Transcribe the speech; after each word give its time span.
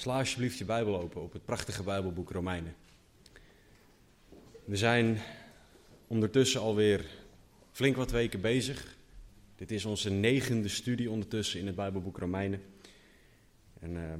Sla 0.00 0.18
alsjeblieft 0.18 0.58
je 0.58 0.64
Bijbel 0.64 1.00
open 1.00 1.22
op 1.22 1.32
het 1.32 1.44
prachtige 1.44 1.82
Bijbelboek 1.82 2.30
Romeinen. 2.30 2.74
We 4.64 4.76
zijn 4.76 5.18
ondertussen 6.06 6.60
alweer 6.60 7.04
flink 7.72 7.96
wat 7.96 8.10
weken 8.10 8.40
bezig. 8.40 8.96
Dit 9.56 9.70
is 9.70 9.84
onze 9.84 10.10
negende 10.10 10.68
studie 10.68 11.10
ondertussen 11.10 11.60
in 11.60 11.66
het 11.66 11.74
Bijbelboek 11.74 12.18
Romeinen. 12.18 12.62
En 13.80 13.90
uh, 13.90 14.12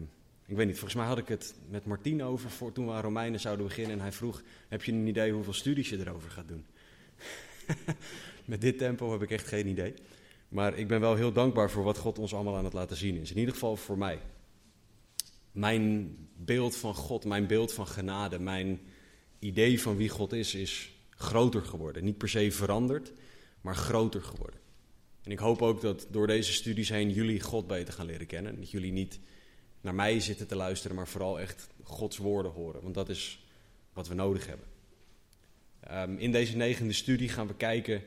ik 0.46 0.56
weet 0.56 0.66
niet, 0.66 0.78
volgens 0.78 0.94
mij 0.94 1.06
had 1.06 1.18
ik 1.18 1.28
het 1.28 1.54
met 1.68 1.84
Martien 1.84 2.22
over 2.22 2.50
voor 2.50 2.72
toen 2.72 2.86
we 2.86 2.92
aan 2.92 3.02
Romeinen 3.02 3.40
zouden 3.40 3.66
beginnen. 3.66 3.92
En 3.92 4.00
hij 4.00 4.12
vroeg, 4.12 4.42
heb 4.68 4.84
je 4.84 4.92
een 4.92 5.06
idee 5.06 5.32
hoeveel 5.32 5.52
studies 5.52 5.88
je 5.88 5.98
erover 5.98 6.30
gaat 6.30 6.48
doen? 6.48 6.66
met 8.44 8.60
dit 8.60 8.78
tempo 8.78 9.12
heb 9.12 9.22
ik 9.22 9.30
echt 9.30 9.46
geen 9.46 9.66
idee. 9.66 9.94
Maar 10.48 10.78
ik 10.78 10.88
ben 10.88 11.00
wel 11.00 11.14
heel 11.14 11.32
dankbaar 11.32 11.70
voor 11.70 11.84
wat 11.84 11.98
God 11.98 12.18
ons 12.18 12.34
allemaal 12.34 12.56
aan 12.56 12.64
het 12.64 12.72
laten 12.72 12.96
zien 12.96 13.16
is. 13.16 13.30
In 13.30 13.38
ieder 13.38 13.54
geval 13.54 13.76
voor 13.76 13.98
mij 13.98 14.18
mijn 15.52 16.16
beeld 16.36 16.76
van 16.76 16.94
God, 16.94 17.24
mijn 17.24 17.46
beeld 17.46 17.72
van 17.72 17.86
genade, 17.86 18.38
mijn 18.38 18.80
idee 19.38 19.80
van 19.80 19.96
wie 19.96 20.08
God 20.08 20.32
is, 20.32 20.54
is 20.54 20.90
groter 21.10 21.62
geworden. 21.62 22.04
Niet 22.04 22.18
per 22.18 22.28
se 22.28 22.52
veranderd, 22.52 23.12
maar 23.60 23.76
groter 23.76 24.22
geworden. 24.22 24.60
En 25.22 25.30
ik 25.30 25.38
hoop 25.38 25.62
ook 25.62 25.80
dat 25.80 26.06
door 26.10 26.26
deze 26.26 26.52
studies 26.52 26.88
heen 26.88 27.10
jullie 27.10 27.40
God 27.40 27.66
beter 27.66 27.94
gaan 27.94 28.06
leren 28.06 28.26
kennen. 28.26 28.56
Dat 28.56 28.70
jullie 28.70 28.92
niet 28.92 29.18
naar 29.80 29.94
mij 29.94 30.20
zitten 30.20 30.46
te 30.46 30.56
luisteren, 30.56 30.96
maar 30.96 31.08
vooral 31.08 31.40
echt 31.40 31.68
Gods 31.82 32.16
woorden 32.16 32.52
horen. 32.52 32.82
Want 32.82 32.94
dat 32.94 33.08
is 33.08 33.44
wat 33.92 34.08
we 34.08 34.14
nodig 34.14 34.46
hebben. 34.46 34.66
Um, 35.92 36.18
in 36.18 36.32
deze 36.32 36.56
negende 36.56 36.92
studie 36.92 37.28
gaan 37.28 37.46
we 37.46 37.54
kijken 37.54 38.02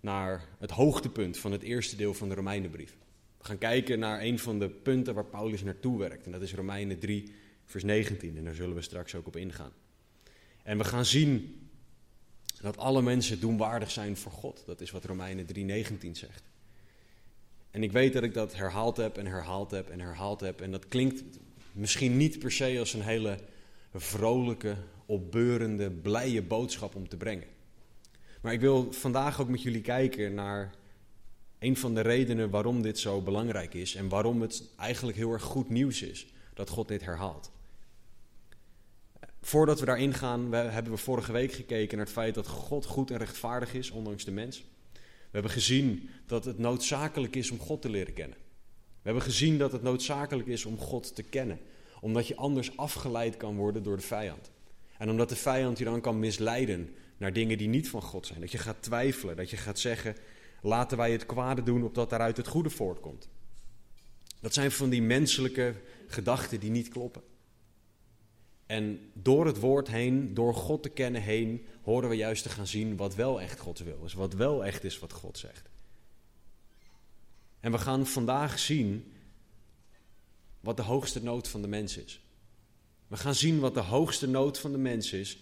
naar 0.00 0.48
het 0.58 0.70
hoogtepunt 0.70 1.38
van 1.38 1.52
het 1.52 1.62
eerste 1.62 1.96
deel 1.96 2.14
van 2.14 2.28
de 2.28 2.34
Romeinenbrief. 2.34 2.96
We 3.42 3.48
gaan 3.48 3.58
kijken 3.58 3.98
naar 3.98 4.20
een 4.20 4.38
van 4.38 4.58
de 4.58 4.68
punten 4.68 5.14
waar 5.14 5.24
Paulus 5.24 5.62
naartoe 5.62 5.98
werkt. 5.98 6.26
En 6.26 6.32
dat 6.32 6.42
is 6.42 6.54
Romeinen 6.54 6.98
3, 6.98 7.32
vers 7.64 7.84
19. 7.84 8.36
En 8.36 8.44
daar 8.44 8.54
zullen 8.54 8.74
we 8.74 8.82
straks 8.82 9.14
ook 9.14 9.26
op 9.26 9.36
ingaan. 9.36 9.72
En 10.62 10.78
we 10.78 10.84
gaan 10.84 11.04
zien 11.04 11.60
dat 12.60 12.76
alle 12.76 13.02
mensen 13.02 13.40
doenwaardig 13.40 13.90
zijn 13.90 14.16
voor 14.16 14.32
God. 14.32 14.62
Dat 14.66 14.80
is 14.80 14.90
wat 14.90 15.04
Romeinen 15.04 15.46
3, 15.46 15.64
19 15.64 16.16
zegt. 16.16 16.42
En 17.70 17.82
ik 17.82 17.92
weet 17.92 18.12
dat 18.12 18.22
ik 18.22 18.34
dat 18.34 18.54
herhaald 18.54 18.96
heb 18.96 19.16
en 19.16 19.26
herhaald 19.26 19.70
heb 19.70 19.90
en 19.90 20.00
herhaald 20.00 20.40
heb. 20.40 20.60
En 20.60 20.70
dat 20.70 20.88
klinkt 20.88 21.22
misschien 21.72 22.16
niet 22.16 22.38
per 22.38 22.52
se 22.52 22.78
als 22.78 22.92
een 22.92 23.02
hele 23.02 23.38
vrolijke, 23.94 24.76
opbeurende, 25.06 25.90
blije 25.90 26.42
boodschap 26.42 26.94
om 26.94 27.08
te 27.08 27.16
brengen. 27.16 27.46
Maar 28.40 28.52
ik 28.52 28.60
wil 28.60 28.92
vandaag 28.92 29.40
ook 29.40 29.48
met 29.48 29.62
jullie 29.62 29.80
kijken 29.80 30.34
naar 30.34 30.74
een 31.62 31.76
van 31.76 31.94
de 31.94 32.00
redenen 32.00 32.50
waarom 32.50 32.82
dit 32.82 32.98
zo 32.98 33.20
belangrijk 33.20 33.74
is 33.74 33.94
en 33.94 34.08
waarom 34.08 34.40
het 34.40 34.64
eigenlijk 34.78 35.16
heel 35.16 35.32
erg 35.32 35.42
goed 35.42 35.68
nieuws 35.68 36.02
is 36.02 36.26
dat 36.54 36.68
God 36.68 36.88
dit 36.88 37.04
herhaalt. 37.04 37.50
Voordat 39.40 39.80
we 39.80 39.86
daarin 39.86 40.14
gaan, 40.14 40.50
we, 40.50 40.56
hebben 40.56 40.92
we 40.92 40.98
vorige 40.98 41.32
week 41.32 41.52
gekeken 41.52 41.96
naar 41.96 42.06
het 42.06 42.14
feit 42.14 42.34
dat 42.34 42.46
God 42.46 42.84
goed 42.84 43.10
en 43.10 43.18
rechtvaardig 43.18 43.74
is, 43.74 43.90
ondanks 43.90 44.24
de 44.24 44.30
mens. 44.30 44.64
We 44.92 45.38
hebben 45.38 45.50
gezien 45.50 46.08
dat 46.26 46.44
het 46.44 46.58
noodzakelijk 46.58 47.36
is 47.36 47.50
om 47.50 47.58
God 47.58 47.82
te 47.82 47.90
leren 47.90 48.14
kennen. 48.14 48.36
We 48.76 49.08
hebben 49.08 49.22
gezien 49.22 49.58
dat 49.58 49.72
het 49.72 49.82
noodzakelijk 49.82 50.48
is 50.48 50.64
om 50.64 50.78
God 50.78 51.14
te 51.14 51.22
kennen, 51.22 51.60
omdat 52.00 52.26
je 52.26 52.36
anders 52.36 52.76
afgeleid 52.76 53.36
kan 53.36 53.56
worden 53.56 53.82
door 53.82 53.96
de 53.96 54.02
vijand. 54.02 54.50
En 54.98 55.10
omdat 55.10 55.28
de 55.28 55.36
vijand 55.36 55.78
je 55.78 55.84
dan 55.84 56.00
kan 56.00 56.18
misleiden 56.18 56.94
naar 57.16 57.32
dingen 57.32 57.58
die 57.58 57.68
niet 57.68 57.88
van 57.88 58.02
God 58.02 58.26
zijn. 58.26 58.40
Dat 58.40 58.52
je 58.52 58.58
gaat 58.58 58.82
twijfelen, 58.82 59.36
dat 59.36 59.50
je 59.50 59.56
gaat 59.56 59.78
zeggen: 59.78 60.16
laten 60.62 60.96
wij 60.96 61.12
het 61.12 61.26
kwade 61.26 61.62
doen 61.62 61.82
opdat 61.82 62.10
daaruit 62.10 62.36
het 62.36 62.46
goede 62.46 62.70
voortkomt. 62.70 63.28
Dat 64.40 64.54
zijn 64.54 64.72
van 64.72 64.90
die 64.90 65.02
menselijke 65.02 65.74
gedachten 66.06 66.60
die 66.60 66.70
niet 66.70 66.88
kloppen. 66.88 67.22
En 68.66 69.10
door 69.12 69.46
het 69.46 69.58
woord 69.58 69.88
heen, 69.88 70.34
door 70.34 70.54
God 70.54 70.82
te 70.82 70.88
kennen 70.88 71.22
heen, 71.22 71.66
horen 71.82 72.08
we 72.08 72.16
juist 72.16 72.42
te 72.42 72.48
gaan 72.48 72.66
zien 72.66 72.96
wat 72.96 73.14
wel 73.14 73.40
echt 73.40 73.60
Gods 73.60 73.80
wil 73.80 74.04
is. 74.04 74.14
Wat 74.14 74.32
wel 74.32 74.64
echt 74.64 74.84
is 74.84 74.98
wat 74.98 75.12
God 75.12 75.38
zegt. 75.38 75.68
En 77.60 77.72
we 77.72 77.78
gaan 77.78 78.06
vandaag 78.06 78.58
zien 78.58 79.12
wat 80.60 80.76
de 80.76 80.82
hoogste 80.82 81.22
nood 81.22 81.48
van 81.48 81.62
de 81.62 81.68
mens 81.68 81.96
is. 81.96 82.20
We 83.06 83.16
gaan 83.16 83.34
zien 83.34 83.58
wat 83.58 83.74
de 83.74 83.80
hoogste 83.80 84.28
nood 84.28 84.58
van 84.58 84.72
de 84.72 84.78
mens 84.78 85.12
is. 85.12 85.38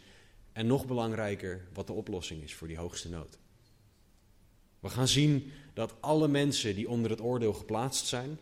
En 0.52 0.66
nog 0.66 0.86
belangrijker, 0.86 1.68
wat 1.72 1.86
de 1.86 1.92
oplossing 1.92 2.42
is 2.42 2.54
voor 2.54 2.68
die 2.68 2.76
hoogste 2.76 3.08
nood. 3.08 3.38
We 4.80 4.88
gaan 4.88 5.08
zien 5.08 5.52
dat 5.74 5.94
alle 6.00 6.28
mensen 6.28 6.74
die 6.74 6.88
onder 6.88 7.10
het 7.10 7.20
oordeel 7.20 7.52
geplaatst 7.52 8.06
zijn, 8.06 8.38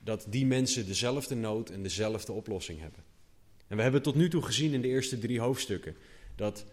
dat 0.00 0.26
die 0.28 0.46
mensen 0.46 0.86
dezelfde 0.86 1.34
nood 1.34 1.70
en 1.70 1.82
dezelfde 1.82 2.32
oplossing 2.32 2.80
hebben. 2.80 3.04
En 3.66 3.76
we 3.76 3.82
hebben 3.82 4.02
tot 4.02 4.14
nu 4.14 4.28
toe 4.28 4.42
gezien 4.42 4.72
in 4.72 4.82
de 4.82 4.88
eerste 4.88 5.18
drie 5.18 5.40
hoofdstukken 5.40 5.96
dat 6.36 6.64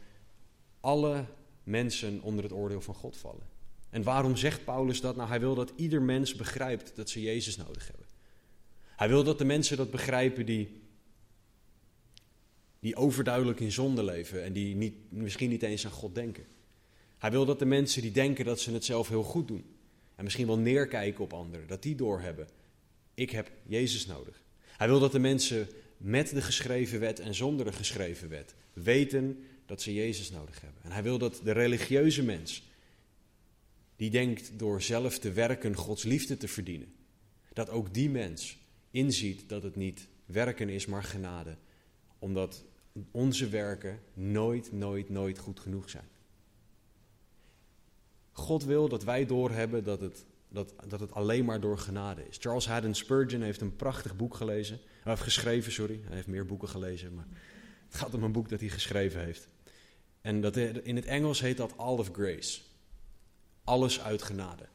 alle 0.80 1.26
mensen 1.64 2.22
onder 2.22 2.44
het 2.44 2.54
oordeel 2.54 2.82
van 2.82 2.96
God 2.96 3.18
vallen. 3.18 3.48
En 3.90 4.04
waarom 4.04 4.36
zegt 4.36 4.64
Paulus 4.64 5.02
dat? 5.02 5.16
Nou, 5.16 5.30
hij 5.30 5.40
wil 5.40 5.56
dat 5.56 5.74
ieder 5.76 6.02
mens 6.02 6.36
begrijpt 6.36 6.96
dat 6.96 7.10
ze 7.10 7.22
Jezus 7.22 7.58
nodig 7.58 7.88
hebben. 7.88 8.06
Hij 8.96 9.08
wil 9.08 9.24
dat 9.24 9.38
de 9.38 9.46
mensen 9.46 9.78
dat 9.78 9.92
begrijpen 9.92 10.46
die, 10.46 10.82
die 12.80 12.96
overduidelijk 12.96 13.60
in 13.60 13.72
zonde 13.72 14.04
leven 14.04 14.44
en 14.44 14.54
die 14.54 14.76
niet, 14.76 15.12
misschien 15.12 15.50
niet 15.50 15.64
eens 15.64 15.86
aan 15.86 15.92
God 15.92 16.16
denken. 16.16 16.46
Hij 17.20 17.32
wil 17.32 17.46
dat 17.46 17.60
de 17.60 17.66
mensen 17.66 18.02
die 18.02 18.12
denken 18.12 18.46
dat 18.46 18.60
ze 18.60 18.72
het 18.74 18.86
zelf 18.86 19.10
heel 19.10 19.24
goed 19.24 19.48
doen 19.48 19.66
en 20.16 20.24
misschien 20.24 20.48
wel 20.48 20.58
neerkijken 20.58 21.24
op 21.24 21.34
anderen, 21.34 21.68
dat 21.68 21.84
die 21.84 21.96
doorhebben. 21.96 22.48
Ik 23.14 23.30
heb 23.30 23.52
Jezus 23.66 24.06
nodig. 24.06 24.42
Hij 24.78 24.88
wil 24.88 25.00
dat 25.00 25.12
de 25.12 25.20
mensen 25.20 25.68
met 25.98 26.30
de 26.30 26.42
geschreven 26.42 27.00
wet 27.00 27.20
en 27.20 27.36
zonder 27.36 27.66
de 27.66 27.74
geschreven 27.74 28.30
wet 28.30 28.56
weten 28.74 29.44
dat 29.66 29.82
ze 29.82 29.94
Jezus 29.94 30.32
nodig 30.32 30.62
hebben. 30.62 30.84
En 30.84 30.92
hij 30.92 31.04
wil 31.04 31.18
dat 31.18 31.42
de 31.44 31.52
religieuze 31.52 32.24
mens, 32.24 32.64
die 33.96 34.10
denkt 34.10 34.52
door 34.60 34.82
zelf 34.82 35.20
te 35.20 35.32
werken 35.32 35.76
Gods 35.76 36.04
liefde 36.04 36.38
te 36.38 36.48
verdienen, 36.48 36.94
dat 37.54 37.70
ook 37.70 37.94
die 37.94 38.10
mens 38.10 38.58
inziet 38.92 39.50
dat 39.50 39.64
het 39.64 39.76
niet 39.76 40.08
werken 40.26 40.70
is, 40.70 40.86
maar 40.86 41.04
genade. 41.04 41.58
Omdat 42.20 42.64
onze 43.12 43.50
werken 43.50 44.00
nooit, 44.14 44.72
nooit, 44.72 45.10
nooit 45.10 45.38
goed 45.38 45.60
genoeg 45.60 45.90
zijn. 45.90 46.08
God 48.32 48.64
wil 48.64 48.90
dat 48.90 49.04
wij 49.04 49.26
doorhebben 49.26 49.84
dat 49.84 50.02
het, 50.02 50.26
dat, 50.50 50.74
dat 50.88 51.00
het 51.00 51.12
alleen 51.12 51.46
maar 51.46 51.60
door 51.60 51.78
genade 51.78 52.28
is. 52.28 52.38
Charles 52.40 52.68
Haddon 52.68 52.94
Spurgeon 52.94 53.42
heeft 53.42 53.62
een 53.62 53.76
prachtig 53.76 54.16
boek 54.16 54.36
gelezen. 54.36 54.80
Hij 55.02 55.12
heeft 55.12 55.22
geschreven, 55.22 55.72
sorry. 55.72 56.00
Hij 56.04 56.16
heeft 56.16 56.28
meer 56.28 56.46
boeken 56.46 56.70
gelezen, 56.70 57.14
maar 57.14 57.28
het 57.88 57.96
gaat 57.96 58.14
om 58.14 58.24
een 58.24 58.32
boek 58.32 58.50
dat 58.50 58.60
hij 58.60 58.70
geschreven 58.70 59.24
heeft. 59.24 59.48
En 60.22 60.42
dat, 60.42 60.56
in 60.58 60.96
het 60.96 61.06
Engels 61.06 61.42
heet 61.42 61.58
dat 61.58 61.78
All 61.78 61.98
of 61.98 62.10
Grace. 62.14 62.62
Alles 63.64 64.02
uit 64.02 64.22
genade. 64.22 64.68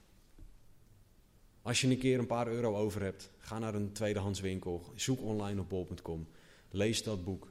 Als 1.63 1.81
je 1.81 1.91
een 1.91 1.99
keer 1.99 2.19
een 2.19 2.27
paar 2.27 2.49
euro 2.49 2.77
over 2.77 3.03
hebt, 3.03 3.31
ga 3.39 3.59
naar 3.59 3.75
een 3.75 3.93
tweedehandswinkel, 3.93 4.93
zoek 4.95 5.23
online 5.23 5.61
op 5.61 5.69
bol.com, 5.69 6.29
lees 6.71 7.03
dat 7.03 7.25
boek. 7.25 7.49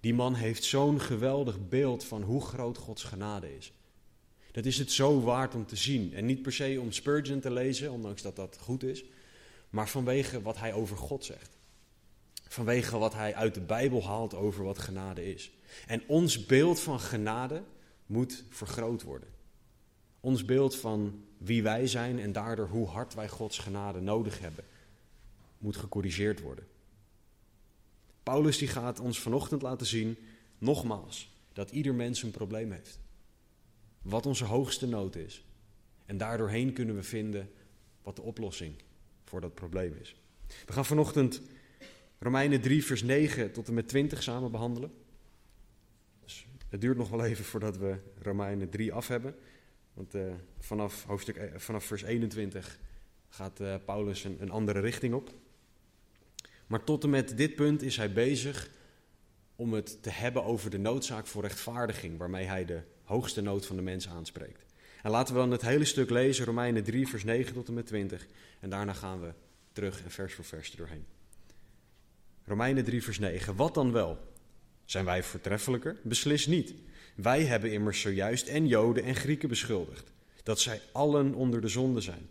Die 0.00 0.14
man 0.14 0.34
heeft 0.34 0.64
zo'n 0.64 1.00
geweldig 1.00 1.68
beeld 1.68 2.04
van 2.04 2.22
hoe 2.22 2.40
groot 2.40 2.76
Gods 2.76 3.04
genade 3.04 3.56
is. 3.56 3.72
Dat 4.52 4.64
is 4.64 4.78
het 4.78 4.92
zo 4.92 5.20
waard 5.20 5.54
om 5.54 5.66
te 5.66 5.76
zien. 5.76 6.14
En 6.14 6.26
niet 6.26 6.42
per 6.42 6.52
se 6.52 6.78
om 6.80 6.92
Spurgeon 6.92 7.40
te 7.40 7.50
lezen, 7.50 7.92
ondanks 7.92 8.22
dat 8.22 8.36
dat 8.36 8.58
goed 8.60 8.82
is, 8.82 9.04
maar 9.70 9.88
vanwege 9.88 10.42
wat 10.42 10.58
hij 10.58 10.72
over 10.72 10.96
God 10.96 11.24
zegt. 11.24 11.58
Vanwege 12.48 12.98
wat 12.98 13.14
hij 13.14 13.34
uit 13.34 13.54
de 13.54 13.60
Bijbel 13.60 14.04
haalt 14.04 14.34
over 14.34 14.64
wat 14.64 14.78
genade 14.78 15.32
is. 15.32 15.50
En 15.86 16.02
ons 16.06 16.46
beeld 16.46 16.80
van 16.80 17.00
genade 17.00 17.62
moet 18.06 18.44
vergroot 18.48 19.02
worden. 19.02 19.28
Ons 20.20 20.44
beeld 20.44 20.76
van 20.76 21.24
wie 21.38 21.62
wij 21.62 21.86
zijn 21.86 22.18
en 22.18 22.32
daardoor 22.32 22.68
hoe 22.68 22.86
hard 22.86 23.14
wij 23.14 23.28
Gods 23.28 23.58
genade 23.58 24.00
nodig 24.00 24.38
hebben, 24.40 24.64
moet 25.58 25.76
gecorrigeerd 25.76 26.40
worden. 26.40 26.66
Paulus 28.22 28.58
die 28.58 28.68
gaat 28.68 29.00
ons 29.00 29.18
vanochtend 29.18 29.62
laten 29.62 29.86
zien, 29.86 30.16
nogmaals, 30.58 31.30
dat 31.52 31.70
ieder 31.70 31.94
mens 31.94 32.22
een 32.22 32.30
probleem 32.30 32.72
heeft 32.72 32.98
wat 34.02 34.26
onze 34.26 34.44
hoogste 34.44 34.86
nood 34.86 35.16
is. 35.16 35.44
En 36.06 36.16
daardoorheen 36.16 36.72
kunnen 36.72 36.94
we 36.94 37.02
vinden 37.02 37.50
wat 38.02 38.16
de 38.16 38.22
oplossing 38.22 38.74
voor 39.24 39.40
dat 39.40 39.54
probleem 39.54 39.96
is. 40.00 40.16
We 40.66 40.72
gaan 40.72 40.84
vanochtend 40.84 41.42
Romeinen 42.18 42.60
3, 42.60 42.84
vers 42.84 43.02
9 43.02 43.52
tot 43.52 43.68
en 43.68 43.74
met 43.74 43.88
20 43.88 44.22
samen 44.22 44.50
behandelen. 44.50 44.92
Dus 46.20 46.46
het 46.68 46.80
duurt 46.80 46.96
nog 46.96 47.08
wel 47.08 47.24
even 47.24 47.44
voordat 47.44 47.76
we 47.76 47.96
Romeinen 48.22 48.70
3 48.70 48.92
af 48.92 49.08
hebben. 49.08 49.34
Want 49.94 50.14
uh, 50.14 50.32
vanaf, 50.58 51.04
hoofdstuk, 51.04 51.36
eh, 51.36 51.58
vanaf 51.58 51.84
vers 51.84 52.02
21 52.02 52.78
gaat 53.28 53.60
uh, 53.60 53.74
Paulus 53.84 54.24
een 54.24 54.50
andere 54.50 54.80
richting 54.80 55.14
op. 55.14 55.34
Maar 56.66 56.84
tot 56.84 57.04
en 57.04 57.10
met 57.10 57.36
dit 57.36 57.54
punt 57.54 57.82
is 57.82 57.96
hij 57.96 58.12
bezig 58.12 58.70
om 59.60 59.72
het 59.72 60.02
te 60.02 60.10
hebben 60.10 60.44
over 60.44 60.70
de 60.70 60.78
noodzaak 60.78 61.26
voor 61.26 61.42
rechtvaardiging, 61.42 62.18
waarmee 62.18 62.46
hij 62.46 62.64
de 62.64 62.80
hoogste 63.04 63.40
nood 63.40 63.66
van 63.66 63.76
de 63.76 63.82
mens 63.82 64.08
aanspreekt. 64.08 64.64
En 65.02 65.10
laten 65.10 65.34
we 65.34 65.40
dan 65.40 65.50
het 65.50 65.62
hele 65.62 65.84
stuk 65.84 66.10
lezen, 66.10 66.44
Romeinen 66.44 66.84
3, 66.84 67.08
vers 67.08 67.24
9 67.24 67.54
tot 67.54 67.68
en 67.68 67.74
met 67.74 67.86
20. 67.86 68.26
En 68.60 68.70
daarna 68.70 68.92
gaan 68.92 69.20
we 69.20 69.32
terug 69.72 70.02
en 70.04 70.10
vers 70.10 70.34
voor 70.34 70.44
vers 70.44 70.70
doorheen. 70.70 71.04
Romeinen 72.44 72.84
3, 72.84 73.02
vers 73.02 73.18
9. 73.18 73.56
Wat 73.56 73.74
dan 73.74 73.92
wel? 73.92 74.18
Zijn 74.84 75.04
wij 75.04 75.22
voortreffelijker? 75.22 75.96
Beslis 76.02 76.46
niet. 76.46 76.74
Wij 77.14 77.44
hebben 77.44 77.72
immers 77.72 78.00
zojuist 78.00 78.48
en 78.48 78.66
Joden 78.66 79.04
en 79.04 79.14
Grieken 79.14 79.48
beschuldigd, 79.48 80.12
dat 80.42 80.60
zij 80.60 80.80
allen 80.92 81.34
onder 81.34 81.60
de 81.60 81.68
zonde 81.68 82.00
zijn. 82.00 82.28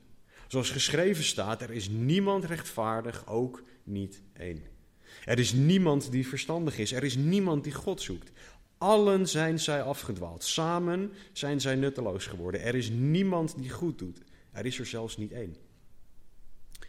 Zoals 0.48 0.70
geschreven 0.70 1.24
staat, 1.24 1.62
er 1.62 1.72
is 1.72 1.90
niemand 1.90 2.46
rechtvaardig, 2.46 3.28
ook 3.28 3.64
niet 3.84 4.22
één. 4.34 4.78
Er 5.26 5.40
is 5.40 5.54
niemand 5.54 6.12
die 6.12 6.28
verstandig 6.28 6.78
is, 6.78 6.92
er 6.92 7.04
is 7.04 7.16
niemand 7.16 7.64
die 7.64 7.74
God 7.74 8.02
zoekt. 8.02 8.32
Allen 8.78 9.28
zijn 9.28 9.60
zij 9.60 9.82
afgedwaald, 9.82 10.44
samen 10.44 11.12
zijn 11.34 11.62
zij 11.62 11.76
nutteloos 11.76 12.26
geworden. 12.26 12.62
Er 12.62 12.76
is 12.76 12.90
niemand 12.90 13.56
die 13.58 13.70
goed 13.70 14.00
doet, 14.00 14.22
er 14.52 14.66
is 14.66 14.80
er 14.80 14.86
zelfs 14.86 15.18
niet 15.18 15.32
één. 15.32 15.56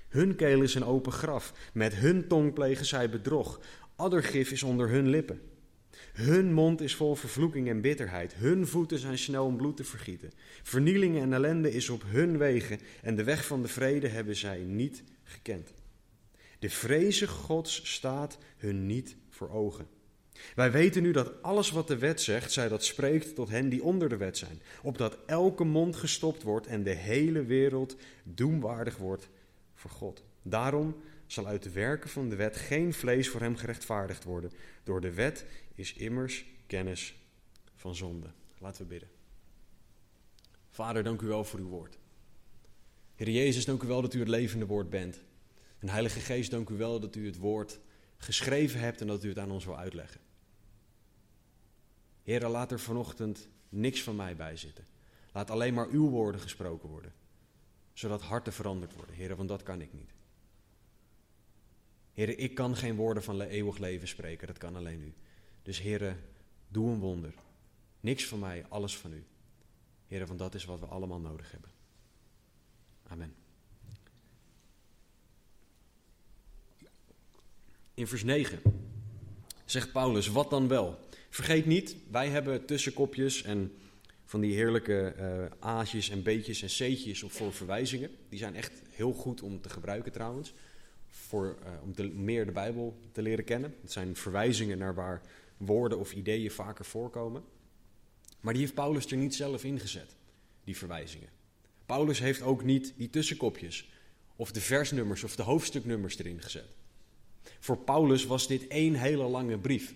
Hun 0.08 0.36
keel 0.36 0.62
is 0.62 0.74
een 0.74 0.84
open 0.84 1.12
graf, 1.12 1.52
met 1.72 1.94
hun 1.94 2.28
tong 2.28 2.52
plegen 2.52 2.86
zij 2.86 3.10
bedrog. 3.10 3.60
Addergif 3.96 4.50
is 4.50 4.62
onder 4.62 4.88
hun 4.88 5.08
lippen. 5.08 5.40
Hun 6.12 6.52
mond 6.52 6.80
is 6.80 6.94
vol 6.94 7.14
vervloeking 7.14 7.68
en 7.68 7.80
bitterheid. 7.80 8.34
Hun 8.34 8.66
voeten 8.66 8.98
zijn 8.98 9.18
snel 9.18 9.44
om 9.44 9.56
bloed 9.56 9.76
te 9.76 9.84
vergieten. 9.84 10.30
Vernieling 10.62 11.18
en 11.18 11.32
ellende 11.32 11.72
is 11.72 11.88
op 11.88 12.02
hun 12.06 12.38
wegen 12.38 12.80
en 13.02 13.16
de 13.16 13.24
weg 13.24 13.46
van 13.46 13.62
de 13.62 13.68
vrede 13.68 14.08
hebben 14.08 14.36
zij 14.36 14.58
niet 14.58 15.02
gekend. 15.24 15.72
De 16.60 16.70
vreze 16.70 17.28
Gods 17.28 17.92
staat 17.94 18.38
hun 18.56 18.86
niet 18.86 19.16
voor 19.28 19.50
ogen. 19.50 19.88
Wij 20.54 20.70
weten 20.70 21.02
nu 21.02 21.12
dat 21.12 21.42
alles 21.42 21.70
wat 21.70 21.88
de 21.88 21.98
wet 21.98 22.20
zegt, 22.20 22.52
zij 22.52 22.68
dat 22.68 22.84
spreekt 22.84 23.34
tot 23.34 23.48
hen 23.48 23.68
die 23.68 23.82
onder 23.82 24.08
de 24.08 24.16
wet 24.16 24.38
zijn, 24.38 24.60
opdat 24.82 25.18
elke 25.26 25.64
mond 25.64 25.96
gestopt 25.96 26.42
wordt 26.42 26.66
en 26.66 26.82
de 26.82 26.94
hele 26.94 27.44
wereld 27.44 27.96
doemwaardig 28.24 28.96
wordt 28.96 29.28
voor 29.74 29.90
God. 29.90 30.24
Daarom 30.42 30.96
zal 31.26 31.46
uit 31.46 31.62
de 31.62 31.70
werken 31.70 32.10
van 32.10 32.28
de 32.28 32.36
wet 32.36 32.56
geen 32.56 32.92
vlees 32.92 33.28
voor 33.28 33.40
hem 33.40 33.56
gerechtvaardigd 33.56 34.24
worden. 34.24 34.52
Door 34.82 35.00
de 35.00 35.12
wet 35.12 35.44
is 35.74 35.92
immers 35.92 36.44
kennis 36.66 37.14
van 37.76 37.94
zonde. 37.94 38.30
Laten 38.58 38.82
we 38.82 38.88
bidden. 38.88 39.08
Vader, 40.70 41.02
dank 41.02 41.20
u 41.20 41.26
wel 41.26 41.44
voor 41.44 41.60
uw 41.60 41.68
woord. 41.68 41.98
Heer 43.14 43.30
Jezus, 43.30 43.64
dank 43.64 43.82
u 43.82 43.86
wel 43.86 44.02
dat 44.02 44.14
u 44.14 44.18
het 44.18 44.28
levende 44.28 44.66
woord 44.66 44.90
bent. 44.90 45.20
En 45.80 45.88
Heilige 45.88 46.20
Geest, 46.20 46.50
dank 46.50 46.68
u 46.68 46.76
wel 46.76 47.00
dat 47.00 47.16
u 47.16 47.26
het 47.26 47.36
woord 47.36 47.80
geschreven 48.16 48.80
hebt 48.80 49.00
en 49.00 49.06
dat 49.06 49.24
u 49.24 49.28
het 49.28 49.38
aan 49.38 49.50
ons 49.50 49.64
wil 49.64 49.78
uitleggen. 49.78 50.20
Heer, 52.22 52.48
laat 52.48 52.72
er 52.72 52.80
vanochtend 52.80 53.48
niks 53.68 54.02
van 54.02 54.16
mij 54.16 54.36
bij 54.36 54.56
zitten. 54.56 54.86
Laat 55.32 55.50
alleen 55.50 55.74
maar 55.74 55.88
uw 55.88 56.08
woorden 56.08 56.40
gesproken 56.40 56.88
worden, 56.88 57.12
zodat 57.92 58.22
harten 58.22 58.52
veranderd 58.52 58.94
worden. 58.94 59.14
Heer, 59.14 59.36
want 59.36 59.48
dat 59.48 59.62
kan 59.62 59.80
ik 59.80 59.92
niet. 59.92 60.10
Heer, 62.12 62.38
ik 62.38 62.54
kan 62.54 62.76
geen 62.76 62.96
woorden 62.96 63.22
van 63.22 63.40
eeuwig 63.40 63.78
leven 63.78 64.08
spreken, 64.08 64.46
dat 64.46 64.58
kan 64.58 64.76
alleen 64.76 65.02
u. 65.02 65.14
Dus 65.62 65.80
Heer, 65.80 66.16
doe 66.68 66.90
een 66.90 66.98
wonder. 66.98 67.34
Niks 68.00 68.26
van 68.26 68.38
mij, 68.38 68.64
alles 68.68 68.96
van 68.96 69.12
u. 69.12 69.24
Heer, 70.06 70.26
want 70.26 70.38
dat 70.38 70.54
is 70.54 70.64
wat 70.64 70.80
we 70.80 70.86
allemaal 70.86 71.20
nodig 71.20 71.50
hebben. 71.50 71.70
Amen. 73.06 73.34
In 78.00 78.06
vers 78.06 78.24
9 78.24 78.60
zegt 79.64 79.92
Paulus, 79.92 80.28
wat 80.28 80.50
dan 80.50 80.68
wel? 80.68 80.98
Vergeet 81.30 81.66
niet, 81.66 81.96
wij 82.10 82.28
hebben 82.28 82.64
tussenkopjes 82.64 83.42
en 83.42 83.72
van 84.24 84.40
die 84.40 84.54
heerlijke 84.54 85.14
uh, 85.64 86.10
en 86.10 86.22
B'tjes 86.22 86.62
en 86.62 86.68
C'tjes 86.68 87.24
voor 87.26 87.52
verwijzingen. 87.52 88.10
Die 88.28 88.38
zijn 88.38 88.54
echt 88.54 88.82
heel 88.90 89.12
goed 89.12 89.42
om 89.42 89.60
te 89.60 89.68
gebruiken 89.68 90.12
trouwens, 90.12 90.52
voor, 91.08 91.58
uh, 91.62 91.68
om 91.82 92.24
meer 92.24 92.46
de 92.46 92.52
Bijbel 92.52 93.00
te 93.12 93.22
leren 93.22 93.44
kennen. 93.44 93.74
Het 93.80 93.92
zijn 93.92 94.16
verwijzingen 94.16 94.78
naar 94.78 94.94
waar 94.94 95.20
woorden 95.56 95.98
of 95.98 96.12
ideeën 96.12 96.50
vaker 96.50 96.84
voorkomen. 96.84 97.44
Maar 98.40 98.52
die 98.52 98.62
heeft 98.62 98.74
Paulus 98.74 99.06
er 99.06 99.16
niet 99.16 99.34
zelf 99.34 99.64
ingezet, 99.64 100.16
die 100.64 100.76
verwijzingen. 100.76 101.28
Paulus 101.86 102.18
heeft 102.18 102.42
ook 102.42 102.64
niet 102.64 102.94
die 102.96 103.10
tussenkopjes 103.10 103.90
of 104.36 104.52
de 104.52 104.60
versnummers 104.60 105.24
of 105.24 105.36
de 105.36 105.42
hoofdstuknummers 105.42 106.18
erin 106.18 106.42
gezet. 106.42 106.78
Voor 107.58 107.78
Paulus 107.78 108.26
was 108.26 108.46
dit 108.46 108.66
één 108.66 108.94
hele 108.94 109.24
lange 109.24 109.58
brief. 109.58 109.94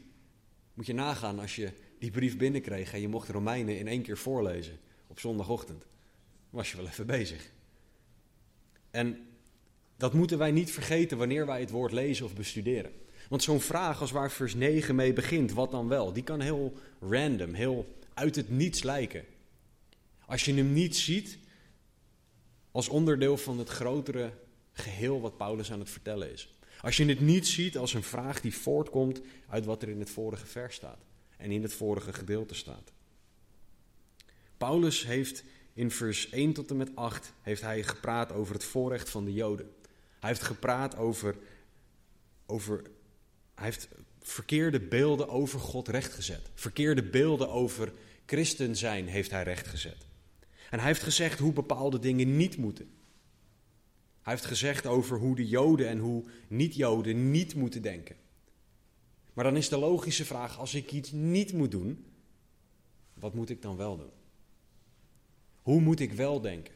Moet 0.75 0.87
je 0.87 0.95
nagaan 0.95 1.39
als 1.39 1.57
je 1.57 1.73
die 1.99 2.11
brief 2.11 2.37
binnenkreeg 2.37 2.93
en 2.93 3.01
je 3.01 3.09
mocht 3.09 3.29
Romeinen 3.29 3.79
in 3.79 3.89
één 3.89 4.03
keer 4.03 4.19
voorlezen 4.19 4.79
op 5.07 5.21
zondagochtend. 5.21 5.87
Was 6.51 6.71
je 6.71 6.77
wel 6.77 6.87
even 6.87 7.07
bezig. 7.07 7.51
En 8.91 9.27
dat 9.97 10.13
moeten 10.13 10.39
wij 10.39 10.51
niet 10.51 10.71
vergeten 10.71 11.19
wanneer 11.19 11.47
wij 11.47 11.61
het 11.61 11.71
woord 11.71 11.93
lezen 11.93 12.25
of 12.25 12.35
bestuderen. 12.35 12.93
Want 13.29 13.43
zo'n 13.43 13.61
vraag 13.61 14.01
als 14.01 14.11
waar 14.11 14.31
vers 14.31 14.55
9 14.55 14.95
mee 14.95 15.13
begint, 15.13 15.53
wat 15.53 15.71
dan 15.71 15.89
wel, 15.89 16.13
die 16.13 16.23
kan 16.23 16.41
heel 16.41 16.73
random, 17.01 17.55
heel 17.55 17.95
uit 18.15 18.37
het 18.37 18.51
niets 18.51 18.83
lijken. 18.83 19.25
Als 20.27 20.45
je 20.45 20.55
hem 20.55 20.73
niet 20.73 20.97
ziet 20.97 21.39
als 22.71 22.89
onderdeel 22.89 23.37
van 23.37 23.59
het 23.59 23.69
grotere 23.69 24.33
geheel 24.73 25.21
wat 25.21 25.37
Paulus 25.37 25.73
aan 25.73 25.79
het 25.79 25.91
vertellen 25.91 26.33
is. 26.33 26.54
Als 26.85 26.97
je 26.97 27.05
het 27.05 27.21
niet 27.21 27.47
ziet 27.47 27.79
als 27.79 27.95
een 27.95 28.03
vraag 28.03 28.41
die 28.41 28.55
voortkomt 28.55 29.21
uit 29.49 29.65
wat 29.65 29.83
er 29.83 29.89
in 29.89 29.99
het 29.99 30.11
vorige 30.11 30.47
vers 30.47 30.75
staat 30.75 31.05
en 31.37 31.51
in 31.51 31.63
het 31.63 31.73
vorige 31.73 32.13
gedeelte 32.13 32.55
staat. 32.55 32.93
Paulus 34.57 35.07
heeft 35.07 35.45
in 35.73 35.91
vers 35.91 36.31
1 36.31 36.53
tot 36.53 36.71
en 36.71 36.77
met 36.77 36.97
8 36.97 37.33
heeft 37.41 37.63
hij 37.63 37.83
gepraat 37.83 38.33
over 38.33 38.55
het 38.55 38.65
voorrecht 38.65 39.11
van 39.11 39.25
de 39.25 39.33
Joden. 39.33 39.71
Hij 40.21 40.29
heeft 40.29 40.43
gepraat 40.43 40.97
over, 40.97 41.37
over 42.47 42.83
hij 43.55 43.65
heeft 43.65 43.89
verkeerde 44.21 44.81
beelden 44.81 45.29
over 45.29 45.61
God 45.61 45.89
rechtgezet. 45.89 46.51
Verkeerde 46.55 47.03
beelden 47.03 47.51
over 47.51 47.93
christen 48.27 48.77
zijn 48.77 49.09
heeft 49.09 49.31
hij 49.31 49.43
rechtgezet. 49.43 50.07
En 50.71 50.79
hij 50.79 50.89
heeft 50.89 51.03
gezegd 51.03 51.39
hoe 51.39 51.53
bepaalde 51.53 51.99
dingen 51.99 52.37
niet 52.37 52.57
moeten. 52.57 52.91
Hij 54.25 54.33
heeft 54.33 54.45
gezegd 54.45 54.87
over 54.87 55.19
hoe 55.19 55.37
de 55.37 55.49
Joden 55.49 55.89
en 55.89 55.99
hoe 55.99 56.25
niet-Joden 56.49 57.31
niet 57.31 57.55
moeten 57.55 57.83
denken. 57.83 58.17
Maar 59.33 59.45
dan 59.45 59.57
is 59.57 59.69
de 59.69 59.79
logische 59.79 60.25
vraag: 60.25 60.59
als 60.59 60.75
ik 60.75 60.93
iets 60.93 61.13
niet 61.13 61.53
moet 61.53 61.71
doen, 61.71 62.05
wat 63.15 63.35
moet 63.35 63.51
ik 63.51 63.63
dan 63.63 63.77
wel 63.77 63.97
doen? 63.97 64.11
Hoe 65.63 65.81
moet 65.81 66.01
ik 66.01 66.13
wel 66.13 66.41
denken? 66.41 66.75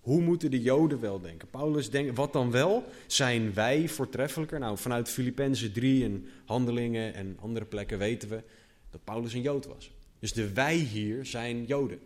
Hoe 0.00 0.20
moeten 0.20 0.50
de 0.50 0.60
Joden 0.60 1.00
wel 1.00 1.20
denken? 1.20 1.50
Paulus 1.50 1.90
denkt, 1.90 2.16
wat 2.16 2.32
dan 2.32 2.50
wel? 2.50 2.84
Zijn 3.06 3.54
wij 3.54 3.88
voortreffelijker? 3.88 4.58
Nou, 4.58 4.78
vanuit 4.78 5.08
Filippenzen 5.08 5.72
3 5.72 6.04
en 6.04 6.26
Handelingen 6.44 7.14
en 7.14 7.36
andere 7.40 7.64
plekken 7.64 7.98
weten 7.98 8.28
we 8.28 8.42
dat 8.90 9.04
Paulus 9.04 9.32
een 9.32 9.42
Jood 9.42 9.66
was. 9.66 9.90
Dus 10.18 10.32
de 10.32 10.52
wij 10.52 10.76
hier 10.76 11.26
zijn 11.26 11.64
Joden. 11.64 12.00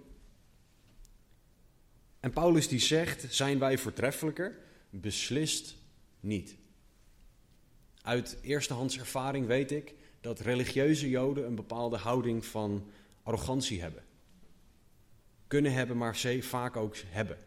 En 2.20 2.30
Paulus 2.30 2.68
die 2.68 2.78
zegt, 2.78 3.26
zijn 3.34 3.58
wij 3.58 3.78
voortreffelijker? 3.78 4.64
Beslist 5.00 5.76
niet. 6.20 6.56
Uit 8.02 8.38
eerstehands 8.42 8.98
ervaring 8.98 9.46
weet 9.46 9.70
ik 9.70 9.94
dat 10.20 10.40
religieuze 10.40 11.08
Joden 11.08 11.46
een 11.46 11.54
bepaalde 11.54 11.96
houding 11.96 12.44
van 12.44 12.86
arrogantie 13.22 13.80
hebben. 13.80 14.02
Kunnen 15.46 15.72
hebben, 15.72 15.96
maar 15.96 16.16
ze 16.16 16.42
vaak 16.42 16.76
ook 16.76 16.96
hebben. 17.06 17.38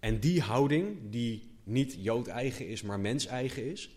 En 0.00 0.20
die 0.20 0.40
houding, 0.40 0.96
die 1.10 1.50
niet 1.64 1.96
Jood-eigen 1.98 2.68
is, 2.68 2.82
maar 2.82 3.00
mens-eigen 3.00 3.70
is, 3.70 3.90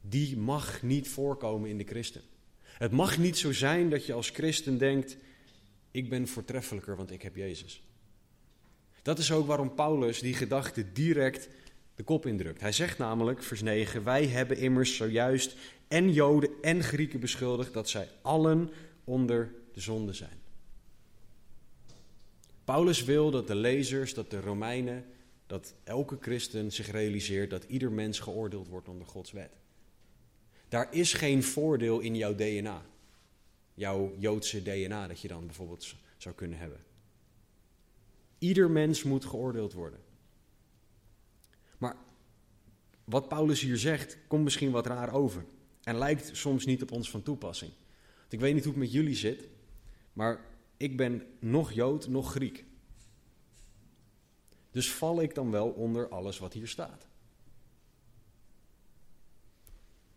die 0.00 0.36
mag 0.36 0.82
niet 0.82 1.08
voorkomen 1.08 1.70
in 1.70 1.78
de 1.78 1.84
christen. 1.84 2.22
Het 2.62 2.92
mag 2.92 3.18
niet 3.18 3.38
zo 3.38 3.52
zijn 3.52 3.90
dat 3.90 4.06
je 4.06 4.12
als 4.12 4.30
christen 4.30 4.78
denkt: 4.78 5.16
ik 5.90 6.08
ben 6.08 6.28
voortreffelijker, 6.28 6.96
want 6.96 7.10
ik 7.10 7.22
heb 7.22 7.36
Jezus. 7.36 7.82
Dat 9.06 9.18
is 9.18 9.32
ook 9.32 9.46
waarom 9.46 9.74
Paulus 9.74 10.20
die 10.20 10.34
gedachte 10.34 10.92
direct 10.92 11.48
de 11.94 12.02
kop 12.02 12.26
indrukt. 12.26 12.60
Hij 12.60 12.72
zegt 12.72 12.98
namelijk, 12.98 13.42
vers 13.42 13.62
9: 13.62 14.04
Wij 14.04 14.26
hebben 14.26 14.56
immers 14.56 14.96
zojuist 14.96 15.56
en 15.88 16.12
Joden 16.12 16.50
en 16.62 16.82
Grieken 16.82 17.20
beschuldigd 17.20 17.72
dat 17.72 17.88
zij 17.88 18.08
allen 18.22 18.70
onder 19.04 19.54
de 19.72 19.80
zonde 19.80 20.12
zijn. 20.12 20.38
Paulus 22.64 23.04
wil 23.04 23.30
dat 23.30 23.46
de 23.46 23.54
lezers, 23.54 24.14
dat 24.14 24.30
de 24.30 24.40
Romeinen, 24.40 25.04
dat 25.46 25.74
elke 25.84 26.16
christen 26.20 26.72
zich 26.72 26.90
realiseert 26.90 27.50
dat 27.50 27.64
ieder 27.64 27.92
mens 27.92 28.20
geoordeeld 28.20 28.68
wordt 28.68 28.88
onder 28.88 29.06
Gods 29.06 29.32
wet. 29.32 29.52
Daar 30.68 30.94
is 30.94 31.12
geen 31.12 31.42
voordeel 31.42 32.00
in 32.00 32.16
jouw 32.16 32.34
DNA. 32.34 32.82
Jouw 33.74 34.14
Joodse 34.18 34.62
DNA 34.62 35.06
dat 35.06 35.20
je 35.20 35.28
dan 35.28 35.46
bijvoorbeeld 35.46 35.94
zou 36.16 36.34
kunnen 36.34 36.58
hebben. 36.58 36.86
Ieder 38.38 38.70
mens 38.70 39.02
moet 39.02 39.24
geoordeeld 39.24 39.72
worden. 39.72 40.00
Maar 41.78 41.96
wat 43.04 43.28
Paulus 43.28 43.60
hier 43.60 43.78
zegt, 43.78 44.18
komt 44.26 44.44
misschien 44.44 44.70
wat 44.70 44.86
raar 44.86 45.12
over. 45.12 45.44
En 45.82 45.98
lijkt 45.98 46.36
soms 46.36 46.64
niet 46.64 46.82
op 46.82 46.90
ons 46.90 47.10
van 47.10 47.22
toepassing. 47.22 47.72
Want 48.18 48.32
ik 48.32 48.40
weet 48.40 48.54
niet 48.54 48.64
hoe 48.64 48.72
het 48.72 48.82
met 48.82 48.92
jullie 48.92 49.14
zit, 49.14 49.48
maar 50.12 50.40
ik 50.76 50.96
ben 50.96 51.22
nog 51.38 51.72
Jood, 51.72 52.08
nog 52.08 52.30
Griek. 52.30 52.64
Dus 54.70 54.92
val 54.92 55.22
ik 55.22 55.34
dan 55.34 55.50
wel 55.50 55.68
onder 55.68 56.08
alles 56.08 56.38
wat 56.38 56.52
hier 56.52 56.68
staat? 56.68 57.06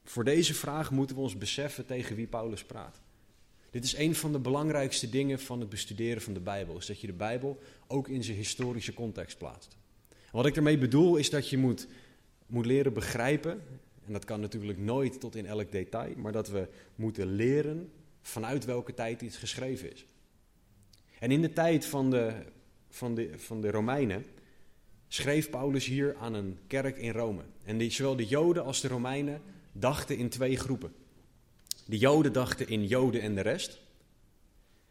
Voor 0.03 0.23
deze 0.23 0.53
vraag 0.53 0.91
moeten 0.91 1.15
we 1.15 1.21
ons 1.21 1.37
beseffen 1.37 1.85
tegen 1.85 2.15
wie 2.15 2.27
Paulus 2.27 2.63
praat. 2.63 3.01
Dit 3.71 3.83
is 3.83 3.97
een 3.97 4.15
van 4.15 4.31
de 4.31 4.39
belangrijkste 4.39 5.09
dingen 5.09 5.39
van 5.39 5.59
het 5.59 5.69
bestuderen 5.69 6.21
van 6.21 6.33
de 6.33 6.39
Bijbel, 6.39 6.77
is 6.77 6.85
dat 6.85 7.01
je 7.01 7.07
de 7.07 7.13
Bijbel 7.13 7.59
ook 7.87 8.07
in 8.07 8.23
zijn 8.23 8.37
historische 8.37 8.93
context 8.93 9.37
plaatst. 9.37 9.77
wat 10.31 10.45
ik 10.45 10.55
ermee 10.55 10.77
bedoel 10.77 11.15
is 11.15 11.29
dat 11.29 11.49
je 11.49 11.57
moet, 11.57 11.87
moet 12.45 12.65
leren 12.65 12.93
begrijpen, 12.93 13.61
en 14.05 14.13
dat 14.13 14.25
kan 14.25 14.39
natuurlijk 14.39 14.79
nooit 14.79 15.19
tot 15.19 15.35
in 15.35 15.45
elk 15.45 15.71
detail, 15.71 16.13
maar 16.17 16.31
dat 16.31 16.49
we 16.49 16.67
moeten 16.95 17.35
leren 17.35 17.91
vanuit 18.21 18.65
welke 18.65 18.93
tijd 18.93 19.21
iets 19.21 19.37
geschreven 19.37 19.91
is. 19.91 20.05
En 21.19 21.31
in 21.31 21.41
de 21.41 21.53
tijd 21.53 21.85
van 21.85 22.09
de, 22.09 22.33
van 22.89 23.15
de, 23.15 23.29
van 23.35 23.61
de 23.61 23.71
Romeinen 23.71 24.25
schreef 25.07 25.49
Paulus 25.49 25.85
hier 25.85 26.15
aan 26.15 26.33
een 26.33 26.57
kerk 26.67 26.97
in 26.97 27.11
Rome. 27.11 27.41
En 27.63 27.77
die, 27.77 27.91
zowel 27.91 28.15
de 28.15 28.25
Joden 28.25 28.63
als 28.63 28.81
de 28.81 28.87
Romeinen 28.87 29.41
dachten 29.71 30.17
in 30.17 30.29
twee 30.29 30.57
groepen. 30.57 30.93
De 31.89 31.97
Joden 31.97 32.33
dachten 32.33 32.67
in 32.67 32.87
Joden 32.87 33.21
en 33.21 33.35
de 33.35 33.41
rest. 33.41 33.79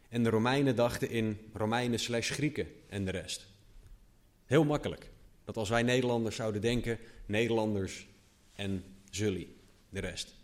En 0.09 0.23
de 0.23 0.29
Romeinen 0.29 0.75
dachten 0.75 1.09
in 1.09 1.37
Romeinen 1.53 1.99
slash 1.99 2.31
Grieken 2.31 2.67
en 2.89 3.05
de 3.05 3.11
rest. 3.11 3.47
Heel 4.45 4.63
makkelijk. 4.63 5.09
Dat 5.45 5.57
als 5.57 5.69
wij 5.69 5.83
Nederlanders 5.83 6.35
zouden 6.35 6.61
denken, 6.61 6.97
Nederlanders 7.25 8.07
en 8.53 8.83
zully, 9.09 9.47
de 9.89 9.99
rest. 9.99 10.35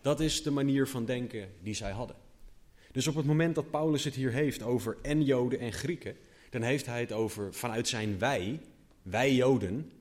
Dat 0.00 0.20
is 0.20 0.42
de 0.42 0.50
manier 0.50 0.88
van 0.88 1.04
denken 1.04 1.48
die 1.60 1.74
zij 1.74 1.90
hadden. 1.90 2.16
Dus 2.92 3.06
op 3.06 3.14
het 3.14 3.26
moment 3.26 3.54
dat 3.54 3.70
Paulus 3.70 4.04
het 4.04 4.14
hier 4.14 4.32
heeft 4.32 4.62
over 4.62 4.96
en 5.02 5.24
Joden 5.24 5.58
en 5.58 5.72
Grieken, 5.72 6.16
dan 6.50 6.62
heeft 6.62 6.86
hij 6.86 7.00
het 7.00 7.12
over 7.12 7.54
vanuit 7.54 7.88
zijn 7.88 8.18
wij, 8.18 8.60
wij 9.02 9.34
Joden, 9.34 9.92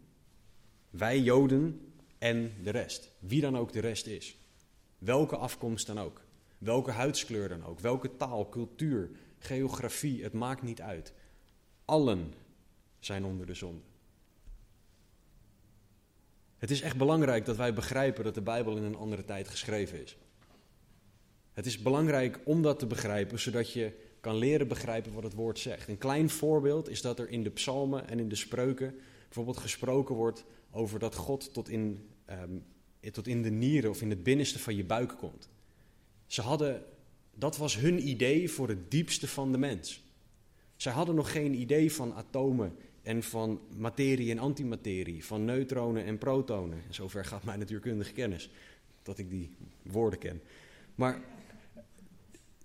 wij 0.89 1.19
Joden 1.19 1.91
en 2.17 2.53
de 2.63 2.69
rest. 2.69 3.11
Wie 3.19 3.41
dan 3.41 3.57
ook 3.57 3.73
de 3.73 3.79
rest 3.79 4.07
is. 4.07 4.35
Welke 5.01 5.35
afkomst 5.37 5.87
dan 5.87 5.99
ook. 5.99 6.21
Welke 6.57 6.91
huidskleur 6.91 7.49
dan 7.49 7.65
ook. 7.65 7.79
Welke 7.79 8.15
taal, 8.17 8.49
cultuur, 8.49 9.09
geografie, 9.37 10.23
het 10.23 10.33
maakt 10.33 10.61
niet 10.61 10.81
uit. 10.81 11.13
Allen 11.85 12.33
zijn 12.99 13.25
onder 13.25 13.45
de 13.45 13.53
zonde. 13.53 13.81
Het 16.57 16.71
is 16.71 16.81
echt 16.81 16.97
belangrijk 16.97 17.45
dat 17.45 17.57
wij 17.57 17.73
begrijpen 17.73 18.23
dat 18.23 18.33
de 18.35 18.41
Bijbel 18.41 18.77
in 18.77 18.83
een 18.83 18.95
andere 18.95 19.25
tijd 19.25 19.47
geschreven 19.47 20.03
is. 20.03 20.17
Het 21.53 21.65
is 21.65 21.81
belangrijk 21.81 22.39
om 22.43 22.61
dat 22.61 22.79
te 22.79 22.87
begrijpen, 22.87 23.39
zodat 23.39 23.71
je 23.71 23.93
kan 24.19 24.35
leren 24.35 24.67
begrijpen 24.67 25.13
wat 25.13 25.23
het 25.23 25.33
woord 25.33 25.59
zegt. 25.59 25.87
Een 25.87 25.97
klein 25.97 26.29
voorbeeld 26.29 26.89
is 26.89 27.01
dat 27.01 27.19
er 27.19 27.29
in 27.29 27.43
de 27.43 27.49
psalmen 27.49 28.07
en 28.07 28.19
in 28.19 28.29
de 28.29 28.35
spreuken 28.35 28.95
bijvoorbeeld 29.23 29.57
gesproken 29.57 30.15
wordt 30.15 30.45
over 30.71 30.99
dat 30.99 31.15
God 31.15 31.53
tot 31.53 31.69
in, 31.69 32.09
ehm, 32.25 32.57
tot 33.11 33.27
in 33.27 33.41
de 33.41 33.49
nieren 33.49 33.89
of 33.89 34.01
in 34.01 34.09
het 34.09 34.23
binnenste 34.23 34.59
van 34.59 34.75
je 34.75 34.83
buik 34.83 35.17
komt. 35.17 35.49
Ze 36.25 36.41
hadden, 36.41 36.83
dat 37.35 37.57
was 37.57 37.77
hun 37.77 38.07
idee 38.07 38.49
voor 38.49 38.67
het 38.67 38.91
diepste 38.91 39.27
van 39.27 39.51
de 39.51 39.57
mens. 39.57 40.03
Zij 40.75 40.91
hadden 40.91 41.15
nog 41.15 41.31
geen 41.31 41.53
idee 41.53 41.91
van 41.91 42.13
atomen 42.13 42.75
en 43.01 43.23
van 43.23 43.61
materie 43.77 44.31
en 44.31 44.39
antimaterie, 44.39 45.25
van 45.25 45.45
neutronen 45.45 46.05
en 46.05 46.17
protonen. 46.17 46.77
En 46.87 46.93
zover 46.93 47.25
gaat 47.25 47.43
mijn 47.43 47.59
natuurkundige 47.59 48.11
kennis, 48.11 48.49
dat 49.03 49.17
ik 49.17 49.29
die 49.29 49.55
woorden 49.81 50.19
ken. 50.19 50.41
Maar 50.95 51.21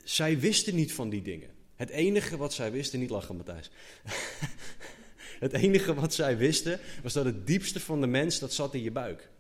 zij 0.05 0.39
wisten 0.39 0.75
niet 0.75 0.93
van 0.93 1.09
die 1.09 1.23
dingen. 1.23 1.51
Het 1.75 1.91
enige 1.91 2.37
wat 2.37 2.55
zij 2.55 2.73
wisten, 2.73 3.01
niet 3.01 3.11
lachen 3.11 3.37
Matthijs. 3.37 3.71
het 5.47 5.53
enige 5.53 5.95
wat 5.95 6.15
zij 6.15 6.37
wisten 6.37 6.81
was 7.03 7.13
dat 7.13 7.25
het 7.25 7.47
diepste 7.47 7.81
van 7.81 8.01
de 8.01 8.07
mens, 8.07 8.39
dat 8.39 8.53
zat 8.53 8.75
in 8.75 8.83
je 8.83 8.91
buik. 8.91 9.31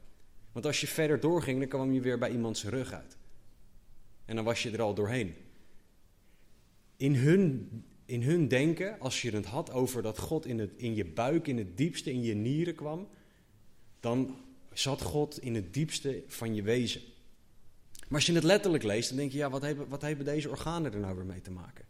Want 0.56 0.68
als 0.68 0.80
je 0.80 0.86
verder 0.86 1.20
doorging, 1.20 1.58
dan 1.58 1.68
kwam 1.68 1.92
je 1.92 2.00
weer 2.00 2.18
bij 2.18 2.30
iemands 2.30 2.64
rug 2.64 2.92
uit. 2.92 3.16
En 4.24 4.36
dan 4.36 4.44
was 4.44 4.62
je 4.62 4.70
er 4.70 4.82
al 4.82 4.94
doorheen. 4.94 5.34
In 6.96 7.14
hun, 7.14 7.70
in 8.04 8.22
hun 8.22 8.48
denken, 8.48 9.00
als 9.00 9.22
je 9.22 9.30
het 9.30 9.44
had 9.44 9.70
over 9.70 10.02
dat 10.02 10.18
God 10.18 10.46
in, 10.46 10.58
het, 10.58 10.72
in 10.76 10.94
je 10.94 11.04
buik, 11.04 11.46
in 11.46 11.58
het 11.58 11.76
diepste, 11.76 12.12
in 12.12 12.22
je 12.22 12.34
nieren 12.34 12.74
kwam, 12.74 13.08
dan 14.00 14.36
zat 14.72 15.02
God 15.02 15.38
in 15.38 15.54
het 15.54 15.74
diepste 15.74 16.22
van 16.26 16.54
je 16.54 16.62
wezen. 16.62 17.00
Maar 17.92 18.18
als 18.18 18.26
je 18.26 18.32
het 18.32 18.44
letterlijk 18.44 18.84
leest, 18.84 19.08
dan 19.08 19.18
denk 19.18 19.32
je, 19.32 19.38
ja, 19.38 19.50
wat 19.50 19.62
hebben, 19.62 19.88
wat 19.88 20.02
hebben 20.02 20.24
deze 20.24 20.50
organen 20.50 20.92
er 20.92 21.00
nou 21.00 21.16
weer 21.16 21.26
mee 21.26 21.40
te 21.40 21.50
maken? 21.50 21.84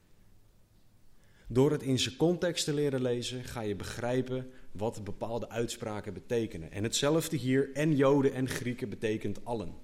Door 1.49 1.71
het 1.71 1.83
in 1.83 1.99
zijn 1.99 2.17
context 2.17 2.65
te 2.65 2.75
leren 2.75 3.03
lezen, 3.03 3.45
ga 3.45 3.61
je 3.61 3.77
begrijpen 3.77 4.51
wat 4.77 5.05
bepaalde 5.05 5.49
uitspraken 5.49 6.13
betekenen. 6.13 6.73
En 6.73 6.83
hetzelfde 6.83 7.37
hier, 7.37 7.73
en 7.73 7.97
Joden 7.97 8.35
en 8.35 8.49
Grieken 8.49 8.89
betekent 8.89 9.45
allen. 9.45 9.75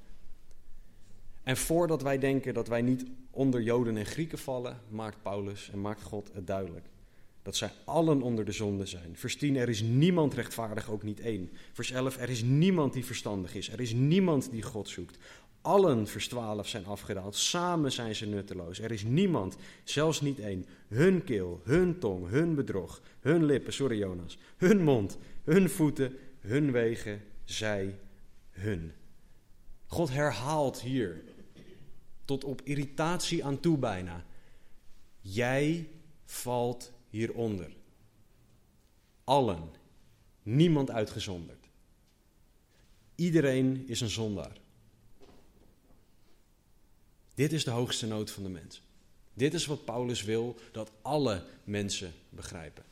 En 1.43 1.57
voordat 1.57 2.03
wij 2.03 2.19
denken 2.19 2.55
dat 2.55 2.69
wij 2.69 2.83
niet 2.83 3.05
onder 3.31 3.63
Joden 3.63 3.97
en 3.97 4.07
Grieken 4.07 4.39
vallen, 4.39 4.81
maakt 4.89 5.23
Paulus 5.23 5.71
en 5.73 5.81
maakt 5.81 6.03
God 6.03 6.31
het 6.33 6.47
duidelijk. 6.47 6.87
Dat 7.43 7.57
zij 7.57 7.71
allen 7.85 8.23
onder 8.23 8.45
de 8.45 8.53
zonde 8.53 8.87
zijn. 8.87 9.17
Vers 9.17 9.37
10, 9.37 9.57
er 9.57 9.69
is 9.69 9.81
niemand 9.81 10.35
rechtvaardig, 10.35 10.91
ook 10.91 11.03
niet 11.03 11.21
één. 11.21 11.51
Vers 11.73 11.91
11, 11.91 12.17
er 12.17 12.31
is 12.31 12.43
niemand 12.43 12.93
die 12.93 13.05
verstandig 13.05 13.55
is. 13.55 13.69
Er 13.69 13.81
is 13.81 13.93
niemand 13.93 14.51
die 14.51 14.63
God 14.63 14.89
zoekt. 14.89 15.19
Allen 15.63 16.07
vers 16.07 16.29
12 16.29 16.69
zijn 16.69 16.87
afgedaald, 16.87 17.37
samen 17.37 17.93
zijn 17.93 18.15
ze 18.15 18.27
nutteloos. 18.27 18.79
Er 18.79 18.93
is 18.93 19.03
niemand, 19.03 19.57
zelfs 19.85 20.21
niet 20.21 20.39
één. 20.39 20.67
Hun 20.89 21.25
keel, 21.25 21.61
hun 21.65 21.99
tong, 21.99 22.29
hun 22.29 22.55
bedrog, 22.55 23.01
hun 23.21 23.45
lippen, 23.45 23.73
sorry 23.73 23.99
Jonas, 23.99 24.39
hun 24.57 24.83
mond, 24.83 25.19
hun 25.45 25.71
voeten, 25.71 26.17
hun 26.41 26.73
wegen, 26.73 27.23
zij, 27.45 27.99
hun. 28.51 28.93
God 29.87 30.11
herhaalt 30.11 30.81
hier, 30.81 31.23
tot 32.25 32.45
op 32.45 32.61
irritatie 32.65 33.45
aan 33.45 33.61
toe 33.61 33.79
bijna. 33.79 34.25
Jij 35.21 35.89
valt 36.25 36.93
hieronder. 37.09 37.77
Allen, 39.25 39.71
niemand 40.43 40.91
uitgezonderd. 40.91 41.69
Iedereen 43.15 43.89
is 43.89 44.01
een 44.01 44.09
zondaar. 44.09 44.61
Dit 47.35 47.53
is 47.53 47.65
de 47.65 47.71
hoogste 47.71 48.07
nood 48.07 48.31
van 48.31 48.43
de 48.43 48.49
mens. 48.49 48.83
Dit 49.35 49.55
is 49.55 49.67
wat 49.67 49.85
Paulus 49.85 50.23
wil 50.23 50.57
dat 50.73 50.91
alle 51.03 51.45
mensen 51.65 52.13
begrijpen. 52.29 52.85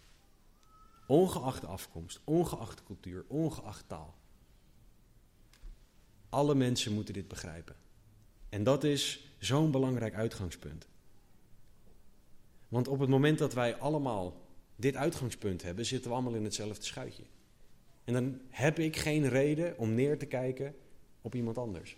Ongeacht 1.06 1.64
afkomst, 1.64 2.20
ongeacht 2.24 2.84
cultuur, 2.84 3.24
ongeacht 3.26 3.84
taal. 3.88 4.14
Alle 6.28 6.54
mensen 6.54 6.92
moeten 6.92 7.14
dit 7.14 7.28
begrijpen. 7.28 7.76
En 8.48 8.64
dat 8.64 8.84
is 8.84 9.34
zo'n 9.38 9.70
belangrijk 9.70 10.14
uitgangspunt. 10.14 10.86
Want 12.68 12.88
op 12.88 12.98
het 12.98 13.08
moment 13.08 13.38
dat 13.38 13.54
wij 13.54 13.76
allemaal 13.76 14.40
dit 14.76 14.96
uitgangspunt 14.96 15.62
hebben, 15.62 15.86
zitten 15.86 16.10
we 16.10 16.16
allemaal 16.16 16.34
in 16.34 16.44
hetzelfde 16.44 16.84
schuitje. 16.84 17.22
En 18.04 18.12
dan 18.12 18.40
heb 18.48 18.78
ik 18.78 18.96
geen 18.96 19.28
reden 19.28 19.78
om 19.78 19.94
neer 19.94 20.18
te 20.18 20.26
kijken 20.26 20.74
op 21.20 21.34
iemand 21.34 21.58
anders 21.58 21.96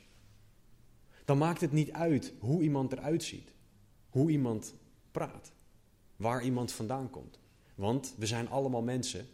dan 1.24 1.38
maakt 1.38 1.60
het 1.60 1.72
niet 1.72 1.92
uit 1.92 2.32
hoe 2.38 2.62
iemand 2.62 2.92
eruit 2.92 3.22
ziet, 3.22 3.52
hoe 4.08 4.30
iemand 4.30 4.74
praat, 5.10 5.52
waar 6.16 6.42
iemand 6.42 6.72
vandaan 6.72 7.10
komt. 7.10 7.38
Want 7.74 8.14
we 8.16 8.26
zijn 8.26 8.48
allemaal 8.48 8.82
mensen 8.82 9.28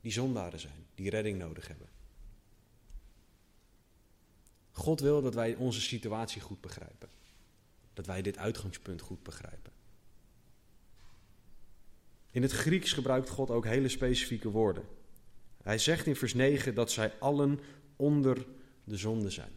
die 0.00 0.12
zondaren 0.12 0.60
zijn, 0.60 0.86
die 0.94 1.10
redding 1.10 1.38
nodig 1.38 1.68
hebben. 1.68 1.88
God 4.70 5.00
wil 5.00 5.22
dat 5.22 5.34
wij 5.34 5.54
onze 5.54 5.80
situatie 5.80 6.40
goed 6.40 6.60
begrijpen. 6.60 7.08
Dat 7.92 8.06
wij 8.06 8.22
dit 8.22 8.38
uitgangspunt 8.38 9.00
goed 9.00 9.22
begrijpen. 9.22 9.72
In 12.30 12.42
het 12.42 12.52
Grieks 12.52 12.92
gebruikt 12.92 13.28
God 13.28 13.50
ook 13.50 13.64
hele 13.64 13.88
specifieke 13.88 14.50
woorden. 14.50 14.84
Hij 15.62 15.78
zegt 15.78 16.06
in 16.06 16.16
vers 16.16 16.34
9 16.34 16.74
dat 16.74 16.92
zij 16.92 17.12
allen 17.18 17.60
onder 17.96 18.46
de 18.84 18.96
zonde 18.96 19.30
zijn. 19.30 19.52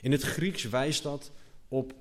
In 0.00 0.12
het 0.12 0.22
Grieks 0.22 0.64
wijst 0.64 1.02
dat 1.02 1.32
op 1.68 1.94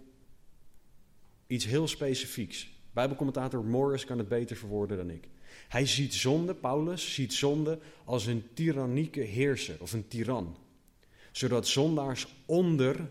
iets 1.48 1.66
heel 1.66 1.88
specifieks. 1.88 2.70
Bijbelcommentator 2.92 3.64
Morris 3.64 4.06
kan 4.06 4.18
het 4.18 4.28
beter 4.28 4.56
verwoorden 4.56 4.98
dan 4.98 5.10
ik. 5.10 5.28
Hij 5.68 5.86
ziet 5.86 6.14
zonde, 6.14 6.54
Paulus 6.56 7.14
ziet 7.14 7.34
zonde 7.34 7.80
als 8.04 8.26
een 8.26 8.44
tyrannieke 8.54 9.22
heerser 9.22 9.82
of 9.82 9.94
een 9.94 10.08
tiran. 10.08 10.58
Zodat 11.32 11.68
zondaars 11.68 12.28
onder 12.46 13.10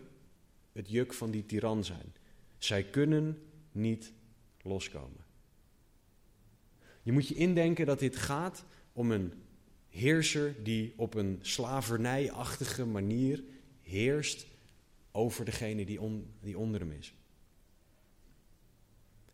het 0.72 0.90
juk 0.90 1.12
van 1.12 1.30
die 1.30 1.46
tiran 1.46 1.84
zijn. 1.84 2.14
Zij 2.58 2.84
kunnen 2.84 3.42
niet 3.72 4.12
loskomen. 4.62 5.24
Je 7.02 7.12
moet 7.12 7.28
je 7.28 7.34
indenken 7.34 7.86
dat 7.86 7.98
dit 7.98 8.16
gaat 8.16 8.64
om 8.92 9.10
een 9.10 9.32
heerser 9.88 10.54
die 10.62 10.92
op 10.96 11.14
een 11.14 11.38
slavernijachtige 11.42 12.84
manier 12.84 13.42
heerst 13.82 14.46
over 15.16 15.44
degene 15.44 15.84
die, 15.84 16.00
die 16.40 16.58
onder 16.58 16.80
hem 16.80 16.92
is. 16.92 17.14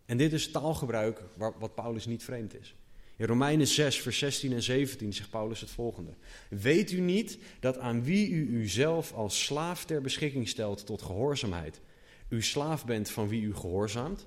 En 0.04 0.16
dit 0.16 0.32
is 0.32 0.50
taalgebruik 0.50 1.22
waar, 1.36 1.58
wat 1.58 1.74
Paulus 1.74 2.06
niet 2.06 2.24
vreemd 2.24 2.60
is. 2.60 2.76
In 3.16 3.26
Romeinen 3.26 3.66
6, 3.66 4.00
vers 4.00 4.18
16 4.18 4.52
en 4.52 4.62
17 4.62 5.12
zegt 5.12 5.30
Paulus 5.30 5.60
het 5.60 5.70
volgende. 5.70 6.10
Weet 6.48 6.92
u 6.92 7.00
niet 7.00 7.38
dat 7.60 7.78
aan 7.78 8.04
wie 8.04 8.30
u 8.30 8.48
uzelf 8.48 9.12
als 9.12 9.44
slaaf 9.44 9.84
ter 9.84 10.00
beschikking 10.00 10.48
stelt 10.48 10.86
tot 10.86 11.02
gehoorzaamheid, 11.02 11.80
u 12.28 12.42
slaaf 12.42 12.86
bent 12.86 13.10
van 13.10 13.28
wie 13.28 13.42
u 13.42 13.54
gehoorzaamt, 13.54 14.26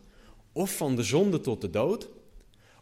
of 0.52 0.78
van 0.78 0.96
de 0.96 1.04
zonde 1.04 1.40
tot 1.40 1.62
de 1.62 1.70
dood, 1.70 2.10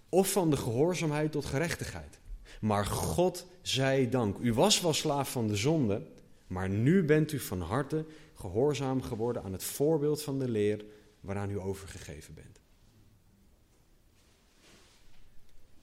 of 0.09 0.31
van 0.31 0.49
de 0.49 0.57
gehoorzaamheid 0.57 1.31
tot 1.31 1.45
gerechtigheid. 1.45 2.19
Maar 2.61 2.85
God 2.85 3.47
zij 3.61 4.09
dank, 4.09 4.37
u 4.37 4.53
was 4.53 4.81
wel 4.81 4.93
slaaf 4.93 5.31
van 5.31 5.47
de 5.47 5.55
zonde, 5.55 6.01
maar 6.47 6.69
nu 6.69 7.03
bent 7.03 7.31
u 7.31 7.39
van 7.39 7.61
harte 7.61 8.05
gehoorzaam 8.43 9.01
geworden 9.01 9.43
aan 9.43 9.51
het 9.51 9.63
voorbeeld 9.63 10.23
van 10.23 10.39
de 10.39 10.49
leer 10.49 10.85
waaraan 11.19 11.49
u 11.49 11.59
overgegeven 11.59 12.33
bent. 12.33 12.59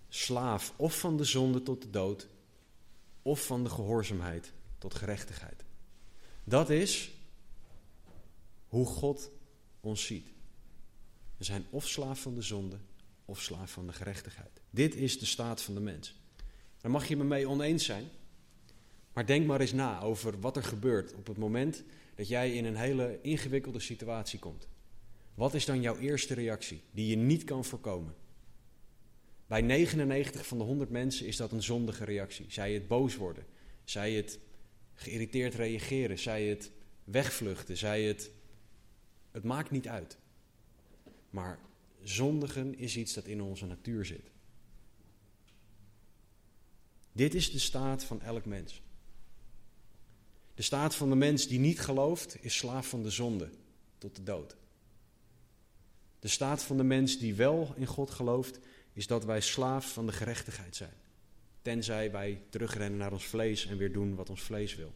Slaaf 0.08 0.72
of 0.76 0.98
van 0.98 1.16
de 1.16 1.24
zonde 1.24 1.62
tot 1.62 1.82
de 1.82 1.90
dood, 1.90 2.28
of 3.22 3.46
van 3.46 3.64
de 3.64 3.70
gehoorzaamheid 3.70 4.52
tot 4.78 4.94
gerechtigheid. 4.94 5.64
Dat 6.44 6.70
is 6.70 7.10
hoe 8.68 8.86
God 8.86 9.30
ons 9.80 10.04
ziet. 10.04 10.26
We 11.36 11.44
zijn 11.44 11.66
of 11.70 11.88
slaaf 11.88 12.20
van 12.20 12.34
de 12.34 12.42
zonde, 12.42 12.78
of 13.24 13.40
slaaf 13.40 13.70
van 13.70 13.86
de 13.86 13.92
gerechtigheid. 13.92 14.60
Dit 14.70 14.94
is 14.94 15.18
de 15.18 15.26
staat 15.26 15.62
van 15.62 15.74
de 15.74 15.80
mens. 15.80 16.14
Daar 16.80 16.90
mag 16.90 17.08
je 17.08 17.16
me 17.16 17.24
mee 17.24 17.48
oneens 17.48 17.84
zijn. 17.84 18.08
Maar 19.12 19.26
denk 19.26 19.46
maar 19.46 19.60
eens 19.60 19.72
na 19.72 20.00
over 20.00 20.40
wat 20.40 20.56
er 20.56 20.64
gebeurt 20.64 21.14
op 21.14 21.26
het 21.26 21.36
moment 21.36 21.82
dat 22.20 22.28
jij 22.28 22.52
in 22.52 22.64
een 22.64 22.76
hele 22.76 23.18
ingewikkelde 23.22 23.80
situatie 23.80 24.38
komt. 24.38 24.68
Wat 25.34 25.54
is 25.54 25.64
dan 25.64 25.80
jouw 25.80 25.96
eerste 25.96 26.34
reactie 26.34 26.82
die 26.90 27.06
je 27.06 27.16
niet 27.16 27.44
kan 27.44 27.64
voorkomen? 27.64 28.14
Bij 29.46 29.60
99 29.60 30.46
van 30.46 30.58
de 30.58 30.64
100 30.64 30.90
mensen 30.90 31.26
is 31.26 31.36
dat 31.36 31.52
een 31.52 31.62
zondige 31.62 32.04
reactie. 32.04 32.46
Zij 32.48 32.72
het 32.72 32.88
boos 32.88 33.16
worden, 33.16 33.46
zij 33.84 34.12
het 34.12 34.38
geïrriteerd 34.94 35.54
reageren, 35.54 36.18
zij 36.18 36.44
het 36.44 36.70
wegvluchten, 37.04 37.76
zij 37.76 38.02
het. 38.02 38.30
Het 39.30 39.44
maakt 39.44 39.70
niet 39.70 39.88
uit. 39.88 40.18
Maar 41.30 41.58
zondigen 42.02 42.78
is 42.78 42.96
iets 42.96 43.14
dat 43.14 43.24
in 43.24 43.42
onze 43.42 43.66
natuur 43.66 44.04
zit. 44.04 44.30
Dit 47.12 47.34
is 47.34 47.50
de 47.50 47.58
staat 47.58 48.04
van 48.04 48.22
elk 48.22 48.44
mens. 48.44 48.82
De 50.60 50.66
staat 50.66 50.94
van 50.94 51.08
de 51.08 51.16
mens 51.16 51.46
die 51.46 51.58
niet 51.58 51.80
gelooft 51.80 52.44
is 52.44 52.56
slaaf 52.56 52.88
van 52.88 53.02
de 53.02 53.10
zonde 53.10 53.50
tot 53.98 54.16
de 54.16 54.22
dood. 54.22 54.56
De 56.18 56.28
staat 56.28 56.62
van 56.62 56.76
de 56.76 56.82
mens 56.82 57.18
die 57.18 57.34
wel 57.34 57.74
in 57.76 57.86
God 57.86 58.10
gelooft 58.10 58.58
is 58.92 59.06
dat 59.06 59.24
wij 59.24 59.40
slaaf 59.40 59.92
van 59.92 60.06
de 60.06 60.12
gerechtigheid 60.12 60.76
zijn. 60.76 60.92
Tenzij 61.62 62.10
wij 62.10 62.42
terugrennen 62.48 62.98
naar 62.98 63.12
ons 63.12 63.26
vlees 63.26 63.66
en 63.66 63.76
weer 63.76 63.92
doen 63.92 64.14
wat 64.14 64.30
ons 64.30 64.42
vlees 64.42 64.74
wil. 64.74 64.92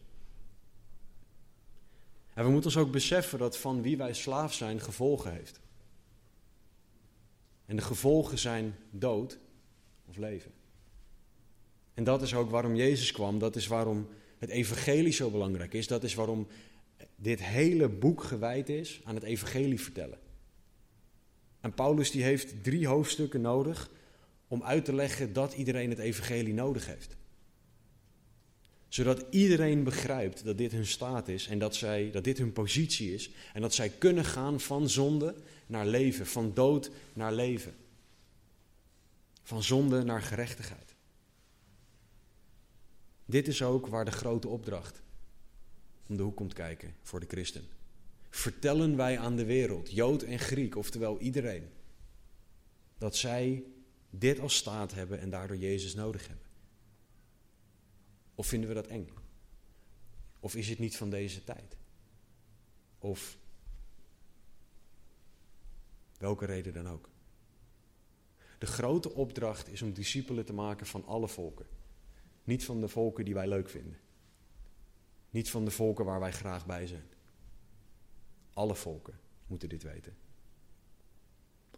En 2.33 2.45
we 2.45 2.51
moeten 2.51 2.69
ons 2.69 2.79
ook 2.79 2.91
beseffen 2.91 3.39
dat 3.39 3.57
van 3.57 3.81
wie 3.81 3.97
wij 3.97 4.13
slaaf 4.13 4.53
zijn 4.53 4.81
gevolgen 4.81 5.33
heeft. 5.33 5.59
En 7.65 7.75
de 7.75 7.81
gevolgen 7.81 8.37
zijn 8.37 8.75
dood 8.89 9.39
of 10.05 10.17
leven. 10.17 10.51
En 11.93 12.03
dat 12.03 12.21
is 12.21 12.33
ook 12.33 12.49
waarom 12.49 12.75
Jezus 12.75 13.11
kwam. 13.11 13.39
Dat 13.39 13.55
is 13.55 13.67
waarom 13.67 14.07
het 14.45 14.53
evangelie 14.53 15.11
zo 15.11 15.29
belangrijk 15.29 15.73
is. 15.73 15.87
Dat 15.87 16.03
is 16.03 16.13
waarom 16.13 16.47
dit 17.15 17.43
hele 17.43 17.89
boek 17.89 18.23
gewijd 18.23 18.69
is 18.69 19.01
aan 19.03 19.15
het 19.15 19.23
evangelie 19.23 19.81
vertellen. 19.81 20.19
En 21.59 21.73
Paulus 21.73 22.11
die 22.11 22.23
heeft 22.23 22.63
drie 22.63 22.87
hoofdstukken 22.87 23.41
nodig 23.41 23.89
om 24.47 24.63
uit 24.63 24.85
te 24.85 24.93
leggen 24.93 25.33
dat 25.33 25.53
iedereen 25.53 25.89
het 25.89 25.99
evangelie 25.99 26.53
nodig 26.53 26.85
heeft. 26.85 27.15
Zodat 28.87 29.25
iedereen 29.29 29.83
begrijpt 29.83 30.45
dat 30.45 30.57
dit 30.57 30.71
hun 30.71 30.85
staat 30.85 31.27
is 31.27 31.47
en 31.47 31.59
dat, 31.59 31.75
zij, 31.75 32.11
dat 32.11 32.23
dit 32.23 32.37
hun 32.37 32.53
positie 32.53 33.13
is. 33.13 33.29
En 33.53 33.61
dat 33.61 33.73
zij 33.73 33.89
kunnen 33.89 34.25
gaan 34.25 34.59
van 34.59 34.89
zonde 34.89 35.35
naar 35.65 35.85
leven, 35.85 36.25
van 36.25 36.53
dood 36.53 36.91
naar 37.13 37.33
leven. 37.33 37.75
Van 39.43 39.63
zonde 39.63 40.03
naar 40.03 40.21
gerechtigheid. 40.21 40.84
Dit 43.25 43.47
is 43.47 43.61
ook 43.61 43.87
waar 43.87 44.05
de 44.05 44.11
grote 44.11 44.47
opdracht 44.47 45.01
om 46.07 46.17
de 46.17 46.23
hoek 46.23 46.35
komt 46.35 46.53
kijken 46.53 46.95
voor 47.01 47.19
de 47.19 47.25
christen. 47.25 47.67
Vertellen 48.29 48.95
wij 48.95 49.19
aan 49.19 49.35
de 49.35 49.45
wereld, 49.45 49.91
Jood 49.91 50.21
en 50.21 50.39
Griek, 50.39 50.75
oftewel 50.75 51.19
iedereen, 51.19 51.69
dat 52.97 53.15
zij 53.15 53.63
dit 54.09 54.39
als 54.39 54.55
staat 54.55 54.93
hebben 54.93 55.19
en 55.19 55.29
daardoor 55.29 55.57
Jezus 55.57 55.95
nodig 55.95 56.27
hebben? 56.27 56.45
Of 58.35 58.47
vinden 58.47 58.69
we 58.69 58.75
dat 58.75 58.87
eng? 58.87 59.09
Of 60.39 60.55
is 60.55 60.69
het 60.69 60.79
niet 60.79 60.97
van 60.97 61.09
deze 61.09 61.43
tijd? 61.43 61.77
Of 62.99 63.37
welke 66.17 66.45
reden 66.45 66.73
dan 66.73 66.87
ook? 66.87 67.09
De 68.59 68.65
grote 68.65 69.11
opdracht 69.11 69.67
is 69.67 69.81
om 69.81 69.93
discipelen 69.93 70.45
te 70.45 70.53
maken 70.53 70.85
van 70.85 71.05
alle 71.05 71.27
volken. 71.27 71.65
Niet 72.45 72.65
van 72.65 72.81
de 72.81 72.87
volken 72.87 73.25
die 73.25 73.33
wij 73.33 73.47
leuk 73.47 73.69
vinden. 73.69 73.99
Niet 75.29 75.49
van 75.49 75.65
de 75.65 75.71
volken 75.71 76.05
waar 76.05 76.19
wij 76.19 76.31
graag 76.31 76.65
bij 76.65 76.87
zijn. 76.87 77.07
Alle 78.53 78.75
volken 78.75 79.19
moeten 79.47 79.69
dit 79.69 79.83
weten. 79.83 80.15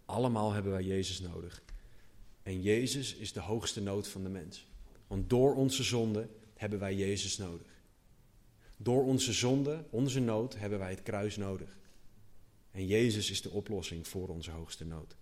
Allemaal 0.04 0.52
hebben 0.52 0.72
wij 0.72 0.82
Jezus 0.82 1.20
nodig. 1.20 1.62
En 2.42 2.62
Jezus 2.62 3.14
is 3.14 3.32
de 3.32 3.40
hoogste 3.40 3.82
nood 3.82 4.08
van 4.08 4.22
de 4.22 4.28
mens. 4.28 4.66
Want 5.06 5.30
door 5.30 5.54
onze 5.54 5.82
zonde 5.82 6.28
hebben 6.54 6.78
wij 6.78 6.94
Jezus 6.94 7.38
nodig. 7.38 7.66
Door 8.76 9.04
onze 9.04 9.32
zonde, 9.32 9.84
onze 9.90 10.20
nood, 10.20 10.58
hebben 10.58 10.78
wij 10.78 10.90
het 10.90 11.02
kruis 11.02 11.36
nodig. 11.36 11.76
En 12.70 12.86
Jezus 12.86 13.30
is 13.30 13.42
de 13.42 13.50
oplossing 13.50 14.08
voor 14.08 14.28
onze 14.28 14.50
hoogste 14.50 14.84
nood. 14.84 15.16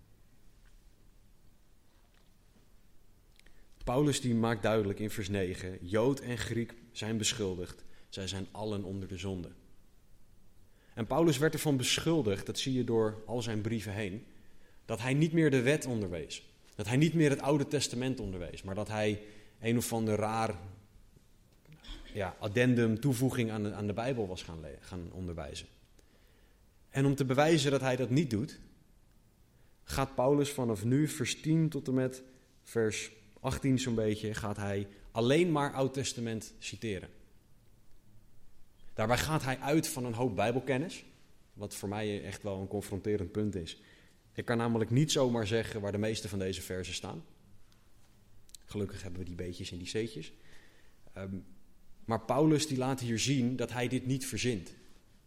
Paulus 3.86 4.20
die 4.20 4.34
maakt 4.34 4.62
duidelijk 4.62 4.98
in 4.98 5.10
vers 5.10 5.28
9: 5.28 5.78
Jood 5.80 6.20
en 6.20 6.38
Griek 6.38 6.74
zijn 6.92 7.18
beschuldigd. 7.18 7.84
Zij 8.08 8.28
zijn 8.28 8.46
allen 8.50 8.84
onder 8.84 9.08
de 9.08 9.16
zonde. 9.16 9.48
En 10.94 11.06
Paulus 11.06 11.38
werd 11.38 11.52
ervan 11.52 11.76
beschuldigd, 11.76 12.46
dat 12.46 12.58
zie 12.58 12.72
je 12.72 12.84
door 12.84 13.22
al 13.26 13.42
zijn 13.42 13.60
brieven 13.60 13.92
heen, 13.92 14.26
dat 14.84 15.00
hij 15.00 15.14
niet 15.14 15.32
meer 15.32 15.50
de 15.50 15.62
wet 15.62 15.86
onderwees. 15.86 16.42
Dat 16.74 16.86
hij 16.86 16.96
niet 16.96 17.14
meer 17.14 17.30
het 17.30 17.40
Oude 17.40 17.68
Testament 17.68 18.20
onderwees, 18.20 18.62
maar 18.62 18.74
dat 18.74 18.88
hij 18.88 19.22
een 19.60 19.76
of 19.76 19.92
ander 19.92 20.16
raar 20.16 20.54
ja, 22.14 22.36
addendum, 22.38 23.00
toevoeging 23.00 23.50
aan 23.50 23.62
de, 23.62 23.72
aan 23.72 23.86
de 23.86 23.92
Bijbel 23.92 24.26
was 24.26 24.42
gaan, 24.42 24.64
gaan 24.80 25.08
onderwijzen. 25.12 25.66
En 26.88 27.06
om 27.06 27.14
te 27.14 27.24
bewijzen 27.24 27.70
dat 27.70 27.80
hij 27.80 27.96
dat 27.96 28.10
niet 28.10 28.30
doet, 28.30 28.60
gaat 29.84 30.14
Paulus 30.14 30.50
vanaf 30.50 30.84
nu, 30.84 31.08
vers 31.08 31.40
10 31.40 31.68
tot 31.68 31.88
en 31.88 31.94
met 31.94 32.22
vers 32.62 33.10
18 33.46 33.78
zo'n 33.78 33.94
beetje, 33.94 34.34
gaat 34.34 34.56
hij 34.56 34.88
alleen 35.10 35.52
maar 35.52 35.72
Oud 35.72 35.94
Testament 35.94 36.54
citeren. 36.58 37.08
Daarbij 38.94 39.18
gaat 39.18 39.42
hij 39.42 39.58
uit 39.58 39.88
van 39.88 40.04
een 40.04 40.14
hoop 40.14 40.36
Bijbelkennis, 40.36 41.04
wat 41.52 41.74
voor 41.74 41.88
mij 41.88 42.24
echt 42.24 42.42
wel 42.42 42.60
een 42.60 42.68
confronterend 42.68 43.32
punt 43.32 43.54
is. 43.54 43.80
Ik 44.32 44.44
kan 44.44 44.56
namelijk 44.56 44.90
niet 44.90 45.12
zomaar 45.12 45.46
zeggen 45.46 45.80
waar 45.80 45.92
de 45.92 45.98
meeste 45.98 46.28
van 46.28 46.38
deze 46.38 46.62
versen 46.62 46.94
staan. 46.94 47.24
Gelukkig 48.64 49.02
hebben 49.02 49.20
we 49.20 49.26
die 49.26 49.34
beetjes 49.34 49.72
en 49.72 49.78
die 49.78 49.86
C'tjes. 49.86 50.32
Um, 51.16 51.44
maar 52.04 52.20
Paulus 52.20 52.66
die 52.66 52.78
laat 52.78 53.00
hier 53.00 53.18
zien 53.18 53.56
dat 53.56 53.72
hij 53.72 53.88
dit 53.88 54.06
niet 54.06 54.26
verzint. 54.26 54.74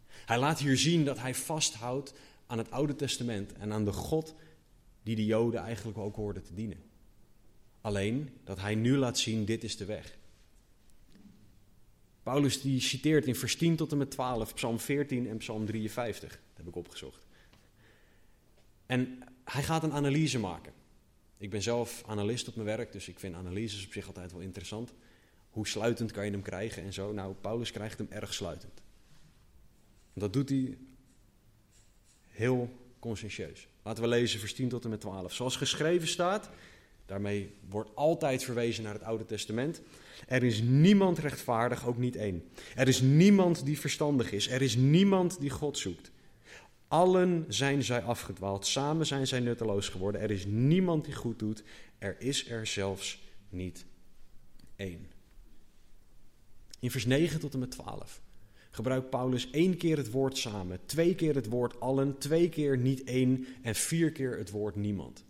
Hij 0.06 0.38
laat 0.38 0.58
hier 0.58 0.76
zien 0.76 1.04
dat 1.04 1.18
hij 1.18 1.34
vasthoudt 1.34 2.14
aan 2.46 2.58
het 2.58 2.70
Oude 2.70 2.96
Testament 2.96 3.52
en 3.52 3.72
aan 3.72 3.84
de 3.84 3.92
God 3.92 4.34
die 5.02 5.16
de 5.16 5.24
Joden 5.24 5.60
eigenlijk 5.60 5.98
ook 5.98 6.16
hoorden 6.16 6.42
te 6.42 6.54
dienen. 6.54 6.89
Alleen 7.80 8.30
dat 8.44 8.60
hij 8.60 8.74
nu 8.74 8.96
laat 8.96 9.18
zien, 9.18 9.44
dit 9.44 9.64
is 9.64 9.76
de 9.76 9.84
weg. 9.84 10.18
Paulus 12.22 12.60
die 12.60 12.80
citeert 12.80 13.26
in 13.26 13.34
vers 13.34 13.56
10 13.56 13.76
tot 13.76 13.92
en 13.92 13.98
met 13.98 14.10
12, 14.10 14.54
Psalm 14.54 14.80
14 14.80 15.28
en 15.28 15.36
Psalm 15.36 15.66
53. 15.66 16.30
Dat 16.30 16.40
heb 16.54 16.66
ik 16.66 16.76
opgezocht. 16.76 17.26
En 18.86 19.18
hij 19.44 19.62
gaat 19.62 19.82
een 19.82 19.92
analyse 19.92 20.38
maken. 20.38 20.72
Ik 21.38 21.50
ben 21.50 21.62
zelf 21.62 22.02
analist 22.06 22.48
op 22.48 22.54
mijn 22.54 22.66
werk, 22.66 22.92
dus 22.92 23.08
ik 23.08 23.18
vind 23.18 23.34
analyses 23.34 23.86
op 23.86 23.92
zich 23.92 24.06
altijd 24.06 24.32
wel 24.32 24.40
interessant. 24.40 24.92
Hoe 25.50 25.68
sluitend 25.68 26.12
kan 26.12 26.24
je 26.24 26.30
hem 26.30 26.42
krijgen 26.42 26.82
en 26.82 26.92
zo? 26.92 27.12
Nou, 27.12 27.34
Paulus 27.34 27.70
krijgt 27.70 27.98
hem 27.98 28.06
erg 28.10 28.34
sluitend. 28.34 28.82
Dat 30.12 30.32
doet 30.32 30.48
hij 30.48 30.78
heel 32.28 32.70
conscientieus. 32.98 33.68
Laten 33.82 34.02
we 34.02 34.08
lezen 34.08 34.40
vers 34.40 34.54
10 34.54 34.68
tot 34.68 34.84
en 34.84 34.90
met 34.90 35.00
12. 35.00 35.32
Zoals 35.32 35.56
geschreven 35.56 36.08
staat, 36.08 36.50
daarmee 37.10 37.54
wordt 37.68 37.90
altijd 37.94 38.44
verwezen 38.44 38.84
naar 38.84 38.92
het 38.92 39.02
Oude 39.02 39.24
Testament. 39.24 39.80
Er 40.26 40.42
is 40.42 40.62
niemand 40.62 41.18
rechtvaardig, 41.18 41.86
ook 41.86 41.98
niet 41.98 42.16
één. 42.16 42.42
Er 42.74 42.88
is 42.88 43.00
niemand 43.00 43.64
die 43.64 43.78
verstandig 43.78 44.32
is. 44.32 44.48
Er 44.48 44.62
is 44.62 44.76
niemand 44.76 45.40
die 45.40 45.50
God 45.50 45.78
zoekt. 45.78 46.10
Allen 46.88 47.44
zijn 47.48 47.82
zij 47.82 48.02
afgedwaald, 48.02 48.66
samen 48.66 49.06
zijn 49.06 49.26
zij 49.26 49.40
nutteloos 49.40 49.88
geworden. 49.88 50.20
Er 50.20 50.30
is 50.30 50.46
niemand 50.46 51.04
die 51.04 51.14
goed 51.14 51.38
doet. 51.38 51.62
Er 51.98 52.16
is 52.18 52.48
er 52.50 52.66
zelfs 52.66 53.22
niet 53.48 53.84
één. 54.76 55.06
In 56.80 56.90
vers 56.90 57.06
9 57.06 57.40
tot 57.40 57.52
en 57.52 57.58
met 57.58 57.70
12 57.70 58.20
gebruikt 58.70 59.10
Paulus 59.10 59.50
één 59.50 59.76
keer 59.76 59.96
het 59.96 60.10
woord 60.10 60.38
samen, 60.38 60.80
twee 60.86 61.14
keer 61.14 61.34
het 61.34 61.48
woord 61.48 61.80
allen, 61.80 62.18
twee 62.18 62.48
keer 62.48 62.78
niet 62.78 63.04
één 63.04 63.46
en 63.62 63.74
vier 63.74 64.12
keer 64.12 64.38
het 64.38 64.50
woord 64.50 64.76
niemand. 64.76 65.24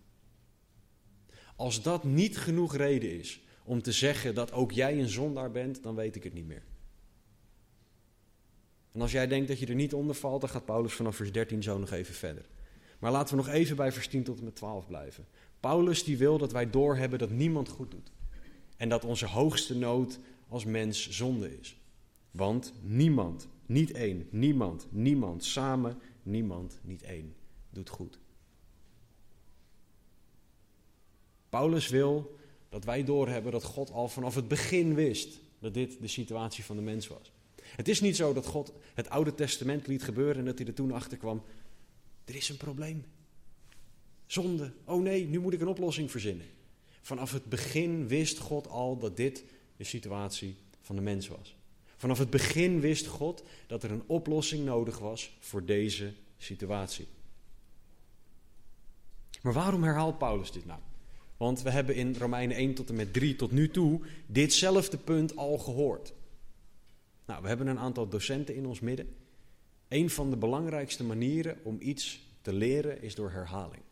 Als 1.61 1.83
dat 1.83 2.05
niet 2.05 2.39
genoeg 2.39 2.77
reden 2.77 3.19
is 3.19 3.41
om 3.65 3.83
te 3.83 3.93
zeggen 3.93 4.35
dat 4.35 4.53
ook 4.53 4.73
jij 4.73 4.99
een 4.99 5.09
zondaar 5.09 5.51
bent, 5.51 5.83
dan 5.83 5.95
weet 5.95 6.17
ik 6.17 6.23
het 6.23 6.33
niet 6.33 6.47
meer. 6.47 6.63
En 8.93 9.01
als 9.01 9.13
jij 9.13 9.27
denkt 9.27 9.49
dat 9.49 9.59
je 9.59 9.67
er 9.67 9.75
niet 9.75 9.95
onder 9.95 10.15
valt, 10.15 10.41
dan 10.41 10.51
gaat 10.51 10.65
Paulus 10.65 10.93
vanaf 10.93 11.17
vers 11.17 11.33
13 11.33 11.63
zo 11.63 11.79
nog 11.79 11.91
even 11.91 12.15
verder. 12.15 12.45
Maar 12.99 13.13
laten 13.13 13.37
we 13.37 13.43
nog 13.43 13.53
even 13.53 13.77
bij 13.77 13.93
vers 13.93 14.09
10 14.09 14.23
tot 14.23 14.39
en 14.39 14.45
met 14.45 14.57
12 14.57 14.87
blijven. 14.87 15.27
Paulus 15.61 16.05
die 16.05 16.19
wil 16.19 16.39
dat 16.39 16.53
wij 16.53 16.71
doorhebben 16.71 17.19
dat 17.19 17.31
niemand 17.31 17.69
goed 17.69 17.91
doet. 17.91 18.13
En 18.77 18.89
dat 18.89 19.05
onze 19.05 19.27
hoogste 19.27 19.77
nood 19.77 20.19
als 20.49 20.65
mens 20.65 21.11
zonde 21.11 21.59
is. 21.59 21.81
Want 22.31 22.73
niemand, 22.83 23.49
niet 23.67 23.91
één, 23.91 24.29
niemand, 24.31 24.87
niemand, 24.91 25.45
samen, 25.45 25.99
niemand, 26.23 26.79
niet 26.83 27.03
één, 27.03 27.35
doet 27.71 27.89
goed. 27.89 28.20
Paulus 31.51 31.89
wil 31.89 32.39
dat 32.69 32.85
wij 32.85 33.05
doorhebben 33.05 33.53
dat 33.53 33.65
God 33.65 33.91
al 33.91 34.09
vanaf 34.09 34.35
het 34.35 34.49
begin 34.49 34.95
wist 34.95 35.39
dat 35.59 35.75
dit 35.75 36.01
de 36.01 36.09
situatie 36.09 36.65
van 36.65 36.77
de 36.77 36.83
mens 36.83 37.09
was. 37.09 37.33
Het 37.63 37.89
is 37.89 38.01
niet 38.01 38.17
zo 38.17 38.33
dat 38.33 38.47
God 38.47 38.73
het 38.95 39.09
Oude 39.09 39.35
Testament 39.35 39.87
liet 39.87 40.03
gebeuren 40.03 40.37
en 40.37 40.45
dat 40.45 40.59
hij 40.59 40.67
er 40.67 40.75
toen 40.75 40.93
achter 40.93 41.19
kwam. 41.19 41.43
Er 42.25 42.35
is 42.35 42.49
een 42.49 42.57
probleem. 42.57 43.05
Zonde. 44.27 44.73
Oh 44.85 45.03
nee, 45.03 45.27
nu 45.27 45.41
moet 45.41 45.53
ik 45.53 45.61
een 45.61 45.69
oplossing 45.69 46.11
verzinnen. 46.11 46.47
Vanaf 47.01 47.33
het 47.33 47.45
begin 47.45 48.09
wist 48.09 48.39
God 48.39 48.69
al 48.69 48.99
dat 48.99 49.17
dit 49.17 49.45
de 49.77 49.85
situatie 49.85 50.57
van 50.81 50.97
de 50.97 51.03
mens 51.03 51.29
was. 51.29 51.57
Vanaf 51.97 52.19
het 52.19 52.31
begin 52.31 52.81
wist 52.81 53.07
God 53.07 53.43
dat 53.67 53.83
er 53.83 53.91
een 53.91 54.03
oplossing 54.07 54.65
nodig 54.65 54.99
was 54.99 55.37
voor 55.39 55.65
deze 55.65 56.13
situatie. 56.39 57.07
Maar 59.43 59.53
waarom 59.53 59.83
herhaalt 59.83 60.19
Paulus 60.19 60.53
dit 60.53 60.67
nou? 60.67 60.81
Want 61.41 61.63
we 61.63 61.71
hebben 61.71 61.95
in 61.95 62.17
Romeinen 62.17 62.57
1 62.57 62.75
tot 62.75 62.89
en 62.89 62.95
met 62.95 63.13
3 63.13 63.37
tot 63.37 63.51
nu 63.51 63.71
toe 63.71 64.01
ditzelfde 64.27 64.99
punt 64.99 65.37
al 65.37 65.59
gehoord. 65.59 66.13
Nou, 67.27 67.43
we 67.43 67.49
hebben 67.49 67.67
een 67.67 67.79
aantal 67.79 68.09
docenten 68.09 68.55
in 68.55 68.67
ons 68.67 68.81
midden. 68.81 69.17
Een 69.89 70.11
van 70.11 70.31
de 70.31 70.37
belangrijkste 70.37 71.05
manieren 71.05 71.59
om 71.63 71.77
iets 71.81 72.27
te 72.43 72.53
leren 72.53 73.03
is 73.03 73.15
door 73.15 73.31
herhaling. 73.31 73.83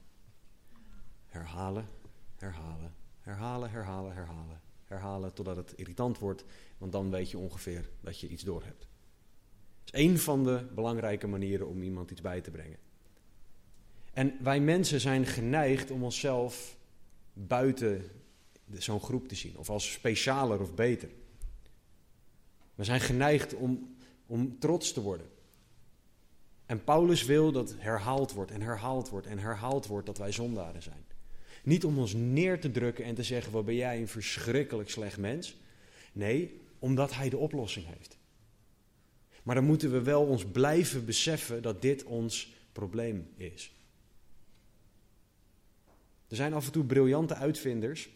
Herhalen, 1.27 1.89
herhalen, 2.37 2.95
herhalen, 3.21 3.71
herhalen, 3.71 4.15
herhalen. 4.15 4.61
Herhalen 4.85 5.33
totdat 5.33 5.57
het 5.57 5.73
irritant 5.77 6.19
wordt, 6.19 6.45
want 6.79 6.93
dan 6.93 7.11
weet 7.11 7.31
je 7.31 7.39
ongeveer 7.39 7.89
dat 8.01 8.21
je 8.21 8.29
iets 8.29 8.43
doorhebt. 8.43 8.89
Dat 9.85 9.95
is 9.95 10.01
één 10.01 10.19
van 10.19 10.45
de 10.45 10.67
belangrijke 10.75 11.27
manieren 11.27 11.69
om 11.69 11.83
iemand 11.83 12.11
iets 12.11 12.21
bij 12.21 12.41
te 12.41 12.51
brengen. 12.51 12.79
En 14.13 14.37
wij 14.43 14.61
mensen 14.61 15.01
zijn 15.01 15.27
geneigd 15.27 15.91
om 15.91 16.03
onszelf 16.03 16.77
buiten 17.47 18.11
zo'n 18.73 19.01
groep 19.01 19.29
te 19.29 19.35
zien, 19.35 19.59
of 19.59 19.71
als 19.71 19.93
specialer 19.93 20.61
of 20.61 20.75
beter. 20.75 21.09
We 22.75 22.85
zijn 22.85 23.01
geneigd 23.01 23.55
om, 23.55 23.97
om 24.27 24.59
trots 24.59 24.93
te 24.93 25.01
worden. 25.01 25.27
En 26.67 26.85
Paulus 26.85 27.25
wil 27.25 27.53
dat 27.53 27.75
herhaald 27.79 28.33
wordt 28.33 28.51
en 28.51 28.61
herhaald 28.61 29.09
wordt 29.09 29.27
en 29.27 29.39
herhaald 29.39 29.87
wordt 29.87 30.07
dat 30.07 30.19
wij 30.19 30.33
zondaren 30.33 30.83
zijn. 30.83 31.05
Niet 31.63 31.85
om 31.85 31.99
ons 31.99 32.13
neer 32.15 32.61
te 32.61 32.71
drukken 32.71 33.05
en 33.05 33.15
te 33.15 33.23
zeggen: 33.23 33.53
wat 33.53 33.65
ben 33.65 33.75
jij 33.75 34.01
een 34.01 34.09
verschrikkelijk 34.09 34.91
slecht 34.91 35.19
mens. 35.19 35.57
Nee, 36.13 36.61
omdat 36.79 37.15
hij 37.15 37.29
de 37.29 37.37
oplossing 37.37 37.87
heeft. 37.87 38.19
Maar 39.43 39.55
dan 39.55 39.65
moeten 39.65 39.93
we 39.93 40.03
wel 40.03 40.27
ons 40.27 40.45
blijven 40.45 41.05
beseffen 41.05 41.63
dat 41.63 41.83
dit 41.83 42.05
ons 42.05 42.55
probleem 42.73 43.29
is. 43.37 43.73
Er 46.29 46.37
zijn 46.37 46.53
af 46.53 46.67
en 46.67 46.73
toe 46.73 46.85
briljante 46.85 47.35
uitvinders 47.35 48.09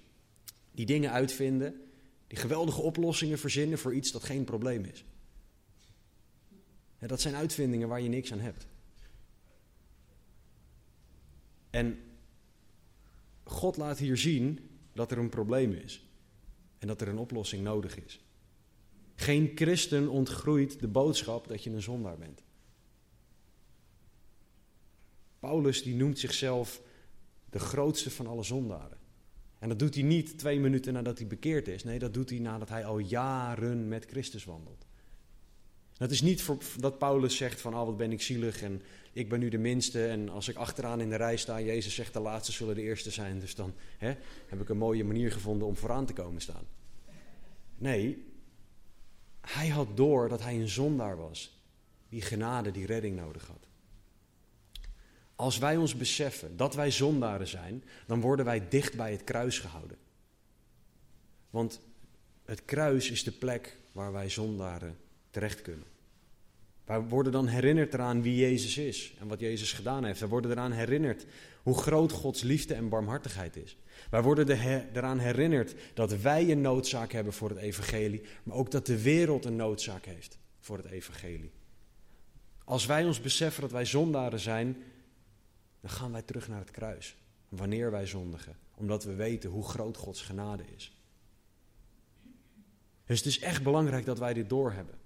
die 0.70 0.86
dingen 0.86 1.10
uitvinden, 1.10 1.80
die 2.26 2.38
geweldige 2.38 2.80
oplossingen 2.80 3.38
verzinnen 3.38 3.78
voor 3.78 3.94
iets 3.94 4.12
dat 4.12 4.24
geen 4.24 4.44
probleem 4.44 4.84
is. 4.84 5.04
Ja, 6.98 7.06
dat 7.06 7.20
zijn 7.20 7.34
uitvindingen 7.34 7.88
waar 7.88 8.00
je 8.00 8.08
niks 8.08 8.32
aan 8.32 8.40
hebt. 8.40 8.66
En 11.70 11.98
God 13.44 13.76
laat 13.76 13.98
hier 13.98 14.16
zien 14.16 14.70
dat 14.92 15.10
er 15.10 15.18
een 15.18 15.28
probleem 15.28 15.72
is 15.72 16.06
en 16.78 16.86
dat 16.86 17.00
er 17.00 17.08
een 17.08 17.18
oplossing 17.18 17.62
nodig 17.62 18.04
is. 18.04 18.20
Geen 19.14 19.52
christen 19.54 20.08
ontgroeit 20.08 20.80
de 20.80 20.88
boodschap 20.88 21.48
dat 21.48 21.64
je 21.64 21.70
een 21.70 21.82
zondaar 21.82 22.18
bent. 22.18 22.42
Paulus 25.38 25.82
die 25.82 25.94
noemt 25.94 26.18
zichzelf 26.18 26.82
de 27.52 27.58
grootste 27.58 28.10
van 28.10 28.26
alle 28.26 28.42
zondaren. 28.42 28.98
En 29.58 29.68
dat 29.68 29.78
doet 29.78 29.94
hij 29.94 30.02
niet 30.02 30.38
twee 30.38 30.60
minuten 30.60 30.92
nadat 30.92 31.18
hij 31.18 31.26
bekeerd 31.26 31.68
is. 31.68 31.84
Nee, 31.84 31.98
dat 31.98 32.14
doet 32.14 32.30
hij 32.30 32.38
nadat 32.38 32.68
hij 32.68 32.84
al 32.84 32.98
jaren 32.98 33.88
met 33.88 34.04
Christus 34.04 34.44
wandelt. 34.44 34.86
Het 35.96 36.10
is 36.10 36.20
niet 36.20 36.42
voor, 36.42 36.58
dat 36.78 36.98
Paulus 36.98 37.36
zegt 37.36 37.60
van, 37.60 37.74
oh 37.74 37.84
wat 37.84 37.96
ben 37.96 38.12
ik 38.12 38.22
zielig 38.22 38.62
en 38.62 38.82
ik 39.12 39.28
ben 39.28 39.40
nu 39.40 39.48
de 39.48 39.58
minste. 39.58 40.06
En 40.06 40.28
als 40.28 40.48
ik 40.48 40.56
achteraan 40.56 41.00
in 41.00 41.10
de 41.10 41.16
rij 41.16 41.36
sta, 41.36 41.60
Jezus 41.60 41.94
zegt 41.94 42.12
de 42.12 42.20
laatste 42.20 42.52
zullen 42.52 42.74
de 42.74 42.82
eerste 42.82 43.10
zijn. 43.10 43.38
Dus 43.38 43.54
dan 43.54 43.74
hè, 43.98 44.14
heb 44.46 44.60
ik 44.60 44.68
een 44.68 44.78
mooie 44.78 45.04
manier 45.04 45.32
gevonden 45.32 45.68
om 45.68 45.76
vooraan 45.76 46.06
te 46.06 46.12
komen 46.12 46.40
staan. 46.40 46.66
Nee, 47.78 48.24
hij 49.40 49.68
had 49.68 49.96
door 49.96 50.28
dat 50.28 50.42
hij 50.42 50.54
een 50.54 50.68
zondaar 50.68 51.16
was. 51.16 51.60
Die 52.08 52.22
genade, 52.22 52.70
die 52.70 52.86
redding 52.86 53.16
nodig 53.16 53.46
had. 53.46 53.66
Als 55.42 55.58
wij 55.58 55.76
ons 55.76 55.96
beseffen 55.96 56.56
dat 56.56 56.74
wij 56.74 56.90
zondaren 56.90 57.48
zijn, 57.48 57.84
dan 58.06 58.20
worden 58.20 58.44
wij 58.44 58.68
dicht 58.68 58.96
bij 58.96 59.10
het 59.10 59.24
kruis 59.24 59.58
gehouden. 59.58 59.96
Want 61.50 61.80
het 62.44 62.64
kruis 62.64 63.10
is 63.10 63.24
de 63.24 63.32
plek 63.32 63.76
waar 63.92 64.12
wij 64.12 64.28
zondaren 64.28 64.96
terecht 65.30 65.62
kunnen. 65.62 65.86
Wij 66.84 67.00
worden 67.00 67.32
dan 67.32 67.46
herinnerd 67.46 67.94
eraan 67.94 68.22
wie 68.22 68.36
Jezus 68.36 68.78
is 68.78 69.14
en 69.20 69.28
wat 69.28 69.40
Jezus 69.40 69.72
gedaan 69.72 70.04
heeft. 70.04 70.20
Wij 70.20 70.28
worden 70.28 70.50
eraan 70.50 70.72
herinnerd 70.72 71.26
hoe 71.62 71.78
groot 71.78 72.12
Gods 72.12 72.42
liefde 72.42 72.74
en 72.74 72.88
barmhartigheid 72.88 73.56
is. 73.56 73.76
Wij 74.10 74.22
worden 74.22 74.48
eraan 74.92 75.18
herinnerd 75.18 75.74
dat 75.94 76.12
wij 76.12 76.50
een 76.50 76.60
noodzaak 76.60 77.12
hebben 77.12 77.32
voor 77.32 77.48
het 77.48 77.58
evangelie, 77.58 78.22
maar 78.42 78.56
ook 78.56 78.70
dat 78.70 78.86
de 78.86 79.02
wereld 79.02 79.44
een 79.44 79.56
noodzaak 79.56 80.04
heeft 80.04 80.38
voor 80.60 80.76
het 80.76 80.86
evangelie. 80.86 81.52
Als 82.64 82.86
wij 82.86 83.04
ons 83.04 83.20
beseffen 83.20 83.62
dat 83.62 83.72
wij 83.72 83.84
zondaren 83.84 84.40
zijn, 84.40 84.76
dan 85.82 85.90
gaan 85.90 86.12
wij 86.12 86.22
terug 86.22 86.48
naar 86.48 86.58
het 86.58 86.70
kruis. 86.70 87.16
Wanneer 87.48 87.90
wij 87.90 88.06
zondigen, 88.06 88.56
omdat 88.74 89.04
we 89.04 89.14
weten 89.14 89.50
hoe 89.50 89.64
groot 89.64 89.96
Gods 89.96 90.22
genade 90.22 90.64
is. 90.74 90.96
Dus 93.04 93.18
het 93.18 93.26
is 93.26 93.38
echt 93.38 93.62
belangrijk 93.62 94.04
dat 94.04 94.18
wij 94.18 94.34
dit 94.34 94.48
doorhebben. 94.48 94.98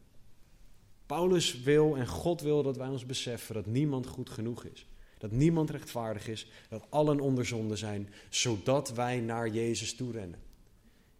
Paulus 1.07 1.61
wil 1.61 1.97
en 1.97 2.07
God 2.07 2.41
wil 2.41 2.63
dat 2.63 2.77
wij 2.77 2.89
ons 2.89 3.07
beseffen 3.07 3.55
dat 3.55 3.67
niemand 3.67 4.07
goed 4.07 4.31
genoeg 4.31 4.65
is. 4.65 4.87
Dat 5.19 5.31
niemand 5.31 5.71
rechtvaardig 5.71 6.29
is, 6.29 6.51
dat 6.69 6.87
allen 6.89 7.21
onder 7.21 7.47
zonde 7.47 7.77
zijn, 7.77 8.13
zodat 8.31 8.93
wij 8.93 9.21
naar 9.21 9.49
Jezus 9.49 9.95
toe 9.95 10.13
rennen. 10.13 10.41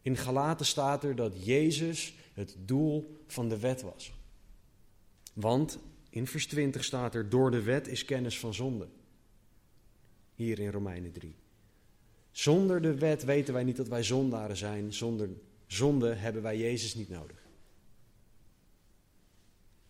In 0.03 0.17
Galaten 0.17 0.67
staat 0.67 1.05
er 1.05 1.15
dat 1.15 1.45
Jezus 1.45 2.15
het 2.35 2.57
doel 2.59 3.17
van 3.27 3.49
de 3.49 3.59
wet 3.59 3.83
was. 3.83 4.13
Want 5.33 5.79
in 6.11 6.27
vers 6.27 6.47
20 6.47 6.85
staat 6.85 7.15
er: 7.15 7.29
Door 7.29 7.51
de 7.51 7.63
wet 7.63 7.89
is 7.89 8.05
kennis 8.05 8.39
van 8.39 8.55
zonde. 8.55 8.89
Hier 10.37 10.59
in 10.59 10.71
Romeinen 10.71 11.13
3. 11.13 11.35
Zonder 12.31 12.83
de 12.83 12.95
wet 12.95 13.25
weten 13.25 13.55
wij 13.55 13.65
niet 13.65 13.77
dat 13.77 13.89
wij 13.89 14.03
zondaren 14.03 14.57
zijn. 14.57 14.93
Zonder 14.93 15.29
zonde 15.67 16.15
hebben 16.15 16.43
wij 16.43 16.59
Jezus 16.59 16.95
niet 16.95 17.09
nodig. 17.09 17.45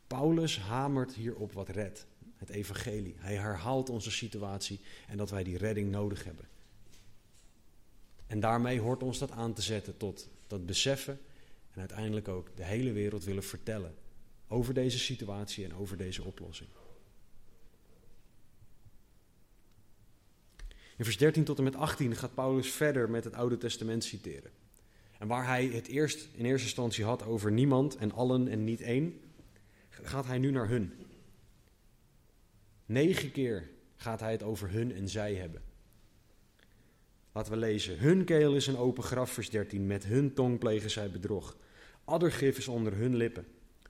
Paulus 0.06 0.58
hamert 0.58 1.14
hierop 1.14 1.52
wat 1.52 1.68
redt, 1.68 2.06
het 2.36 2.48
evangelie. 2.48 3.14
Hij 3.18 3.34
herhaalt 3.34 3.88
onze 3.88 4.10
situatie 4.10 4.80
en 5.08 5.16
dat 5.16 5.30
wij 5.30 5.44
die 5.44 5.56
redding 5.56 5.90
nodig 5.90 6.24
hebben. 6.24 6.48
En 8.26 8.40
daarmee 8.40 8.80
hoort 8.80 9.02
ons 9.02 9.18
dat 9.18 9.30
aan 9.30 9.54
te 9.54 9.62
zetten 9.62 9.96
tot 9.96 10.28
dat 10.46 10.66
beseffen 10.66 11.20
en 11.72 11.80
uiteindelijk 11.80 12.28
ook 12.28 12.56
de 12.56 12.64
hele 12.64 12.92
wereld 12.92 13.24
willen 13.24 13.44
vertellen 13.44 13.94
over 14.48 14.74
deze 14.74 14.98
situatie 14.98 15.64
en 15.64 15.74
over 15.74 15.96
deze 15.96 16.24
oplossing. 16.24 16.68
In 20.96 21.04
vers 21.04 21.16
13 21.16 21.44
tot 21.44 21.58
en 21.58 21.64
met 21.64 21.76
18 21.76 22.16
gaat 22.16 22.34
Paulus 22.34 22.70
verder 22.70 23.10
met 23.10 23.24
het 23.24 23.34
Oude 23.34 23.58
Testament 23.58 24.04
citeren. 24.04 24.50
En 25.18 25.28
waar 25.28 25.46
hij 25.46 25.66
het 25.66 25.86
eerst 25.86 26.28
in 26.32 26.44
eerste 26.44 26.66
instantie 26.66 27.04
had 27.04 27.24
over 27.24 27.52
niemand 27.52 27.96
en 27.96 28.12
allen 28.12 28.48
en 28.48 28.64
niet 28.64 28.80
één, 28.80 29.20
gaat 29.88 30.26
hij 30.26 30.38
nu 30.38 30.50
naar 30.50 30.68
hun. 30.68 30.92
Negen 32.86 33.32
keer 33.32 33.68
gaat 33.96 34.20
hij 34.20 34.32
het 34.32 34.42
over 34.42 34.70
hun 34.70 34.92
en 34.92 35.08
zij 35.08 35.34
hebben. 35.34 35.62
Laten 37.32 37.52
we 37.52 37.58
lezen. 37.58 37.98
Hun 37.98 38.24
keel 38.24 38.54
is 38.54 38.66
een 38.66 38.76
open 38.76 39.02
graf, 39.02 39.30
vers 39.30 39.50
13. 39.50 39.86
Met 39.86 40.04
hun 40.04 40.34
tong 40.34 40.58
plegen 40.58 40.90
zij 40.90 41.10
bedrog. 41.10 41.56
Addergif 42.04 42.58
is 42.58 42.68
onder 42.68 42.96
hun 42.96 43.16
lippen. 43.16 43.46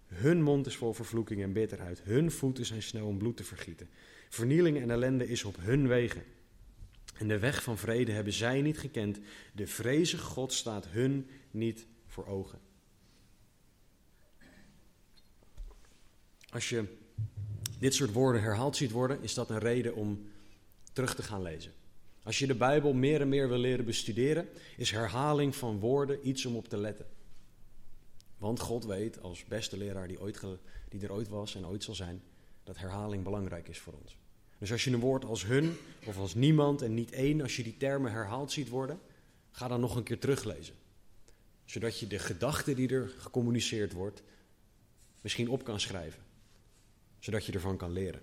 Hun 0.07 0.43
mond 0.43 0.67
is 0.67 0.77
vol 0.77 0.93
vervloeking 0.93 1.43
en 1.43 1.53
bitterheid. 1.53 2.03
Hun 2.03 2.31
voeten 2.31 2.67
zijn 2.67 2.83
snel 2.83 3.07
om 3.07 3.19
bloed 3.19 3.37
te 3.37 3.45
vergieten. 3.45 3.89
Vernieling 4.29 4.81
en 4.81 4.91
ellende 4.91 5.29
is 5.29 5.45
op 5.45 5.57
hun 5.61 5.89
wegen. 5.89 6.23
En 7.19 7.29
de 7.29 7.39
weg 7.39 7.63
van 7.63 7.79
vrede 7.79 8.13
hebben 8.13 8.33
zij 8.33 8.61
niet 8.61 8.79
gekend. 8.79 9.19
De 9.53 9.67
vreze 9.67 10.19
God 10.19 10.53
staat 10.53 10.87
hun 10.89 11.29
niet 11.51 11.87
voor 12.07 12.27
ogen. 12.27 12.61
Als 16.49 16.69
je 16.69 16.85
dit 17.79 17.95
soort 17.95 18.13
woorden 18.13 18.43
herhaald 18.43 18.77
ziet 18.77 18.91
worden, 18.91 19.23
is 19.23 19.35
dat 19.35 19.51
een 19.51 19.59
reden 19.59 19.95
om 19.95 20.29
terug 20.93 21.15
te 21.15 21.23
gaan 21.23 21.43
lezen. 21.43 21.73
Als 22.23 22.39
je 22.39 22.47
de 22.47 22.55
Bijbel 22.55 22.93
meer 22.93 23.21
en 23.21 23.29
meer 23.29 23.49
wil 23.49 23.59
leren 23.59 23.85
bestuderen, 23.85 24.49
is 24.77 24.91
herhaling 24.91 25.57
van 25.57 25.79
woorden 25.79 26.29
iets 26.29 26.47
om 26.47 26.57
op 26.57 26.69
te 26.69 26.77
letten. 26.77 27.07
Want 28.39 28.61
God 28.61 28.85
weet, 28.85 29.23
als 29.23 29.45
beste 29.45 29.77
leraar 29.77 30.09
die, 30.09 30.21
ooit 30.21 30.41
die 30.89 31.03
er 31.03 31.13
ooit 31.13 31.29
was 31.29 31.55
en 31.55 31.67
ooit 31.67 31.85
zal 31.85 31.95
zijn, 31.95 32.23
dat 32.65 32.79
herhaling 32.79 33.25
belangrijk 33.25 33.69
is 33.69 33.79
voor 33.79 33.93
ons. 33.93 34.17
Dus 34.59 34.73
als 34.73 34.85
je 34.85 34.91
een 34.91 35.01
woord 35.01 35.25
als 35.25 35.45
hun 35.45 35.77
of 36.05 36.19
als 36.19 36.35
niemand 36.35 36.83
en 36.83 36.95
niet 36.95 37.11
één, 37.13 37.41
als 37.41 37.57
je 37.57 37.63
die 37.63 37.77
termen 37.77 38.13
herhaald 38.13 38.53
ziet 38.53 38.69
worden, 38.69 39.01
ga 39.51 39.69
dan 39.69 39.81
nog 39.81 39.97
een 39.97 40.03
keer 40.03 40.19
teruglezen. 40.19 40.75
Zodat 41.65 41.99
je 41.99 42.07
de 42.07 42.19
gedachte 42.19 42.75
die 42.75 42.89
er 42.89 43.09
gecommuniceerd 43.19 43.93
wordt, 43.93 44.23
misschien 45.21 45.49
op 45.49 45.65
kan 45.65 45.81
schrijven. 45.81 46.23
Zodat 47.19 47.47
je 47.47 47.53
ervan 47.53 47.77
kan 47.77 47.93
leren. 47.93 48.21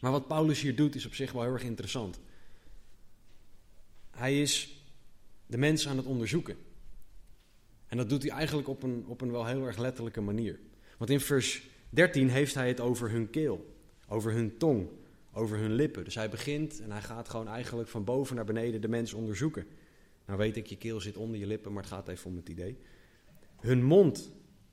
Maar 0.00 0.12
wat 0.12 0.26
Paulus 0.26 0.60
hier 0.60 0.76
doet 0.76 0.94
is 0.94 1.06
op 1.06 1.14
zich 1.14 1.32
wel 1.32 1.42
heel 1.42 1.52
erg 1.52 1.62
interessant. 1.62 2.20
Hij 4.10 4.42
is 4.42 4.82
de 5.46 5.58
mens 5.58 5.88
aan 5.88 5.96
het 5.96 6.06
onderzoeken. 6.06 6.56
En 7.86 7.96
dat 7.96 8.08
doet 8.08 8.22
hij 8.22 8.32
eigenlijk 8.32 8.68
op 8.68 8.82
een, 8.82 9.04
op 9.06 9.20
een 9.20 9.30
wel 9.30 9.46
heel 9.46 9.66
erg 9.66 9.78
letterlijke 9.78 10.20
manier. 10.20 10.58
Want 10.98 11.10
in 11.10 11.20
vers 11.20 11.62
13 11.90 12.28
heeft 12.28 12.54
hij 12.54 12.68
het 12.68 12.80
over 12.80 13.10
hun 13.10 13.30
keel, 13.30 13.73
over 14.14 14.32
hun 14.32 14.56
tong, 14.56 14.88
over 15.32 15.58
hun 15.58 15.72
lippen. 15.72 16.04
Dus 16.04 16.14
hij 16.14 16.28
begint 16.28 16.80
en 16.80 16.90
hij 16.90 17.02
gaat 17.02 17.28
gewoon 17.28 17.48
eigenlijk 17.48 17.88
van 17.88 18.04
boven 18.04 18.36
naar 18.36 18.44
beneden 18.44 18.80
de 18.80 18.88
mens 18.88 19.12
onderzoeken. 19.12 19.66
Nou 20.26 20.38
weet 20.38 20.56
ik, 20.56 20.66
je 20.66 20.76
keel 20.76 21.00
zit 21.00 21.16
onder 21.16 21.40
je 21.40 21.46
lippen, 21.46 21.72
maar 21.72 21.82
het 21.82 21.92
gaat 21.92 22.08
even 22.08 22.30
om 22.30 22.36
het 22.36 22.48
idee. 22.48 22.78
Hun 23.60 23.84
mond 23.84 24.32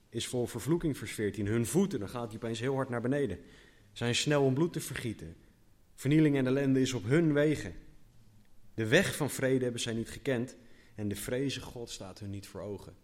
is 0.09 0.27
vol 0.27 0.45
vervloeking, 0.45 0.97
vers 0.97 1.11
14. 1.11 1.47
Hun 1.47 1.65
voeten, 1.65 1.99
dan 1.99 2.09
gaat 2.09 2.27
hij 2.27 2.35
opeens 2.35 2.59
heel 2.59 2.75
hard 2.75 2.89
naar 2.89 3.01
beneden. 3.01 3.39
Zijn 3.91 4.15
snel 4.15 4.43
om 4.43 4.53
bloed 4.53 4.73
te 4.73 4.79
vergieten. 4.79 5.35
Vernieling 5.95 6.37
en 6.37 6.47
ellende 6.47 6.81
is 6.81 6.93
op 6.93 7.03
hun 7.03 7.33
wegen. 7.33 7.73
De 8.73 8.87
weg 8.87 9.15
van 9.15 9.29
vrede 9.29 9.63
hebben 9.63 9.81
zij 9.81 9.93
niet 9.93 10.09
gekend 10.09 10.55
en 10.95 11.07
de 11.07 11.15
vreze 11.15 11.61
God 11.61 11.89
staat 11.89 12.19
hun 12.19 12.29
niet 12.29 12.47
voor 12.47 12.61
ogen. 12.61 12.95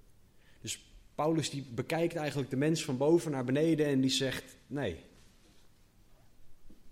Dus 0.62 0.94
Paulus 1.16 1.50
die 1.50 1.66
bekijkt 1.76 2.16
eigenlijk 2.16 2.50
de 2.50 2.56
mens 2.56 2.84
van 2.84 2.98
boven 2.98 3.32
naar 3.32 3.46
beneden 3.46 3.86
en 3.86 4.02
die 4.02 4.10
zegt: 4.10 4.58
nee. 4.68 5.04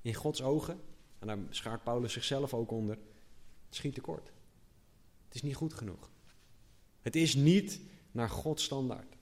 In 0.06 0.14
Gods 0.14 0.42
ogen, 0.42 0.80
en 1.20 1.28
daar 1.28 1.38
schaart 1.50 1.84
Paulus 1.84 2.14
zichzelf 2.14 2.54
ook 2.54 2.72
onder, 2.72 2.98
schiet 3.70 3.94
tekort. 3.94 4.32
Het 5.26 5.36
is 5.36 5.42
niet 5.42 5.56
goed 5.56 5.74
genoeg. 5.74 6.10
Het 7.02 7.16
is 7.16 7.36
niet 7.36 7.80
naar 8.12 8.30
Gods 8.30 8.64
standaard. 8.64 9.16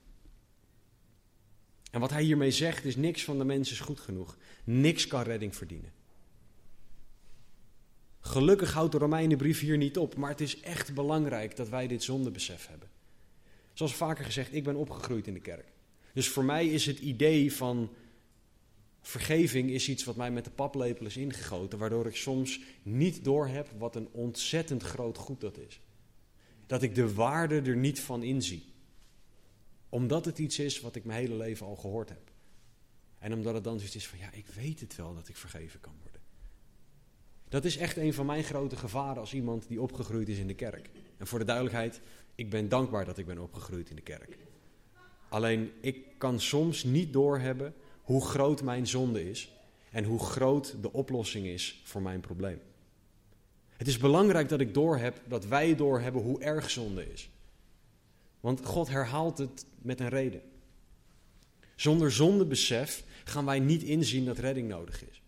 En 1.91 1.99
wat 1.99 2.09
hij 2.09 2.23
hiermee 2.23 2.51
zegt 2.51 2.85
is: 2.85 2.95
niks 2.95 3.23
van 3.23 3.37
de 3.37 3.43
mens 3.43 3.71
is 3.71 3.79
goed 3.79 3.99
genoeg. 3.99 4.37
Niks 4.63 5.07
kan 5.07 5.21
redding 5.21 5.55
verdienen. 5.55 5.93
Gelukkig 8.19 8.73
houdt 8.73 8.91
de 8.91 8.97
Romeinenbrief 8.97 9.59
hier 9.59 9.77
niet 9.77 9.97
op, 9.97 10.15
maar 10.15 10.29
het 10.29 10.41
is 10.41 10.59
echt 10.59 10.93
belangrijk 10.93 11.55
dat 11.55 11.69
wij 11.69 11.87
dit 11.87 12.03
zondebesef 12.03 12.67
hebben. 12.67 12.89
Zoals 13.73 13.95
vaker 13.95 14.25
gezegd, 14.25 14.53
ik 14.53 14.63
ben 14.63 14.75
opgegroeid 14.75 15.27
in 15.27 15.33
de 15.33 15.39
kerk. 15.39 15.71
Dus 16.13 16.29
voor 16.29 16.43
mij 16.43 16.67
is 16.67 16.85
het 16.85 16.99
idee 16.99 17.53
van 17.53 17.95
vergeving 19.07 19.69
is 19.69 19.89
iets 19.89 20.03
wat 20.03 20.15
mij 20.15 20.31
met 20.31 20.43
de 20.43 20.51
paplepel 20.51 21.05
is 21.05 21.17
ingegoten, 21.17 21.79
waardoor 21.79 22.07
ik 22.07 22.15
soms 22.15 22.59
niet 22.83 23.23
doorheb 23.23 23.69
wat 23.77 23.95
een 23.95 24.09
ontzettend 24.11 24.83
groot 24.83 25.17
goed 25.17 25.41
dat 25.41 25.57
is. 25.57 25.81
Dat 26.65 26.83
ik 26.83 26.95
de 26.95 27.13
waarde 27.13 27.61
er 27.61 27.75
niet 27.75 27.99
van 27.99 28.23
inzie. 28.23 28.71
Omdat 29.89 30.25
het 30.25 30.39
iets 30.39 30.59
is 30.59 30.79
wat 30.79 30.95
ik 30.95 31.05
mijn 31.05 31.19
hele 31.19 31.35
leven 31.35 31.65
al 31.65 31.75
gehoord 31.75 32.09
heb. 32.09 32.31
En 33.19 33.33
omdat 33.33 33.53
het 33.53 33.63
dan 33.63 33.77
zoiets 33.77 33.95
is 33.95 34.07
van, 34.07 34.19
ja, 34.19 34.31
ik 34.31 34.47
weet 34.47 34.79
het 34.79 34.95
wel 34.95 35.13
dat 35.13 35.27
ik 35.27 35.35
vergeven 35.35 35.79
kan 35.79 35.93
worden. 36.01 36.21
Dat 37.49 37.65
is 37.65 37.77
echt 37.77 37.97
een 37.97 38.13
van 38.13 38.25
mijn 38.25 38.43
grote 38.43 38.75
gevaren 38.75 39.17
als 39.21 39.33
iemand 39.33 39.67
die 39.67 39.81
opgegroeid 39.81 40.29
is 40.29 40.37
in 40.37 40.47
de 40.47 40.55
kerk. 40.55 40.89
En 41.17 41.27
voor 41.27 41.39
de 41.39 41.45
duidelijkheid, 41.45 42.01
ik 42.35 42.49
ben 42.49 42.69
dankbaar 42.69 43.05
dat 43.05 43.17
ik 43.17 43.25
ben 43.25 43.37
opgegroeid 43.37 43.89
in 43.89 43.95
de 43.95 44.01
kerk. 44.01 44.37
Alleen 45.29 45.71
ik 45.81 46.05
kan 46.17 46.39
soms 46.39 46.83
niet 46.83 47.13
doorhebben 47.13 47.73
hoe 48.03 48.25
groot 48.25 48.63
mijn 48.63 48.87
zonde 48.87 49.29
is 49.29 49.51
en 49.91 50.03
hoe 50.03 50.19
groot 50.19 50.75
de 50.81 50.93
oplossing 50.93 51.45
is 51.45 51.81
voor 51.83 52.01
mijn 52.01 52.19
probleem. 52.19 52.61
Het 53.77 53.87
is 53.87 53.97
belangrijk 53.97 54.49
dat 54.49 54.59
ik 54.59 54.73
doorheb, 54.73 55.21
dat 55.27 55.45
wij 55.45 55.75
doorhebben 55.75 56.21
hoe 56.21 56.41
erg 56.41 56.69
zonde 56.69 57.11
is. 57.13 57.29
Want 58.39 58.65
God 58.65 58.89
herhaalt 58.89 59.37
het 59.37 59.65
met 59.81 59.99
een 59.99 60.09
reden. 60.09 60.41
Zonder 61.75 62.11
zondebesef 62.11 63.03
gaan 63.23 63.45
wij 63.45 63.59
niet 63.59 63.83
inzien 63.83 64.25
dat 64.25 64.37
redding 64.37 64.67
nodig 64.67 65.09
is. 65.09 65.21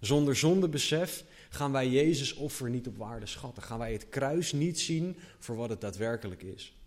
Zonder 0.00 0.36
zondebesef 0.36 1.24
gaan 1.48 1.72
wij 1.72 1.88
Jezus 1.88 2.34
offer 2.34 2.70
niet 2.70 2.86
op 2.86 2.96
waarde 2.96 3.26
schatten. 3.26 3.62
Gaan 3.62 3.78
wij 3.78 3.92
het 3.92 4.08
kruis 4.08 4.52
niet 4.52 4.80
zien 4.80 5.16
voor 5.38 5.56
wat 5.56 5.68
het 5.68 5.80
daadwerkelijk 5.80 6.42
is. 6.42 6.77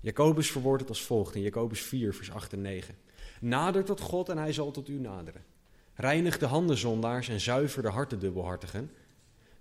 Jacobus 0.00 0.50
verwoordt 0.50 0.80
het 0.80 0.90
als 0.90 1.02
volgt 1.02 1.34
in 1.34 1.42
Jacobus 1.42 1.80
4, 1.80 2.14
vers 2.14 2.30
8 2.30 2.52
en 2.52 2.60
9. 2.60 2.96
Nader 3.40 3.84
tot 3.84 4.00
God 4.00 4.28
en 4.28 4.38
hij 4.38 4.52
zal 4.52 4.70
tot 4.70 4.88
u 4.88 4.98
naderen. 4.98 5.44
Reinig 5.94 6.38
de 6.38 6.46
handen 6.46 6.76
zondaars 6.76 7.28
en 7.28 7.40
zuiver 7.40 7.82
de 7.82 7.88
harten 7.88 8.18
dubbelhartigen. 8.18 8.90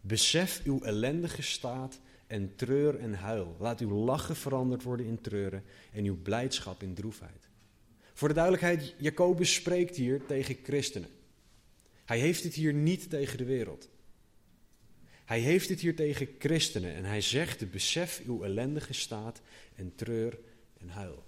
Besef 0.02 0.62
uw 0.64 0.82
ellendige 0.82 1.42
staat 1.42 2.00
en 2.28 2.56
treur 2.56 3.00
en 3.00 3.14
huil. 3.14 3.56
Laat 3.60 3.80
uw 3.80 3.94
lachen 3.94 4.36
veranderd 4.36 4.84
worden 4.84 5.06
in 5.06 5.22
treuren 5.22 5.64
en 5.94 6.04
uw 6.04 6.22
blijdschap 6.22 6.84
in 6.84 6.94
droefheid. 6.94 7.48
Voor 8.14 8.28
de 8.28 8.34
duidelijkheid, 8.34 8.96
Jacobus 8.98 9.54
spreekt 9.54 9.96
hier 9.96 10.26
tegen 10.26 10.58
christenen. 10.64 11.10
Hij 12.06 12.20
heeft 12.20 12.44
het 12.44 12.54
hier 12.54 12.74
niet 12.74 13.10
tegen 13.10 13.38
de 13.38 13.46
wereld. 13.46 13.90
Hij 15.28 15.40
heeft 15.40 15.70
het 15.70 15.80
hier 15.80 15.96
tegen 15.96 16.28
christenen 16.40 16.94
en 16.94 17.04
hij 17.04 17.22
zegt: 17.22 17.72
besef 17.72 18.22
uw 18.26 18.44
ellendige 18.44 18.94
staat 18.94 19.42
en 19.76 19.96
treur 19.96 20.40
en 20.78 20.90
huil. 20.90 21.24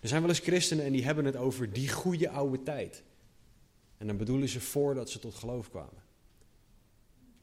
Er 0.00 0.08
zijn 0.08 0.20
wel 0.20 0.30
eens 0.30 0.38
christenen 0.38 0.84
en 0.84 0.92
die 0.92 1.04
hebben 1.04 1.24
het 1.24 1.36
over 1.36 1.72
die 1.72 1.88
goede 1.88 2.28
oude 2.28 2.62
tijd. 2.62 3.02
En 3.96 4.06
dan 4.06 4.16
bedoelen 4.16 4.48
ze 4.48 4.60
voordat 4.60 5.10
ze 5.10 5.18
tot 5.18 5.34
geloof 5.34 5.70
kwamen. 5.70 6.02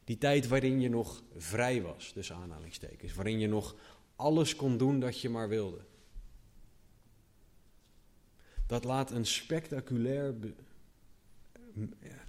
Die 0.04 0.18
tijd 0.18 0.48
waarin 0.48 0.82
je 0.82 0.90
nog 0.90 1.24
vrij 1.38 1.82
was, 1.82 2.12
tussen 2.12 2.36
aanhalingstekens. 2.36 3.14
Waarin 3.14 3.40
je 3.40 3.48
nog 3.48 3.76
alles 4.16 4.56
kon 4.56 4.78
doen 4.78 5.00
dat 5.00 5.22
je 5.22 5.30
maar 5.30 5.50
wilde. 5.50 5.80
Dat 8.68 8.84
laat 8.84 9.12
een 9.12 9.26
spectaculair 9.26 10.36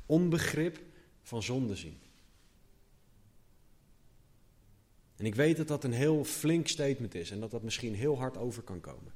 onbegrip 0.06 0.80
van 1.22 1.42
zonde 1.42 1.76
zien. 1.76 2.08
En 5.20 5.26
ik 5.26 5.34
weet 5.34 5.56
dat 5.56 5.68
dat 5.68 5.84
een 5.84 5.92
heel 5.92 6.24
flink 6.24 6.68
statement 6.68 7.14
is 7.14 7.30
en 7.30 7.40
dat 7.40 7.50
dat 7.50 7.62
misschien 7.62 7.94
heel 7.94 8.18
hard 8.18 8.36
over 8.36 8.62
kan 8.62 8.80
komen. 8.80 9.12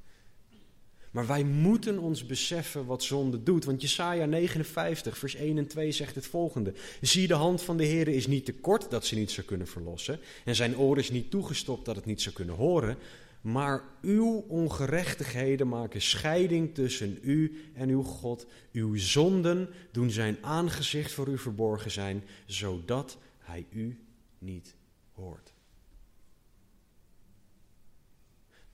Maar 1.10 1.26
wij 1.26 1.44
moeten 1.44 1.98
ons 1.98 2.26
beseffen 2.26 2.86
wat 2.86 3.02
zonde 3.02 3.42
doet. 3.42 3.64
Want 3.64 3.80
Jesaja 3.80 4.24
59, 4.24 5.18
vers 5.18 5.34
1 5.34 5.58
en 5.58 5.66
2 5.66 5.92
zegt 5.92 6.14
het 6.14 6.26
volgende. 6.26 6.74
Zie, 7.00 7.26
de 7.26 7.34
hand 7.34 7.62
van 7.62 7.76
de 7.76 7.84
Heer 7.84 8.08
is 8.08 8.26
niet 8.26 8.44
te 8.44 8.52
kort 8.52 8.90
dat 8.90 9.06
ze 9.06 9.14
niet 9.14 9.30
zou 9.30 9.46
kunnen 9.46 9.66
verlossen. 9.66 10.20
En 10.44 10.54
zijn 10.54 10.78
oor 10.78 10.98
is 10.98 11.10
niet 11.10 11.30
toegestopt 11.30 11.84
dat 11.84 11.96
het 11.96 12.04
niet 12.04 12.22
zou 12.22 12.34
kunnen 12.34 12.54
horen. 12.54 12.96
Maar 13.40 13.82
uw 14.02 14.44
ongerechtigheden 14.48 15.68
maken 15.68 16.02
scheiding 16.02 16.74
tussen 16.74 17.18
u 17.22 17.70
en 17.74 17.88
uw 17.88 18.02
God. 18.02 18.46
Uw 18.72 18.96
zonden 18.96 19.68
doen 19.90 20.10
zijn 20.10 20.36
aangezicht 20.40 21.12
voor 21.12 21.28
u 21.28 21.38
verborgen 21.38 21.90
zijn, 21.90 22.24
zodat 22.46 23.18
hij 23.38 23.66
u 23.70 23.98
niet 24.38 24.74
hoort. 25.12 25.53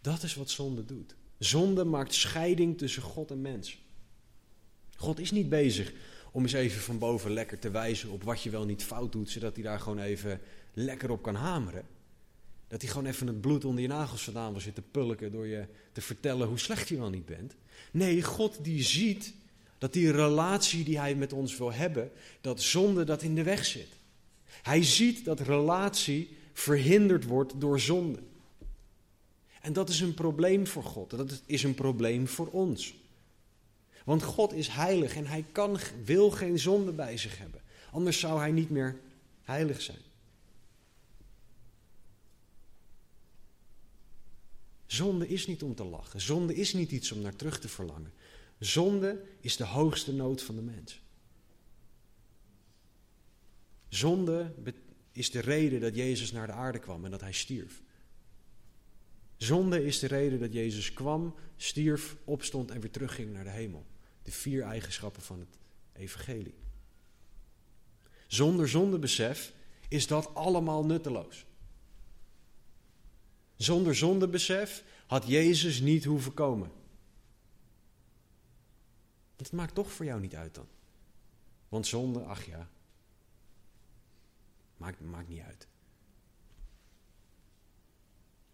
Dat 0.01 0.23
is 0.23 0.35
wat 0.35 0.51
zonde 0.51 0.85
doet. 0.85 1.15
Zonde 1.39 1.85
maakt 1.85 2.15
scheiding 2.15 2.79
tussen 2.79 3.03
God 3.03 3.31
en 3.31 3.41
mens. 3.41 3.79
God 4.97 5.19
is 5.19 5.31
niet 5.31 5.49
bezig 5.49 5.93
om 6.33 6.43
eens 6.43 6.53
even 6.53 6.81
van 6.81 6.99
boven 6.99 7.33
lekker 7.33 7.59
te 7.59 7.71
wijzen 7.71 8.11
op 8.11 8.23
wat 8.23 8.43
je 8.43 8.51
wel 8.51 8.65
niet 8.65 8.85
fout 8.85 9.13
doet, 9.13 9.31
zodat 9.31 9.55
hij 9.55 9.65
daar 9.65 9.81
gewoon 9.81 9.99
even 9.99 10.41
lekker 10.73 11.11
op 11.11 11.23
kan 11.23 11.35
hameren. 11.35 11.87
Dat 12.69 12.83
hij 12.83 12.91
gewoon 12.91 13.07
even 13.07 13.27
het 13.27 13.41
bloed 13.41 13.65
onder 13.65 13.83
je 13.83 13.89
nagels 13.89 14.23
vandaan 14.23 14.53
wil 14.53 14.61
zitten 14.61 14.91
pulken 14.91 15.33
door 15.33 15.47
je 15.47 15.65
te 15.93 16.01
vertellen 16.01 16.49
hoe 16.49 16.59
slecht 16.59 16.89
je 16.89 16.99
wel 16.99 17.11
niet 17.11 17.27
bent. 17.27 17.55
Nee, 17.93 18.23
God 18.23 18.65
die 18.65 18.83
ziet 18.83 19.35
dat 19.79 19.93
die 19.93 20.13
relatie 20.13 20.85
die 20.85 20.99
hij 20.99 21.15
met 21.15 21.33
ons 21.33 21.57
wil 21.57 21.73
hebben, 21.73 22.11
dat 22.41 22.63
zonde 22.63 23.05
dat 23.05 23.23
in 23.23 23.35
de 23.35 23.43
weg 23.43 23.65
zit. 23.65 23.89
Hij 24.63 24.85
ziet 24.85 25.25
dat 25.25 25.41
relatie 25.41 26.37
verhinderd 26.53 27.25
wordt 27.25 27.61
door 27.61 27.81
zonde. 27.81 28.19
En 29.61 29.73
dat 29.73 29.89
is 29.89 30.01
een 30.01 30.15
probleem 30.15 30.67
voor 30.67 30.85
God. 30.85 31.11
Dat 31.11 31.43
is 31.47 31.63
een 31.63 31.75
probleem 31.75 32.29
voor 32.29 32.47
ons. 32.47 32.95
Want 34.05 34.23
God 34.23 34.53
is 34.53 34.69
heilig 34.69 35.15
en 35.17 35.27
hij 35.27 35.45
kan, 35.53 35.79
wil 36.05 36.31
geen 36.31 36.59
zonde 36.59 36.93
bij 36.93 37.17
zich 37.17 37.39
hebben. 37.39 37.61
Anders 37.91 38.19
zou 38.19 38.39
hij 38.39 38.51
niet 38.51 38.71
meer 38.71 39.01
heilig 39.43 39.83
zijn. 39.83 39.99
Zonde 44.87 45.29
is 45.29 45.47
niet 45.47 45.63
om 45.63 45.75
te 45.75 45.85
lachen. 45.85 46.21
Zonde 46.21 46.55
is 46.55 46.73
niet 46.73 46.91
iets 46.91 47.13
om 47.13 47.21
naar 47.21 47.37
terug 47.37 47.61
te 47.61 47.69
verlangen. 47.69 48.13
Zonde 48.59 49.23
is 49.41 49.57
de 49.57 49.65
hoogste 49.65 50.13
nood 50.13 50.43
van 50.43 50.55
de 50.55 50.63
mens. 50.63 51.01
Zonde 53.89 54.53
is 55.13 55.31
de 55.31 55.41
reden 55.41 55.81
dat 55.81 55.95
Jezus 55.95 56.33
naar 56.33 56.47
de 56.47 56.53
aarde 56.53 56.79
kwam 56.79 57.05
en 57.05 57.11
dat 57.11 57.21
hij 57.21 57.33
stierf. 57.33 57.81
Zonde 59.41 59.85
is 59.85 59.99
de 59.99 60.07
reden 60.07 60.41
dat 60.41 60.53
Jezus 60.53 60.93
kwam, 60.93 61.35
stierf, 61.57 62.17
opstond 62.25 62.71
en 62.71 62.81
weer 62.81 62.91
terugging 62.91 63.33
naar 63.33 63.45
de 63.45 63.51
hemel. 63.51 63.87
De 64.23 64.31
vier 64.31 64.63
eigenschappen 64.63 65.23
van 65.23 65.39
het 65.39 65.59
evangelie. 65.93 66.55
Zonder 68.27 68.69
zondebesef 68.69 69.53
is 69.89 70.07
dat 70.07 70.35
allemaal 70.35 70.85
nutteloos. 70.85 71.47
Zonder 73.57 73.95
zondebesef 73.95 74.85
had 75.07 75.27
Jezus 75.27 75.81
niet 75.81 76.05
hoeven 76.05 76.35
komen. 76.35 76.71
Dat 79.37 79.53
maakt 79.53 79.75
toch 79.75 79.93
voor 79.93 80.05
jou 80.05 80.21
niet 80.21 80.35
uit 80.35 80.55
dan. 80.55 80.69
Want 81.69 81.87
zonde, 81.87 82.21
ach 82.21 82.45
ja, 82.45 82.71
maakt, 84.77 85.01
maakt 85.01 85.29
niet 85.29 85.43
uit. 85.43 85.69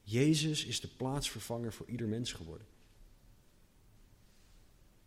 Jezus 0.09 0.65
is 0.65 0.81
de 0.81 0.89
plaatsvervanger 0.89 1.73
voor 1.73 1.87
ieder 1.89 2.09
mens 2.09 2.33
geworden. 2.33 2.67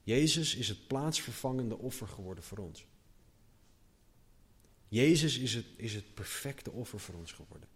Jezus 0.04 0.56
is 0.56 0.68
het 0.68 0.88
plaatsvervangende 0.88 1.78
offer 1.78 2.08
geworden 2.08 2.44
voor 2.44 2.58
ons. 2.58 2.86
Jezus 4.88 5.38
is 5.38 5.54
het, 5.54 5.66
is 5.76 5.94
het 5.94 6.14
perfecte 6.14 6.72
offer 6.72 7.00
voor 7.00 7.16
ons 7.16 7.32
geworden. 7.32 7.68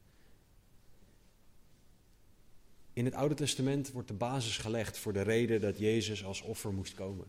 In 2.93 3.05
het 3.05 3.13
Oude 3.13 3.35
Testament 3.35 3.91
wordt 3.91 4.07
de 4.07 4.13
basis 4.13 4.57
gelegd 4.57 4.97
voor 4.97 5.13
de 5.13 5.21
reden 5.21 5.61
dat 5.61 5.79
Jezus 5.79 6.23
als 6.23 6.41
offer 6.41 6.73
moest 6.73 6.93
komen. 6.93 7.25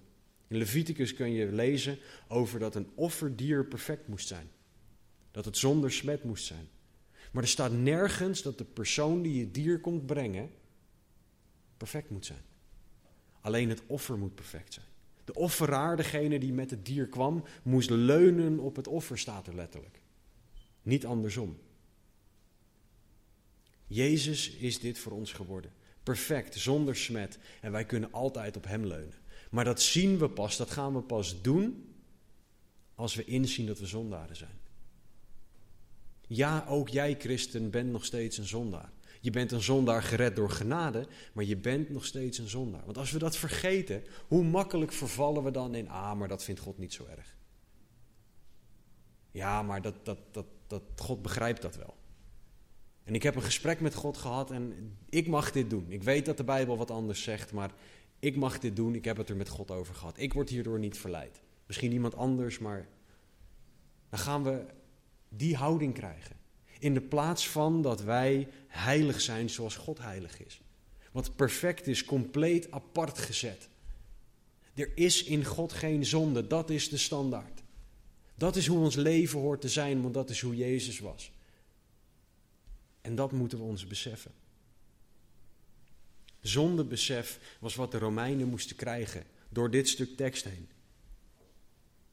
In 0.49 0.57
Leviticus 0.57 1.15
kun 1.15 1.31
je 1.31 1.53
lezen 1.53 1.99
over 2.29 2.59
dat 2.59 2.75
een 2.75 2.91
offerdier 2.95 3.67
perfect 3.67 4.09
moest 4.09 4.29
zijn. 4.29 4.51
Dat 5.31 5.45
het 5.45 5.57
zonder 5.57 5.93
smet 5.93 6.25
moest 6.25 6.45
zijn. 6.45 6.69
Maar 7.35 7.43
er 7.43 7.49
staat 7.49 7.73
nergens 7.73 8.43
dat 8.43 8.59
de 8.59 8.65
persoon 8.65 9.23
die 9.23 9.39
je 9.39 9.51
dier 9.51 9.81
komt 9.81 10.07
brengen 10.07 10.51
perfect 11.77 12.11
moet 12.11 12.27
zijn. 12.27 12.43
Alleen 13.41 13.69
het 13.69 13.83
offer 13.87 14.19
moet 14.19 14.35
perfect 14.35 14.75
zijn. 14.75 14.87
De 15.25 15.35
offeraar, 15.35 15.97
degene 15.97 16.39
die 16.39 16.53
met 16.53 16.71
het 16.71 16.87
dier 16.87 17.07
kwam, 17.07 17.45
moest 17.63 17.91
leunen 17.91 18.59
op 18.59 18.77
het 18.77 18.89
offer, 18.89 19.19
staat 19.19 19.47
er 19.47 19.55
letterlijk. 19.55 20.01
Niet 20.83 21.07
andersom. 21.07 21.59
Jezus 23.87 24.51
is 24.51 24.81
dit 24.81 24.99
voor 24.99 25.13
ons 25.13 25.33
geworden. 25.33 25.73
Perfect, 26.03 26.55
zonder 26.55 26.97
smet. 26.97 27.39
En 27.61 27.73
wij 27.73 27.85
kunnen 27.85 28.13
altijd 28.13 28.57
op 28.57 28.65
Hem 28.65 28.87
leunen. 28.87 29.19
Maar 29.51 29.65
dat 29.65 29.83
zien 29.83 30.19
we 30.19 30.29
pas, 30.29 30.57
dat 30.57 30.71
gaan 30.71 30.95
we 30.95 31.01
pas 31.01 31.43
doen 31.43 31.95
als 32.95 33.15
we 33.15 33.25
inzien 33.25 33.67
dat 33.67 33.79
we 33.79 33.87
zondaren 33.87 34.37
zijn. 34.37 34.63
Ja, 36.27 36.65
ook 36.69 36.89
jij, 36.89 37.15
christen, 37.19 37.71
bent 37.71 37.91
nog 37.91 38.05
steeds 38.05 38.39
een 38.39 38.47
zondaar. 38.47 38.93
Je 39.21 39.31
bent 39.31 39.53
een 39.53 39.63
zondaar 39.63 40.03
gered 40.03 40.37
door 40.37 40.51
genade, 40.51 41.07
maar 41.33 41.45
je 41.45 41.57
bent 41.57 41.91
nog 41.91 42.05
steeds 42.05 42.39
een 42.39 42.49
zondaar. 42.49 42.85
Want 42.85 42.99
als 42.99 43.11
we 43.11 43.19
dat 43.19 43.37
vergeten, 43.37 44.03
hoe 44.29 44.45
makkelijk 44.45 44.93
vervallen 44.93 45.45
we 45.45 45.51
dan 45.51 45.75
in, 45.75 45.89
ah, 45.89 46.15
maar 46.19 46.29
dat 46.29 46.45
vindt 46.45 46.61
God 46.61 46.79
niet 46.79 46.93
zo 46.93 47.07
erg. 47.07 47.37
Ja, 49.31 49.63
maar 49.63 49.83
dat, 49.83 49.95
dat, 50.03 50.19
dat, 50.31 50.47
dat, 50.67 50.83
God 50.97 51.23
begrijpt 51.23 51.63
dat 51.63 51.77
wel. 51.77 51.95
En 53.05 53.15
ik 53.15 53.23
heb 53.23 53.35
een 53.35 53.43
gesprek 53.43 53.81
met 53.81 53.95
God 53.95 54.17
gehad 54.17 54.51
en 54.51 54.97
ik 55.09 55.27
mag 55.27 55.53
dit 55.53 55.71
doen. 55.71 55.87
Ik 55.89 56.03
weet 56.03 56.27
dat 56.27 56.37
de 56.37 56.45
Bijbel 56.45 56.77
wat 56.77 56.91
anders 56.91 57.23
zegt, 57.23 57.53
maar 57.53 57.71
ik 58.19 58.37
mag 58.37 58.59
dit 58.59 58.77
doen. 58.77 58.95
Ik 58.95 59.05
heb 59.05 59.17
het 59.17 59.29
er 59.29 59.37
met 59.37 59.49
God 59.49 59.71
over 59.71 59.95
gehad. 59.95 60.19
Ik 60.19 60.33
word 60.33 60.49
hierdoor 60.49 60.79
niet 60.79 60.99
verleid. 60.99 61.43
Misschien 61.67 61.93
iemand 61.93 62.15
anders, 62.15 62.59
maar 62.59 62.89
dan 64.09 64.19
gaan 64.19 64.43
we 64.43 64.65
die 65.37 65.57
houding 65.57 65.95
krijgen. 65.95 66.37
In 66.79 66.95
de 66.95 67.01
plaats 67.01 67.49
van 67.49 67.83
dat 67.83 68.03
wij 68.03 68.49
heilig 68.69 69.21
zijn 69.21 69.51
zoals 69.51 69.77
God 69.77 69.99
heilig 69.99 70.45
is. 70.45 70.61
Wat 71.13 71.37
perfect 71.37 71.87
is, 71.87 72.05
compleet 72.05 72.71
apart 72.71 73.19
gezet. 73.19 73.69
Er 74.75 74.91
is 74.95 75.25
in 75.25 75.45
God 75.45 75.73
geen 75.73 76.05
zonde, 76.05 76.47
dat 76.47 76.71
is 76.71 76.89
de 76.89 76.97
standaard. 76.97 77.63
Dat 78.35 78.57
is 78.57 78.67
hoe 78.67 78.79
ons 78.79 78.95
leven 78.95 79.41
hoort 79.41 79.61
te 79.61 79.69
zijn, 79.69 80.03
want 80.03 80.15
dat 80.15 80.31
is 80.31 80.41
hoe 80.41 80.57
Jezus 80.57 80.99
was. 80.99 81.33
En 83.01 83.15
dat 83.15 83.33
moeten 83.33 83.59
we 83.59 83.65
ons 83.65 83.87
beseffen. 83.87 84.33
Zondebesef 86.41 87.57
was 87.59 87.75
wat 87.75 87.91
de 87.91 87.99
Romeinen 87.99 88.49
moesten 88.49 88.77
krijgen 88.77 89.25
door 89.49 89.71
dit 89.71 89.89
stuk 89.89 90.17
tekst 90.17 90.45
heen. 90.45 90.69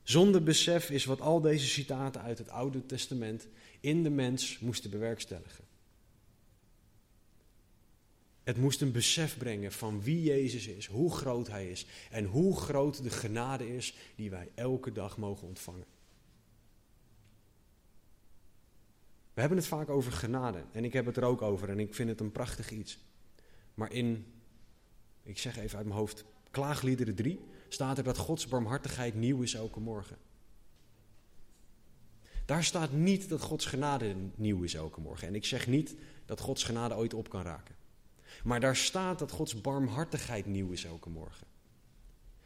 Zondebesef 0.03 0.89
is 0.89 1.05
wat 1.05 1.21
al 1.21 1.41
deze 1.41 1.67
citaten 1.67 2.21
uit 2.21 2.37
het 2.37 2.49
Oude 2.49 2.85
Testament 2.85 3.47
in 3.79 4.03
de 4.03 4.09
mens 4.09 4.59
moesten 4.59 4.89
bewerkstelligen. 4.89 5.63
Het 8.43 8.57
moest 8.57 8.81
een 8.81 8.91
besef 8.91 9.37
brengen 9.37 9.71
van 9.71 10.01
wie 10.01 10.23
Jezus 10.23 10.67
is, 10.67 10.85
hoe 10.85 11.11
groot 11.11 11.47
Hij 11.47 11.69
is 11.69 11.85
en 12.09 12.25
hoe 12.25 12.57
groot 12.57 13.03
de 13.03 13.09
genade 13.09 13.75
is 13.75 13.95
die 14.15 14.29
wij 14.29 14.51
elke 14.55 14.91
dag 14.91 15.17
mogen 15.17 15.47
ontvangen. 15.47 15.85
We 19.33 19.39
hebben 19.39 19.57
het 19.57 19.67
vaak 19.67 19.89
over 19.89 20.11
genade 20.11 20.63
en 20.71 20.83
ik 20.83 20.93
heb 20.93 21.05
het 21.05 21.17
er 21.17 21.23
ook 21.23 21.41
over 21.41 21.69
en 21.69 21.79
ik 21.79 21.93
vind 21.93 22.09
het 22.09 22.19
een 22.19 22.31
prachtig 22.31 22.71
iets. 22.71 22.99
Maar 23.73 23.91
in, 23.91 24.25
ik 25.23 25.37
zeg 25.37 25.57
even 25.57 25.77
uit 25.77 25.87
mijn 25.87 25.99
hoofd, 25.99 26.25
Klaagliederen 26.51 27.15
3 27.15 27.39
staat 27.73 27.97
er 27.97 28.03
dat 28.03 28.17
Gods 28.17 28.47
barmhartigheid 28.47 29.15
nieuw 29.15 29.41
is 29.41 29.53
elke 29.53 29.79
morgen. 29.79 30.17
Daar 32.45 32.63
staat 32.63 32.91
niet 32.91 33.29
dat 33.29 33.41
Gods 33.41 33.65
genade 33.65 34.15
nieuw 34.35 34.63
is 34.63 34.73
elke 34.73 35.01
morgen. 35.01 35.27
En 35.27 35.35
ik 35.35 35.45
zeg 35.45 35.67
niet 35.67 35.95
dat 36.25 36.39
Gods 36.39 36.63
genade 36.63 36.95
ooit 36.95 37.13
op 37.13 37.29
kan 37.29 37.41
raken. 37.41 37.75
Maar 38.43 38.59
daar 38.59 38.75
staat 38.75 39.19
dat 39.19 39.31
Gods 39.31 39.61
barmhartigheid 39.61 40.45
nieuw 40.45 40.71
is 40.71 40.85
elke 40.85 41.09
morgen. 41.09 41.47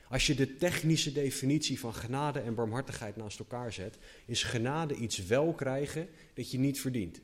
Als 0.09 0.27
je 0.27 0.35
de 0.35 0.57
technische 0.57 1.11
definitie 1.11 1.79
van 1.79 1.93
genade 1.93 2.39
en 2.39 2.55
barmhartigheid 2.55 3.15
naast 3.15 3.39
elkaar 3.39 3.73
zet, 3.73 3.97
is 4.25 4.43
genade 4.43 4.95
iets 4.95 5.25
wel 5.25 5.53
krijgen 5.53 6.09
dat 6.33 6.51
je 6.51 6.59
niet 6.59 6.79
verdient. 6.79 7.21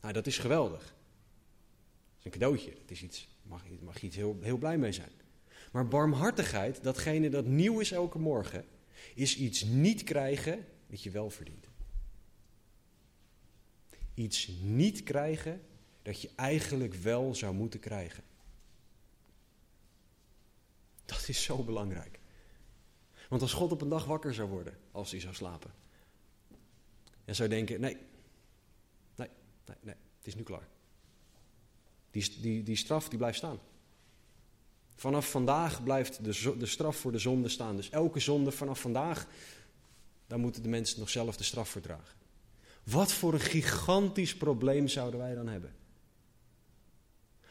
Nou, 0.00 0.12
dat 0.12 0.26
is 0.26 0.38
geweldig. 0.38 0.82
Dat 0.82 2.18
is 2.18 2.24
een 2.24 2.30
cadeautje. 2.30 2.70
Dat 2.70 2.90
is 2.90 3.02
iets, 3.02 3.28
mag, 3.42 3.62
mag 3.80 4.00
je 4.00 4.06
iets 4.06 4.16
heel, 4.16 4.38
heel 4.40 4.58
blij 4.58 4.78
mee 4.78 4.92
zijn. 4.92 5.10
Maar 5.70 5.88
barmhartigheid, 5.88 6.82
datgene 6.82 7.28
dat 7.28 7.46
nieuw 7.46 7.80
is 7.80 7.92
elke 7.92 8.18
morgen, 8.18 8.64
is 9.14 9.36
iets 9.36 9.62
niet 9.62 10.04
krijgen 10.04 10.66
dat 10.86 11.02
je 11.02 11.10
wel 11.10 11.30
verdient. 11.30 11.68
Iets 14.14 14.48
niet 14.62 15.02
krijgen 15.02 15.62
dat 16.02 16.20
je 16.20 16.30
eigenlijk 16.36 16.94
wel 16.94 17.34
zou 17.34 17.54
moeten 17.54 17.80
krijgen. 17.80 18.24
Dat 21.04 21.28
is 21.28 21.42
zo 21.42 21.62
belangrijk. 21.62 22.18
Want 23.28 23.42
als 23.42 23.52
God 23.52 23.72
op 23.72 23.80
een 23.80 23.88
dag 23.88 24.04
wakker 24.04 24.34
zou 24.34 24.48
worden, 24.48 24.78
als 24.90 25.10
hij 25.10 25.20
zou 25.20 25.34
slapen, 25.34 25.70
en 27.24 27.34
zou 27.34 27.48
denken: 27.48 27.80
nee, 27.80 27.96
nee, 29.14 29.28
nee, 29.66 29.76
nee, 29.80 29.94
het 30.18 30.26
is 30.26 30.34
nu 30.34 30.42
klaar. 30.42 30.68
Die, 32.10 32.40
die, 32.40 32.62
die 32.62 32.76
straf 32.76 33.08
die 33.08 33.18
blijft 33.18 33.38
staan. 33.38 33.58
Vanaf 35.00 35.30
vandaag 35.30 35.82
blijft 35.82 36.24
de, 36.24 36.56
de 36.58 36.66
straf 36.66 36.96
voor 36.96 37.12
de 37.12 37.18
zonde 37.18 37.48
staan. 37.48 37.76
Dus 37.76 37.90
elke 37.90 38.20
zonde 38.20 38.50
vanaf 38.50 38.80
vandaag, 38.80 39.26
daar 40.26 40.38
moeten 40.38 40.62
de 40.62 40.68
mensen 40.68 40.98
nog 40.98 41.10
zelf 41.10 41.36
de 41.36 41.44
straf 41.44 41.68
voor 41.68 41.80
dragen. 41.80 42.16
Wat 42.84 43.12
voor 43.12 43.32
een 43.32 43.40
gigantisch 43.40 44.36
probleem 44.36 44.88
zouden 44.88 45.20
wij 45.20 45.34
dan 45.34 45.48
hebben? 45.48 45.74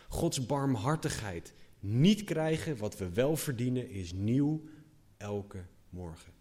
Gods 0.08 0.46
barmhartigheid 0.46 1.54
niet 1.80 2.24
krijgen 2.24 2.78
wat 2.78 2.98
we 2.98 3.10
wel 3.10 3.36
verdienen 3.36 3.90
is 3.90 4.14
nieuw 4.14 4.64
elke 5.18 5.66
morgen. 5.90 6.34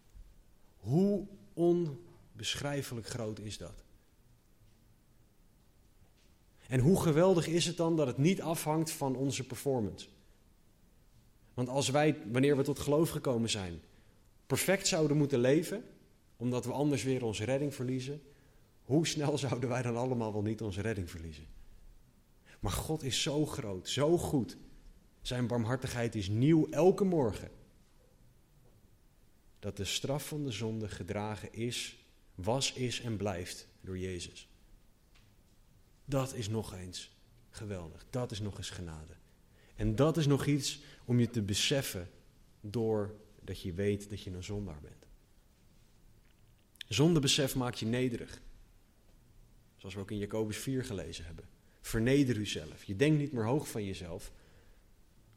Hoe 0.77 1.27
onbeschrijfelijk 1.53 3.07
groot 3.07 3.39
is 3.39 3.57
dat? 3.57 3.83
En 6.67 6.79
hoe 6.79 7.01
geweldig 7.01 7.47
is 7.47 7.65
het 7.65 7.77
dan 7.77 7.95
dat 7.95 8.07
het 8.07 8.17
niet 8.17 8.41
afhangt 8.41 8.91
van 8.91 9.15
onze 9.15 9.47
performance? 9.47 10.07
Want 11.53 11.69
als 11.69 11.89
wij, 11.89 12.17
wanneer 12.31 12.57
we 12.57 12.63
tot 12.63 12.79
geloof 12.79 13.09
gekomen 13.09 13.49
zijn, 13.49 13.81
perfect 14.45 14.87
zouden 14.87 15.17
moeten 15.17 15.39
leven, 15.39 15.83
omdat 16.37 16.65
we 16.65 16.71
anders 16.71 17.03
weer 17.03 17.23
onze 17.23 17.43
redding 17.43 17.75
verliezen, 17.75 18.21
hoe 18.83 19.07
snel 19.07 19.37
zouden 19.47 19.69
wij 19.69 19.81
dan 19.81 19.97
allemaal 19.97 20.33
wel 20.33 20.41
niet 20.41 20.61
onze 20.61 20.81
redding 20.81 21.09
verliezen? 21.09 21.47
Maar 22.59 22.71
God 22.71 23.03
is 23.03 23.21
zo 23.21 23.45
groot, 23.45 23.89
zo 23.89 24.17
goed. 24.17 24.57
Zijn 25.21 25.47
barmhartigheid 25.47 26.15
is 26.15 26.29
nieuw 26.29 26.67
elke 26.69 27.03
morgen. 27.03 27.51
Dat 29.59 29.77
de 29.77 29.85
straf 29.85 30.27
van 30.27 30.43
de 30.43 30.51
zonde 30.51 30.87
gedragen 30.87 31.53
is, 31.53 32.05
was, 32.35 32.73
is 32.73 33.01
en 33.01 33.17
blijft 33.17 33.67
door 33.81 33.97
Jezus. 33.97 34.49
Dat 36.05 36.33
is 36.33 36.49
nog 36.49 36.73
eens 36.73 37.11
geweldig. 37.49 38.05
Dat 38.09 38.31
is 38.31 38.39
nog 38.39 38.57
eens 38.57 38.69
genade. 38.69 39.13
En 39.79 39.95
dat 39.95 40.17
is 40.17 40.27
nog 40.27 40.45
iets 40.45 40.79
om 41.05 41.19
je 41.19 41.29
te 41.29 41.41
beseffen 41.41 42.09
doordat 42.61 43.61
je 43.61 43.73
weet 43.73 44.09
dat 44.09 44.21
je 44.21 44.31
een 44.31 44.43
zondaar 44.43 44.79
bent. 44.81 45.05
Zondebesef 46.87 47.55
maakt 47.55 47.79
je 47.79 47.85
nederig. 47.85 48.41
Zoals 49.77 49.95
we 49.95 50.01
ook 50.01 50.11
in 50.11 50.17
Jacobus 50.17 50.57
4 50.57 50.83
gelezen 50.83 51.25
hebben. 51.25 51.49
Verneder 51.81 52.37
uzelf. 52.37 52.83
Je 52.83 52.95
denkt 52.95 53.19
niet 53.19 53.31
meer 53.31 53.45
hoog 53.45 53.69
van 53.69 53.85
jezelf, 53.85 54.31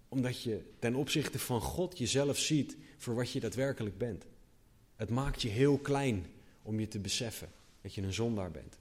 omdat 0.08 0.42
je 0.42 0.62
ten 0.78 0.94
opzichte 0.94 1.38
van 1.38 1.60
God 1.60 1.98
jezelf 1.98 2.38
ziet 2.38 2.76
voor 2.98 3.14
wat 3.14 3.32
je 3.32 3.40
daadwerkelijk 3.40 3.98
bent. 3.98 4.26
Het 4.96 5.10
maakt 5.10 5.42
je 5.42 5.48
heel 5.48 5.78
klein 5.78 6.26
om 6.62 6.80
je 6.80 6.88
te 6.88 6.98
beseffen 6.98 7.52
dat 7.80 7.94
je 7.94 8.02
een 8.02 8.12
zondaar 8.12 8.50
bent. 8.50 8.78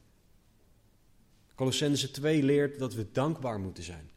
Colossense 1.56 2.12
2 2.12 2.44
leert 2.44 2.80
dat 2.80 2.94
we 2.94 3.12
dankbaar 3.12 3.60
moeten 3.60 3.84
zijn. 3.84 4.11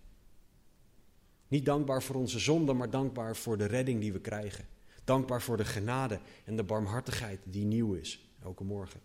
Niet 1.54 1.64
dankbaar 1.64 2.02
voor 2.02 2.16
onze 2.16 2.38
zonde, 2.38 2.72
maar 2.72 2.90
dankbaar 2.90 3.36
voor 3.36 3.56
de 3.56 3.64
redding 3.64 4.00
die 4.00 4.12
we 4.12 4.20
krijgen. 4.20 4.66
Dankbaar 5.04 5.42
voor 5.42 5.56
de 5.56 5.64
genade 5.64 6.20
en 6.44 6.56
de 6.56 6.62
barmhartigheid 6.62 7.40
die 7.44 7.64
nieuw 7.64 7.92
is, 7.92 8.28
elke 8.42 8.64
morgen. 8.64 9.00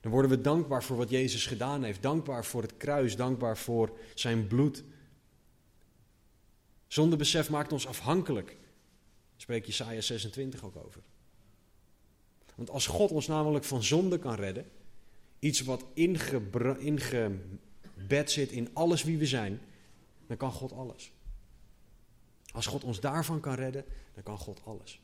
Dan 0.00 0.12
worden 0.12 0.30
we 0.30 0.40
dankbaar 0.40 0.84
voor 0.84 0.96
wat 0.96 1.10
Jezus 1.10 1.46
gedaan 1.46 1.82
heeft. 1.82 2.02
Dankbaar 2.02 2.44
voor 2.44 2.62
het 2.62 2.76
kruis, 2.76 3.16
dankbaar 3.16 3.58
voor 3.58 3.98
zijn 4.14 4.46
bloed. 4.46 4.84
Zondebesef 6.86 7.50
maakt 7.50 7.72
ons 7.72 7.86
afhankelijk. 7.86 8.46
Daar 8.46 8.56
spreekt 9.36 9.66
Jesaja 9.66 10.00
26 10.00 10.64
ook 10.64 10.76
over. 10.76 11.02
Want 12.54 12.70
als 12.70 12.86
God 12.86 13.10
ons 13.10 13.26
namelijk 13.26 13.64
van 13.64 13.82
zonde 13.82 14.18
kan 14.18 14.34
redden, 14.34 14.66
iets 15.38 15.60
wat 15.60 15.84
ingebed 15.94 17.40
zit 18.30 18.50
in 18.50 18.68
alles 18.72 19.02
wie 19.02 19.18
we 19.18 19.26
zijn, 19.26 19.60
dan 20.30 20.38
kan 20.38 20.52
God 20.52 20.72
alles. 20.72 21.12
Als 22.52 22.66
God 22.66 22.84
ons 22.84 23.00
daarvan 23.00 23.40
kan 23.40 23.54
redden, 23.54 23.84
dan 24.14 24.22
kan 24.22 24.38
God 24.38 24.60
alles. 24.64 25.00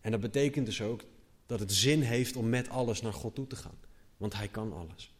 En 0.00 0.10
dat 0.10 0.20
betekent 0.20 0.66
dus 0.66 0.80
ook 0.80 1.04
dat 1.46 1.60
het 1.60 1.72
zin 1.72 2.00
heeft 2.00 2.36
om 2.36 2.48
met 2.48 2.68
alles 2.68 3.02
naar 3.02 3.12
God 3.12 3.34
toe 3.34 3.46
te 3.46 3.56
gaan. 3.56 3.78
Want 4.16 4.34
Hij 4.34 4.48
kan 4.48 4.72
alles. 4.72 5.14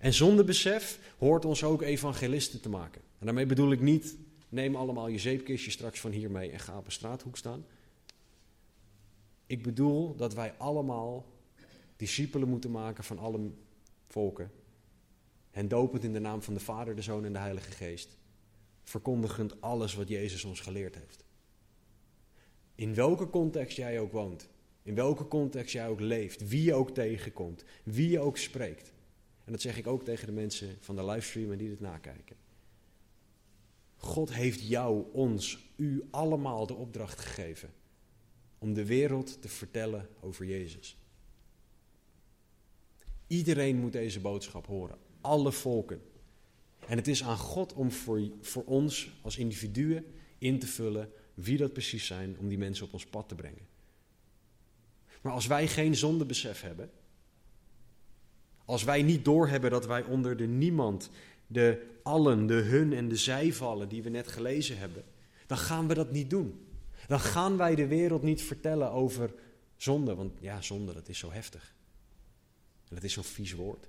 En 0.00 0.14
zonder 0.14 0.44
besef 0.44 0.98
hoort 1.18 1.44
ons 1.44 1.64
ook 1.64 1.82
evangelisten 1.82 2.60
te 2.60 2.68
maken. 2.68 3.02
En 3.18 3.26
daarmee 3.26 3.46
bedoel 3.46 3.72
ik 3.72 3.80
niet, 3.80 4.16
neem 4.48 4.76
allemaal 4.76 5.08
je 5.08 5.18
zeepkistje 5.18 5.70
straks 5.70 6.00
van 6.00 6.10
hier 6.10 6.30
mee 6.30 6.50
en 6.50 6.60
ga 6.60 6.78
op 6.78 6.86
een 6.86 6.92
straathoek 6.92 7.36
staan. 7.36 7.66
Ik 9.46 9.62
bedoel 9.62 10.16
dat 10.16 10.34
wij 10.34 10.54
allemaal 10.58 11.26
discipelen 11.96 12.48
moeten 12.48 12.70
maken 12.70 13.04
van 13.04 13.18
alle 13.18 13.50
volken. 14.08 14.50
En 15.56 15.68
dopend 15.68 16.04
in 16.04 16.12
de 16.12 16.18
naam 16.18 16.42
van 16.42 16.54
de 16.54 16.60
Vader, 16.60 16.96
de 16.96 17.02
Zoon 17.02 17.24
en 17.24 17.32
de 17.32 17.38
Heilige 17.38 17.70
Geest. 17.70 18.16
Verkondigend 18.82 19.60
alles 19.60 19.94
wat 19.94 20.08
Jezus 20.08 20.44
ons 20.44 20.60
geleerd 20.60 20.94
heeft. 20.94 21.24
In 22.74 22.94
welke 22.94 23.30
context 23.30 23.76
jij 23.76 24.00
ook 24.00 24.12
woont. 24.12 24.48
In 24.82 24.94
welke 24.94 25.28
context 25.28 25.72
jij 25.72 25.88
ook 25.88 26.00
leeft. 26.00 26.48
Wie 26.48 26.62
je 26.62 26.74
ook 26.74 26.90
tegenkomt. 26.90 27.64
Wie 27.84 28.08
je 28.08 28.20
ook 28.20 28.36
spreekt. 28.36 28.92
En 29.44 29.52
dat 29.52 29.60
zeg 29.60 29.78
ik 29.78 29.86
ook 29.86 30.04
tegen 30.04 30.26
de 30.26 30.32
mensen 30.32 30.76
van 30.80 30.96
de 30.96 31.04
livestream 31.04 31.52
en 31.52 31.58
die 31.58 31.68
dit 31.68 31.80
nakijken. 31.80 32.36
God 33.96 34.32
heeft 34.32 34.68
jou, 34.68 35.04
ons, 35.12 35.72
u 35.76 36.04
allemaal 36.10 36.66
de 36.66 36.74
opdracht 36.74 37.20
gegeven 37.20 37.70
om 38.58 38.74
de 38.74 38.86
wereld 38.86 39.42
te 39.42 39.48
vertellen 39.48 40.08
over 40.20 40.44
Jezus. 40.44 40.96
Iedereen 43.26 43.76
moet 43.76 43.92
deze 43.92 44.20
boodschap 44.20 44.66
horen, 44.66 45.04
alle 45.26 45.52
volken. 45.52 46.00
En 46.86 46.96
het 46.96 47.08
is 47.08 47.22
aan 47.24 47.38
God 47.38 47.72
om 47.72 47.92
voor, 47.92 48.20
voor 48.40 48.64
ons 48.64 49.10
als 49.22 49.36
individuen 49.36 50.04
in 50.38 50.58
te 50.58 50.66
vullen 50.66 51.12
wie 51.34 51.56
dat 51.56 51.72
precies 51.72 52.06
zijn 52.06 52.36
om 52.38 52.48
die 52.48 52.58
mensen 52.58 52.86
op 52.86 52.92
ons 52.92 53.06
pad 53.06 53.28
te 53.28 53.34
brengen. 53.34 53.66
Maar 55.20 55.32
als 55.32 55.46
wij 55.46 55.68
geen 55.68 55.94
zondebesef 55.94 56.60
hebben, 56.60 56.90
als 58.64 58.84
wij 58.84 59.02
niet 59.02 59.24
doorhebben 59.24 59.70
dat 59.70 59.86
wij 59.86 60.02
onder 60.02 60.36
de 60.36 60.46
niemand, 60.46 61.10
de 61.46 61.86
allen, 62.02 62.46
de 62.46 62.54
hun 62.54 62.92
en 62.92 63.08
de 63.08 63.16
zij 63.16 63.52
vallen 63.52 63.88
die 63.88 64.02
we 64.02 64.08
net 64.08 64.28
gelezen 64.28 64.78
hebben, 64.78 65.04
dan 65.46 65.58
gaan 65.58 65.88
we 65.88 65.94
dat 65.94 66.12
niet 66.12 66.30
doen. 66.30 66.66
Dan 67.06 67.20
gaan 67.20 67.56
wij 67.56 67.74
de 67.74 67.86
wereld 67.86 68.22
niet 68.22 68.42
vertellen 68.42 68.90
over 68.90 69.34
zonde, 69.76 70.14
want 70.14 70.32
ja, 70.40 70.62
zonde, 70.62 70.92
dat 70.92 71.08
is 71.08 71.18
zo 71.18 71.30
heftig. 71.30 71.74
En 72.88 72.94
dat 72.94 73.04
is 73.04 73.12
zo'n 73.12 73.24
vies 73.24 73.52
woord. 73.52 73.88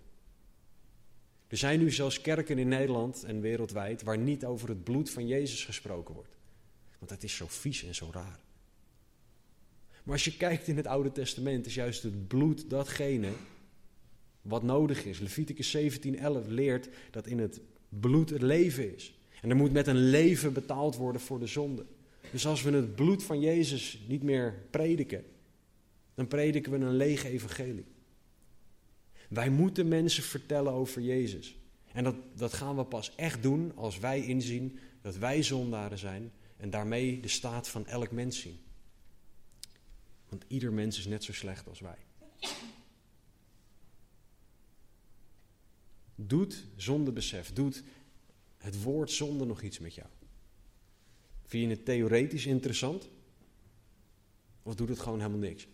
Er 1.48 1.58
zijn 1.58 1.80
nu 1.80 1.92
zelfs 1.92 2.22
kerken 2.22 2.58
in 2.58 2.68
Nederland 2.68 3.24
en 3.24 3.42
wereldwijd 3.42 4.04
waar 4.04 4.18
niet 4.18 4.46
over 4.46 4.70
het 4.70 4.84
bloed 4.84 5.10
van 5.10 5.28
Jezus 5.28 5.66
gesproken 5.66 6.14
wordt. 6.14 6.36
Want 6.98 7.12
dat 7.12 7.24
is 7.24 7.36
zo 7.36 7.46
vies 7.48 7.84
en 7.84 7.96
zo 7.96 8.10
raar. 8.12 8.40
Maar 10.04 10.14
als 10.14 10.26
je 10.26 10.38
kijkt 10.38 10.68
in 10.68 10.78
het 10.78 10.88
Oude 10.88 11.12
Testament, 11.12 11.66
is 11.66 11.74
juist 11.74 12.04
het 12.04 12.28
bloed 12.28 12.70
datgene 12.70 13.32
wat 14.42 14.64
nodig 14.64 15.06
is. 15.06 15.20
Leviticus 15.20 15.78
17:11 15.78 16.48
leert 16.48 16.90
dat 17.12 17.28
in 17.28 17.40
het 17.40 17.62
bloed 17.90 18.30
het 18.30 18.42
leven 18.42 18.96
is. 18.96 19.20
En 19.42 19.50
er 19.50 19.56
moet 19.56 19.72
met 19.72 19.88
een 19.88 20.10
leven 20.10 20.54
betaald 20.54 20.96
worden 20.96 21.22
voor 21.22 21.40
de 21.40 21.48
zonde. 21.48 21.86
Dus 22.32 22.46
als 22.48 22.62
we 22.62 22.72
het 22.72 22.96
bloed 22.96 23.24
van 23.24 23.40
Jezus 23.40 24.04
niet 24.08 24.24
meer 24.24 24.54
prediken, 24.70 25.26
dan 26.14 26.28
prediken 26.28 26.72
we 26.72 26.78
een 26.78 26.96
lege 26.96 27.30
evangelie. 27.30 27.86
Wij 29.28 29.50
moeten 29.50 29.88
mensen 29.88 30.24
vertellen 30.24 30.72
over 30.74 31.02
Jezus. 31.02 31.56
En 31.92 32.04
dat, 32.04 32.16
dat 32.36 32.54
gaan 32.54 32.76
we 32.76 32.84
pas 32.84 33.16
echt 33.16 33.42
doen 33.42 33.72
als 33.76 34.00
wij 34.00 34.26
inzien 34.26 34.80
dat 35.02 35.18
wij 35.18 35.44
zondaren 35.44 35.98
zijn 35.98 36.32
en 36.58 36.70
daarmee 36.70 37.20
de 37.20 37.28
staat 37.28 37.70
van 37.70 37.86
elk 37.86 38.12
mens 38.12 38.40
zien. 38.40 38.60
Want 40.30 40.46
ieder 40.48 40.74
mens 40.74 40.98
is 40.98 41.06
net 41.06 41.24
zo 41.24 41.34
slecht 41.34 41.68
als 41.68 41.80
wij. 41.80 41.98
Doet 46.16 46.66
zondebesef, 46.76 47.54
doet 47.54 47.84
het 48.58 48.82
woord 48.84 49.12
zonde 49.12 49.46
nog 49.46 49.62
iets 49.62 49.80
met 49.80 49.96
jou? 49.96 50.08
Vind 51.46 51.64
je 51.64 51.70
het 51.70 51.86
theoretisch 51.86 52.46
interessant? 52.46 53.10
Of 54.64 54.76
doet 54.76 54.90
het 54.90 55.00
gewoon 55.00 55.20
helemaal 55.20 55.40
niks? 55.40 55.68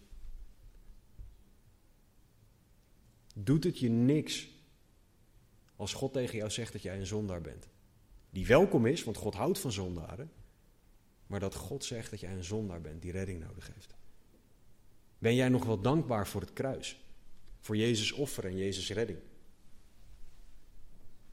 Doet 3.34 3.64
het 3.64 3.80
je 3.80 3.90
niks 3.90 4.50
als 5.76 5.94
God 5.94 6.14
tegen 6.14 6.38
jou 6.38 6.50
zegt 6.50 6.72
dat 6.72 6.82
jij 6.82 7.00
een 7.00 7.06
zondaar 7.06 7.42
bent? 7.42 7.68
Die 8.30 8.48
welkom 8.48 8.86
is, 8.86 9.04
want 9.04 9.18
God 9.18 9.34
houdt 9.34 9.60
van 9.60 9.72
zondaren. 9.72 10.32
Maar 11.28 11.40
dat 11.40 11.56
God 11.56 11.84
zegt 11.84 12.12
dat 12.12 12.20
jij 12.20 12.32
een 12.32 12.44
zondaar 12.44 12.82
bent 12.82 13.02
die 13.02 13.12
redding 13.12 13.40
nodig 13.40 13.72
heeft. 13.74 13.96
Ben 15.18 15.36
jij 15.36 15.50
nog 15.50 15.66
wel 15.66 15.82
dankbaar 15.82 16.28
voor 16.28 16.42
het 16.42 16.54
kruis? 16.54 17.04
Voor 17.60 17.78
Jezus 17.78 18.12
offer 18.12 18.46
en 18.46 18.58
Jezus 18.58 18.90
redding? 18.90 19.20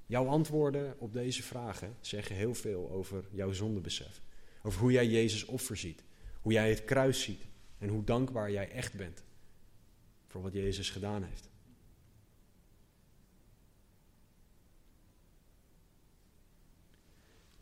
Jouw 0.06 0.26
antwoorden 0.26 0.94
op 0.98 1.12
deze 1.12 1.42
vragen 1.42 1.96
zeggen 2.00 2.36
heel 2.36 2.54
veel 2.54 2.90
over 2.90 3.24
jouw 3.30 3.52
zondebesef. 3.52 4.20
Over 4.62 4.80
hoe 4.80 4.92
jij 4.92 5.06
Jezus 5.06 5.44
offer 5.44 5.76
ziet. 5.76 6.04
Hoe 6.40 6.52
jij 6.52 6.68
het 6.68 6.84
kruis 6.84 7.22
ziet. 7.22 7.46
En 7.78 7.88
hoe 7.88 8.04
dankbaar 8.04 8.50
jij 8.50 8.70
echt 8.70 8.94
bent 8.94 9.24
voor 10.26 10.42
wat 10.42 10.52
Jezus 10.52 10.90
gedaan 10.90 11.22
heeft. 11.22 11.49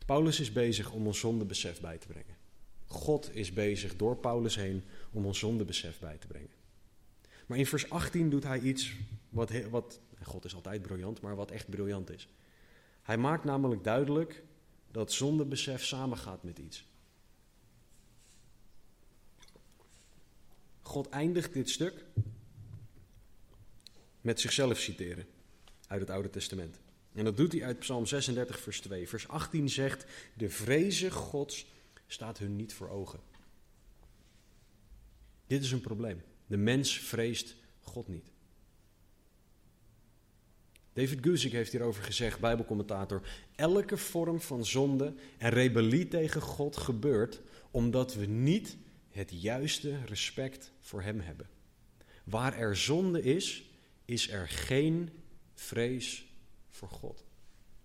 Paulus 0.09 0.39
is 0.39 0.51
bezig 0.51 0.91
om 0.91 1.07
ons 1.07 1.19
zondebesef 1.19 1.81
bij 1.81 1.97
te 1.97 2.07
brengen. 2.07 2.37
God 2.85 3.35
is 3.35 3.53
bezig 3.53 3.95
door 3.95 4.17
Paulus 4.17 4.55
heen 4.55 4.83
om 5.11 5.25
ons 5.25 5.39
zondebesef 5.39 5.99
bij 5.99 6.17
te 6.17 6.27
brengen. 6.27 6.49
Maar 7.45 7.57
in 7.57 7.65
vers 7.65 7.89
18 7.89 8.29
doet 8.29 8.43
hij 8.43 8.59
iets 8.59 8.93
wat, 9.29 9.51
wat, 9.69 9.99
God 10.23 10.45
is 10.45 10.55
altijd 10.55 10.81
briljant, 10.81 11.21
maar 11.21 11.35
wat 11.35 11.51
echt 11.51 11.69
briljant 11.69 12.09
is. 12.09 12.27
Hij 13.01 13.17
maakt 13.17 13.43
namelijk 13.43 13.83
duidelijk 13.83 14.43
dat 14.91 15.11
zondebesef 15.11 15.83
samengaat 15.83 16.43
met 16.43 16.59
iets. 16.59 16.87
God 20.81 21.09
eindigt 21.09 21.53
dit 21.53 21.69
stuk 21.69 22.05
met 24.21 24.39
zichzelf 24.39 24.77
citeren 24.77 25.27
uit 25.87 26.01
het 26.01 26.09
Oude 26.09 26.29
Testament. 26.29 26.79
En 27.19 27.25
dat 27.25 27.37
doet 27.37 27.51
hij 27.51 27.63
uit 27.63 27.79
Psalm 27.79 28.05
36, 28.05 28.59
vers 28.59 28.81
2. 28.81 29.09
Vers 29.09 29.27
18 29.27 29.69
zegt: 29.69 30.05
De 30.33 30.49
vreze 30.49 31.11
Gods 31.11 31.65
staat 32.07 32.37
hun 32.37 32.55
niet 32.55 32.73
voor 32.73 32.89
ogen. 32.89 33.19
Dit 35.47 35.63
is 35.63 35.71
een 35.71 35.81
probleem. 35.81 36.21
De 36.47 36.57
mens 36.57 36.99
vreest 36.99 37.55
God 37.81 38.07
niet. 38.07 38.31
David 40.93 41.17
Guzik 41.21 41.51
heeft 41.51 41.71
hierover 41.71 42.03
gezegd, 42.03 42.39
Bijbelcommentator: 42.39 43.21
elke 43.55 43.97
vorm 43.97 44.41
van 44.41 44.65
zonde 44.65 45.13
en 45.37 45.49
rebellie 45.49 46.07
tegen 46.07 46.41
God 46.41 46.77
gebeurt 46.77 47.41
omdat 47.71 48.13
we 48.13 48.25
niet 48.25 48.77
het 49.09 49.41
juiste 49.41 50.05
respect 50.05 50.71
voor 50.79 51.01
Hem 51.01 51.19
hebben. 51.19 51.49
Waar 52.23 52.57
er 52.57 52.75
zonde 52.75 53.21
is, 53.21 53.69
is 54.05 54.29
er 54.29 54.47
geen 54.47 55.09
vrees 55.53 56.27
voor 56.79 56.89
God. 56.89 57.23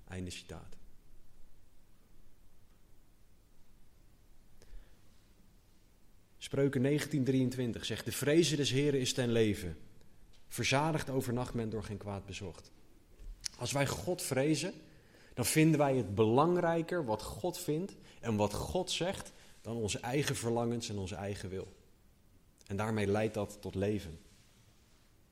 Einde 0.08 0.30
citaat. 0.30 0.76
Spreuken 6.38 6.82
1923 6.82 7.84
zegt: 7.84 8.04
De 8.04 8.12
vrezen 8.12 8.56
des 8.56 8.70
Heren 8.70 9.00
is 9.00 9.12
ten 9.12 9.32
leven. 9.32 9.76
Verzadigd 10.48 11.10
overnacht 11.10 11.54
men 11.54 11.70
door 11.70 11.84
geen 11.84 11.96
kwaad 11.96 12.26
bezocht. 12.26 12.70
Als 13.58 13.72
wij 13.72 13.86
God 13.86 14.22
vrezen, 14.22 14.72
dan 15.34 15.44
vinden 15.44 15.78
wij 15.78 15.96
het 15.96 16.14
belangrijker 16.14 17.04
wat 17.04 17.22
God 17.22 17.58
vindt 17.58 17.94
en 18.20 18.36
wat 18.36 18.54
God 18.54 18.90
zegt 18.90 19.32
dan 19.60 19.76
onze 19.76 19.98
eigen 19.98 20.36
verlangens 20.36 20.88
en 20.88 20.98
onze 20.98 21.14
eigen 21.14 21.48
wil. 21.48 21.72
En 22.66 22.76
daarmee 22.76 23.06
leidt 23.06 23.34
dat 23.34 23.56
tot 23.60 23.74
leven. 23.74 24.18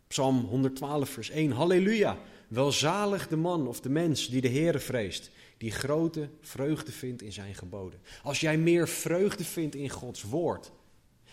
Psalm 0.06 0.40
112, 0.40 1.08
vers 1.08 1.30
1. 1.30 1.50
Halleluja! 1.50 2.18
Welzalig 2.52 3.28
de 3.28 3.36
man 3.36 3.66
of 3.66 3.80
de 3.80 3.88
mens 3.88 4.28
die 4.28 4.40
de 4.40 4.48
Heere 4.48 4.78
vreest, 4.78 5.30
die 5.56 5.70
grote 5.70 6.28
vreugde 6.40 6.92
vindt 6.92 7.22
in 7.22 7.32
zijn 7.32 7.54
geboden. 7.54 8.00
Als 8.22 8.40
jij 8.40 8.58
meer 8.58 8.88
vreugde 8.88 9.44
vindt 9.44 9.74
in 9.74 9.88
Gods 9.88 10.22
woord 10.22 10.72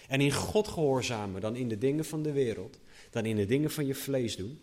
en 0.07 0.21
in 0.21 0.31
God 0.31 0.67
gehoorzamen 0.67 1.41
dan 1.41 1.55
in 1.55 1.67
de 1.67 1.77
dingen 1.77 2.05
van 2.05 2.23
de 2.23 2.31
wereld, 2.31 2.79
dan 3.09 3.25
in 3.25 3.35
de 3.35 3.45
dingen 3.45 3.71
van 3.71 3.85
je 3.85 3.95
vlees 3.95 4.35
doen, 4.35 4.61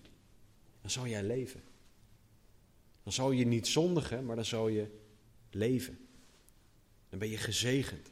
dan 0.80 0.90
zal 0.90 1.06
jij 1.06 1.22
leven. 1.22 1.62
Dan 3.02 3.12
zal 3.12 3.30
je 3.30 3.46
niet 3.46 3.66
zondigen, 3.66 4.24
maar 4.24 4.36
dan 4.36 4.44
zal 4.44 4.68
je 4.68 4.86
leven. 5.50 5.98
Dan 7.08 7.18
ben 7.18 7.28
je 7.28 7.36
gezegend. 7.36 8.10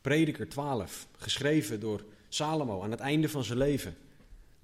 Prediker 0.00 0.48
12, 0.48 1.08
geschreven 1.16 1.80
door 1.80 2.04
Salomo 2.28 2.82
aan 2.82 2.90
het 2.90 3.00
einde 3.00 3.28
van 3.28 3.44
zijn 3.44 3.58
leven. 3.58 3.96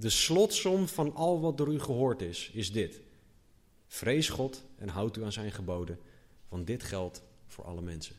De 0.03 0.11
slotsom 0.11 0.89
van 0.89 1.15
al 1.15 1.41
wat 1.41 1.57
door 1.57 1.73
u 1.73 1.81
gehoord 1.81 2.23
is, 2.23 2.51
is 2.53 2.73
dit. 2.73 3.01
Vrees 3.87 4.29
God 4.29 4.65
en 4.77 4.89
houd 4.89 5.17
u 5.17 5.25
aan 5.25 5.33
zijn 5.33 5.53
geboden, 5.53 5.99
want 6.49 6.67
dit 6.67 6.83
geldt 6.83 7.23
voor 7.47 7.65
alle 7.65 7.81
mensen. 7.81 8.17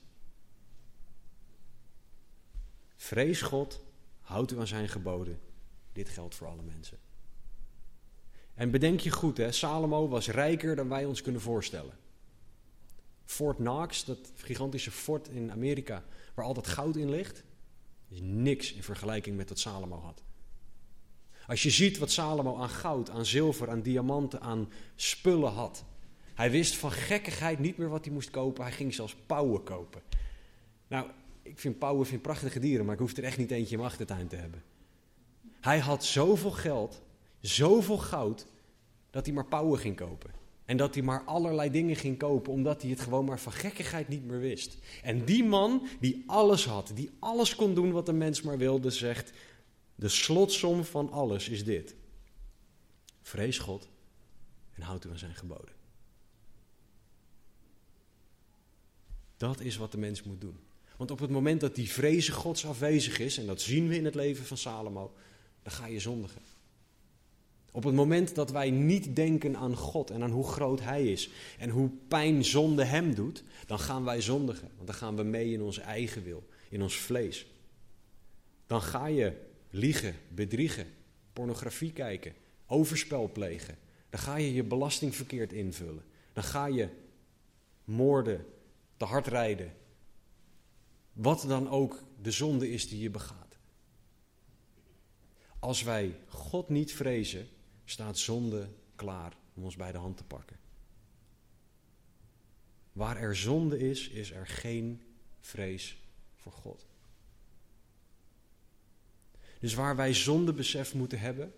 Vrees 2.95 3.41
God, 3.41 3.83
houd 4.21 4.51
u 4.51 4.59
aan 4.59 4.67
zijn 4.67 4.89
geboden, 4.89 5.39
dit 5.91 6.09
geldt 6.09 6.35
voor 6.35 6.47
alle 6.47 6.61
mensen. 6.61 6.97
En 8.53 8.71
bedenk 8.71 8.99
je 8.99 9.11
goed, 9.11 9.37
hè, 9.37 9.51
Salomo 9.51 10.07
was 10.07 10.27
rijker 10.27 10.75
dan 10.75 10.89
wij 10.89 11.05
ons 11.05 11.21
kunnen 11.21 11.41
voorstellen. 11.41 11.97
Fort 13.25 13.57
Knox, 13.57 14.05
dat 14.05 14.31
gigantische 14.35 14.91
fort 14.91 15.27
in 15.27 15.51
Amerika, 15.51 16.03
waar 16.33 16.45
al 16.45 16.53
dat 16.53 16.67
goud 16.67 16.95
in 16.95 17.09
ligt, 17.09 17.43
is 18.07 18.19
niks 18.21 18.73
in 18.73 18.83
vergelijking 18.83 19.37
met 19.37 19.49
wat 19.49 19.59
Salomo 19.59 19.99
had. 19.99 20.23
Als 21.53 21.63
je 21.63 21.69
ziet 21.69 21.97
wat 21.97 22.11
Salomo 22.11 22.57
aan 22.57 22.69
goud, 22.69 23.09
aan 23.09 23.25
zilver, 23.25 23.69
aan 23.69 23.81
diamanten, 23.81 24.41
aan 24.41 24.69
spullen 24.95 25.51
had. 25.51 25.83
Hij 26.33 26.51
wist 26.51 26.75
van 26.75 26.91
gekkigheid 26.91 27.59
niet 27.59 27.77
meer 27.77 27.89
wat 27.89 28.05
hij 28.05 28.13
moest 28.13 28.29
kopen. 28.29 28.63
Hij 28.63 28.71
ging 28.71 28.93
zelfs 28.93 29.15
pauwen 29.25 29.63
kopen. 29.63 30.01
Nou, 30.87 31.07
ik 31.41 31.59
vind 31.59 31.79
pauwen 31.79 32.05
vind 32.05 32.21
prachtige 32.21 32.59
dieren, 32.59 32.85
maar 32.85 32.93
ik 32.93 32.99
hoef 32.99 33.17
er 33.17 33.23
echt 33.23 33.37
niet 33.37 33.51
eentje 33.51 33.71
in 33.71 33.77
mijn 33.77 33.89
achtertuin 33.89 34.27
te 34.27 34.35
hebben. 34.35 34.63
Hij 35.61 35.79
had 35.79 36.05
zoveel 36.05 36.51
geld, 36.51 37.01
zoveel 37.39 37.97
goud, 37.97 38.45
dat 39.09 39.25
hij 39.25 39.35
maar 39.35 39.45
pauwen 39.47 39.79
ging 39.79 39.95
kopen. 39.95 40.31
En 40.65 40.77
dat 40.77 40.93
hij 40.93 41.03
maar 41.03 41.23
allerlei 41.25 41.71
dingen 41.71 41.95
ging 41.95 42.17
kopen, 42.17 42.53
omdat 42.53 42.81
hij 42.81 42.91
het 42.91 42.99
gewoon 42.99 43.25
maar 43.25 43.39
van 43.39 43.51
gekkigheid 43.51 44.07
niet 44.07 44.25
meer 44.25 44.39
wist. 44.39 44.77
En 45.03 45.25
die 45.25 45.43
man, 45.43 45.87
die 45.99 46.23
alles 46.27 46.65
had, 46.65 46.91
die 46.95 47.09
alles 47.19 47.55
kon 47.55 47.73
doen 47.73 47.91
wat 47.91 48.07
een 48.07 48.17
mens 48.17 48.41
maar 48.41 48.57
wilde, 48.57 48.89
zegt: 48.89 49.31
De 49.95 50.09
slotsom 50.09 50.83
van 50.83 51.11
alles 51.11 51.49
is 51.49 51.63
dit: 51.63 51.95
Vrees 53.21 53.59
God 53.59 53.87
en 54.73 54.81
houd 54.81 55.05
u 55.05 55.09
aan 55.09 55.17
zijn 55.17 55.35
geboden. 55.35 55.75
Dat 59.37 59.59
is 59.59 59.75
wat 59.75 59.91
de 59.91 59.97
mens 59.97 60.23
moet 60.23 60.41
doen. 60.41 60.59
Want 60.97 61.11
op 61.11 61.19
het 61.19 61.29
moment 61.29 61.61
dat 61.61 61.75
die 61.75 61.89
vrezen 61.89 62.33
Gods 62.33 62.65
afwezig 62.65 63.19
is, 63.19 63.37
en 63.37 63.45
dat 63.45 63.61
zien 63.61 63.87
we 63.87 63.95
in 63.95 64.05
het 64.05 64.15
leven 64.15 64.45
van 64.45 64.57
Salomo, 64.57 65.13
dan 65.61 65.71
ga 65.71 65.85
je 65.85 65.99
zondigen. 65.99 66.41
Op 67.71 67.83
het 67.83 67.93
moment 67.93 68.35
dat 68.35 68.51
wij 68.51 68.71
niet 68.71 69.15
denken 69.15 69.57
aan 69.57 69.75
God 69.75 70.09
en 70.09 70.23
aan 70.23 70.31
hoe 70.31 70.47
groot 70.47 70.81
Hij 70.81 71.11
is 71.11 71.29
en 71.59 71.69
hoe 71.69 71.89
pijn 72.07 72.45
zonde 72.45 72.83
Hem 72.83 73.15
doet, 73.15 73.43
dan 73.65 73.79
gaan 73.79 74.03
wij 74.03 74.21
zondigen. 74.21 74.69
Want 74.75 74.87
dan 74.87 74.95
gaan 74.95 75.15
we 75.15 75.23
mee 75.23 75.51
in 75.51 75.61
onze 75.61 75.81
eigen 75.81 76.23
wil, 76.23 76.47
in 76.69 76.81
ons 76.81 76.95
vlees. 76.95 77.45
Dan 78.67 78.81
ga 78.81 79.05
je 79.05 79.33
liegen, 79.73 80.15
bedriegen, 80.29 80.87
pornografie 81.33 81.93
kijken, 81.93 82.33
overspel 82.65 83.31
plegen. 83.31 83.77
Dan 84.09 84.19
ga 84.19 84.35
je 84.35 84.53
je 84.53 84.63
belasting 84.63 85.15
verkeerd 85.15 85.53
invullen. 85.53 86.03
Dan 86.33 86.43
ga 86.43 86.65
je 86.65 86.89
moorden, 87.83 88.45
te 88.97 89.05
hard 89.05 89.27
rijden. 89.27 89.73
Wat 91.13 91.45
dan 91.47 91.69
ook 91.69 92.03
de 92.21 92.31
zonde 92.31 92.69
is 92.69 92.89
die 92.89 93.01
je 93.01 93.09
begaat. 93.09 93.57
Als 95.59 95.83
wij 95.83 96.15
God 96.27 96.69
niet 96.69 96.93
vrezen, 96.93 97.47
staat 97.85 98.17
zonde 98.17 98.69
klaar 98.95 99.37
om 99.53 99.63
ons 99.63 99.75
bij 99.75 99.91
de 99.91 99.97
hand 99.97 100.17
te 100.17 100.23
pakken. 100.23 100.57
Waar 102.91 103.17
er 103.17 103.35
zonde 103.35 103.79
is, 103.79 104.09
is 104.09 104.31
er 104.31 104.47
geen 104.47 105.01
vrees 105.39 105.97
voor 106.35 106.51
God. 106.51 106.85
Dus 109.63 109.73
waar 109.73 109.95
wij 109.95 110.13
zondebesef 110.13 110.93
moeten 110.93 111.19
hebben, 111.19 111.53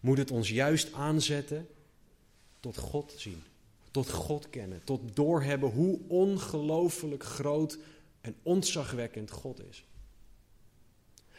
moet 0.00 0.18
het 0.18 0.30
ons 0.30 0.48
juist 0.48 0.92
aanzetten 0.92 1.68
tot 2.60 2.76
God 2.76 3.14
zien, 3.16 3.42
tot 3.90 4.10
God 4.10 4.50
kennen, 4.50 4.80
tot 4.84 5.16
doorhebben 5.16 5.70
hoe 5.70 5.98
ongelooflijk 6.08 7.24
groot 7.24 7.78
en 8.20 8.34
ontzagwekkend 8.42 9.30
God 9.30 9.60
is. 9.68 9.84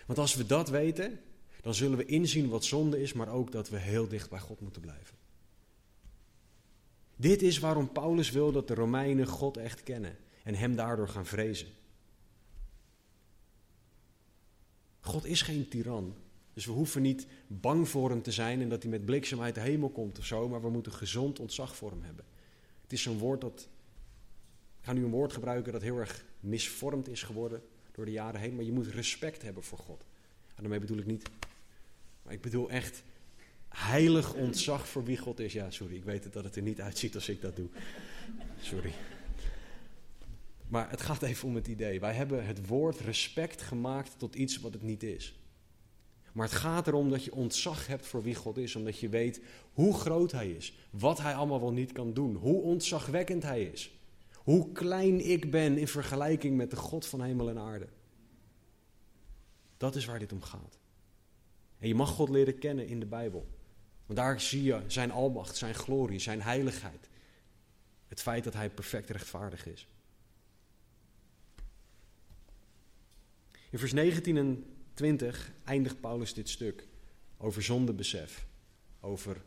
Want 0.06 0.20
als 0.20 0.36
we 0.36 0.46
dat 0.46 0.70
weten, 0.70 1.20
dan 1.62 1.74
zullen 1.74 1.98
we 1.98 2.06
inzien 2.06 2.50
wat 2.50 2.66
zonde 2.66 3.02
is, 3.02 3.14
maar 3.14 3.30
ook 3.30 3.52
dat 3.52 3.70
we 3.70 3.78
heel 3.78 4.08
dicht 4.08 4.30
bij 4.30 4.40
God 4.40 4.62
moeten 4.62 4.82
blijven. 4.82 5.16
Dit 7.16 7.42
is 7.42 7.60
waarom 7.60 7.92
Paulus 7.92 8.32
wil 8.32 8.52
dat 8.52 8.68
de 8.68 8.74
Romeinen 8.74 9.28
God 9.28 9.58
echt 9.58 9.84
kennen 9.84 10.18
en 10.44 10.56
hem 10.56 10.76
daardoor 10.76 11.10
gaan 11.10 11.26
vrezen. 11.26 11.68
God 15.06 15.26
is 15.26 15.42
geen 15.42 15.68
tiran, 15.68 16.16
dus 16.54 16.66
we 16.66 16.72
hoeven 16.72 17.02
niet 17.02 17.28
bang 17.48 17.90
voor 17.90 18.10
hem 18.10 18.22
te 18.22 18.32
zijn 18.32 18.62
en 18.62 18.70
dat 18.70 18.82
hij 18.82 18.92
met 18.92 19.06
bliksem 19.06 19.42
uit 19.42 19.56
de 19.56 19.62
hemel 19.62 19.90
komt 19.90 20.20
of 20.20 20.26
zo, 20.26 20.50
maar 20.50 20.62
we 20.62 20.70
moeten 20.70 20.94
gezond 20.94 21.40
ontzag 21.40 21.76
voor 21.76 21.92
hem 21.92 22.04
hebben. 22.04 22.26
Het 22.82 22.94
is 22.94 23.02
zo'n 23.02 23.18
woord 23.18 23.42
dat, 23.42 23.68
ik 24.80 24.86
ga 24.86 24.94
nu 24.94 25.04
een 25.04 25.10
woord 25.10 25.34
gebruiken 25.34 25.72
dat 25.72 25.82
heel 25.82 25.98
erg 25.98 26.26
misvormd 26.40 27.08
is 27.08 27.24
geworden 27.24 27.62
door 27.92 28.06
de 28.06 28.12
jaren 28.12 28.40
heen, 28.40 28.56
maar 28.56 28.66
je 28.66 28.72
moet 28.72 28.88
respect 28.88 29.42
hebben 29.42 29.64
voor 29.64 29.78
God. 29.78 30.06
En 30.56 30.62
daarmee 30.62 30.80
bedoel 30.80 30.98
ik 30.98 31.06
niet 31.06 31.30
maar 32.26 32.34
ik 32.34 32.42
bedoel 32.42 32.70
echt 32.70 33.04
heilig 33.70 34.34
ontzag 34.34 34.88
voor 34.88 35.04
wie 35.04 35.18
God 35.18 35.40
is. 35.40 35.54
Ja, 35.54 35.72
sorry, 35.72 35.96
ik 35.96 36.04
weet 36.04 36.24
het 36.24 36.34
dat 36.34 36.44
het 36.44 36.56
er 36.56 36.62
niet 36.62 36.82
uitziet 36.82 37.16
als 37.16 37.30
ik 37.30 37.42
dat 37.42 37.56
doe. 37.56 37.68
Sorry. 38.62 38.94
Maar 40.68 40.90
het 40.90 41.02
gaat 41.02 41.22
even 41.22 41.48
om 41.48 41.56
het 41.56 41.68
idee. 41.68 42.00
Wij 42.00 42.14
hebben 42.14 42.46
het 42.46 42.68
woord 42.68 43.00
respect 43.00 43.62
gemaakt 43.62 44.20
tot 44.20 44.36
iets 44.36 44.60
wat 44.60 44.74
het 44.74 44.82
niet 44.82 45.04
is. 45.04 45.40
Maar 46.34 46.48
het 46.48 46.56
gaat 46.56 46.88
erom 46.88 47.10
dat 47.10 47.24
je 47.24 47.34
ontzag 47.34 47.88
hebt 47.88 48.06
voor 48.06 48.24
wie 48.24 48.36
God 48.36 48.58
is, 48.58 48.76
omdat 48.76 49.00
je 49.00 49.10
weet 49.10 49.42
hoe 49.74 49.94
groot 49.94 50.32
Hij 50.32 50.50
is, 50.50 50.78
wat 50.90 51.18
Hij 51.18 51.36
allemaal 51.36 51.60
wel 51.60 51.72
niet 51.72 51.92
kan 51.92 52.14
doen, 52.14 52.36
hoe 52.36 52.62
ontzagwekkend 52.62 53.44
Hij 53.44 53.64
is, 53.64 54.00
hoe 54.34 54.72
klein 54.72 55.30
ik 55.30 55.52
ben 55.52 55.78
in 55.78 55.88
vergelijking 55.88 56.58
met 56.58 56.70
de 56.70 56.76
God 56.76 57.06
van 57.06 57.22
hemel 57.22 57.50
en 57.50 57.60
aarde. 57.60 57.88
Dat 59.78 59.96
is 59.96 60.06
waar 60.06 60.20
dit 60.20 60.34
om 60.34 60.42
gaat. 60.42 60.78
En 61.78 61.88
je 61.88 61.96
mag 61.96 62.10
God 62.10 62.30
leren 62.30 62.60
kennen 62.60 62.88
in 62.88 63.00
de 63.00 63.06
Bijbel. 63.06 63.48
Want 64.06 64.20
daar 64.20 64.42
zie 64.42 64.64
je 64.64 64.82
zijn 64.88 65.12
almacht, 65.12 65.58
zijn 65.58 65.76
glorie, 65.76 66.20
zijn 66.20 66.42
heiligheid. 66.42 67.10
Het 68.08 68.22
feit 68.22 68.44
dat 68.44 68.54
hij 68.54 68.70
perfect 68.70 69.10
rechtvaardig 69.10 69.66
is. 69.66 69.88
In 73.76 73.82
vers 73.82 73.94
19 73.94 74.38
en 74.38 74.66
20 74.94 75.52
eindigt 75.64 76.00
Paulus 76.00 76.34
dit 76.34 76.50
stuk 76.50 76.88
over 77.38 77.64
zondebesef, 77.64 78.46
over 79.00 79.42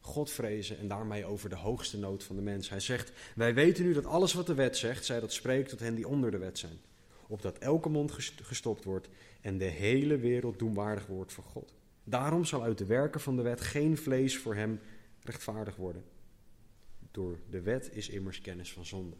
God 0.00 0.30
vrezen 0.30 0.78
en 0.78 0.88
daarmee 0.88 1.24
over 1.24 1.48
de 1.48 1.56
hoogste 1.56 1.98
nood 1.98 2.24
van 2.24 2.36
de 2.36 2.42
mens. 2.42 2.68
Hij 2.68 2.80
zegt: 2.80 3.12
Wij 3.34 3.54
weten 3.54 3.84
nu 3.84 3.92
dat 3.92 4.06
alles 4.06 4.32
wat 4.32 4.46
de 4.46 4.54
wet 4.54 4.76
zegt, 4.76 5.04
zij 5.04 5.20
dat 5.20 5.32
spreekt 5.32 5.68
tot 5.68 5.80
hen 5.80 5.94
die 5.94 6.08
onder 6.08 6.30
de 6.30 6.38
wet 6.38 6.58
zijn. 6.58 6.80
Opdat 7.26 7.58
elke 7.58 7.88
mond 7.88 8.12
gestopt 8.42 8.84
wordt 8.84 9.08
en 9.40 9.58
de 9.58 9.64
hele 9.64 10.18
wereld 10.18 10.58
doenwaardig 10.58 11.06
wordt 11.06 11.32
voor 11.32 11.44
God. 11.44 11.74
Daarom 12.04 12.44
zal 12.44 12.62
uit 12.62 12.78
de 12.78 12.86
werken 12.86 13.20
van 13.20 13.36
de 13.36 13.42
wet 13.42 13.60
geen 13.60 13.96
vlees 13.96 14.38
voor 14.38 14.54
hem 14.54 14.80
rechtvaardig 15.22 15.76
worden. 15.76 16.04
Door 17.10 17.38
de 17.50 17.60
wet 17.60 17.90
is 17.92 18.08
immers 18.08 18.40
kennis 18.40 18.72
van 18.72 18.86
zonde. 18.86 19.16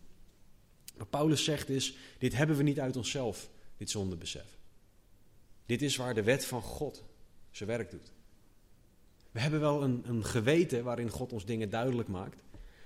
Wat 0.97 1.11
Paulus 1.11 1.45
zegt 1.45 1.69
is: 1.69 1.97
dit 2.19 2.35
hebben 2.35 2.57
we 2.57 2.62
niet 2.62 2.81
uit 2.81 2.97
onszelf, 2.97 3.53
dit 3.77 3.91
zondebesef. 3.91 4.59
Dit 5.66 5.83
is 5.83 5.97
waar 5.97 6.14
de 6.14 6.22
wet 6.22 6.45
van 6.45 6.62
God 6.62 7.05
zijn 7.51 7.68
werk 7.68 7.91
doet. 7.91 8.12
We 9.31 9.41
hebben 9.41 9.61
wel 9.61 9.83
een, 9.83 10.03
een 10.09 10.25
geweten 10.25 10.85
waarin 10.85 11.11
God 11.11 11.33
ons 11.33 11.45
dingen 11.45 11.70
duidelijk 11.70 12.09
maakt, 12.09 12.43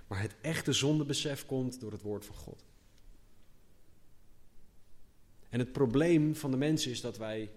maar 0.06 0.20
het 0.20 0.34
echte 0.40 0.72
zondebesef 0.72 1.46
komt 1.46 1.80
door 1.80 1.92
het 1.92 2.02
woord 2.02 2.24
van 2.24 2.34
God. 2.34 2.64
En 5.48 5.58
het 5.58 5.72
probleem 5.72 6.36
van 6.36 6.50
de 6.50 6.56
mensen 6.56 6.90
is 6.90 7.00
dat 7.00 7.16
wij 7.16 7.50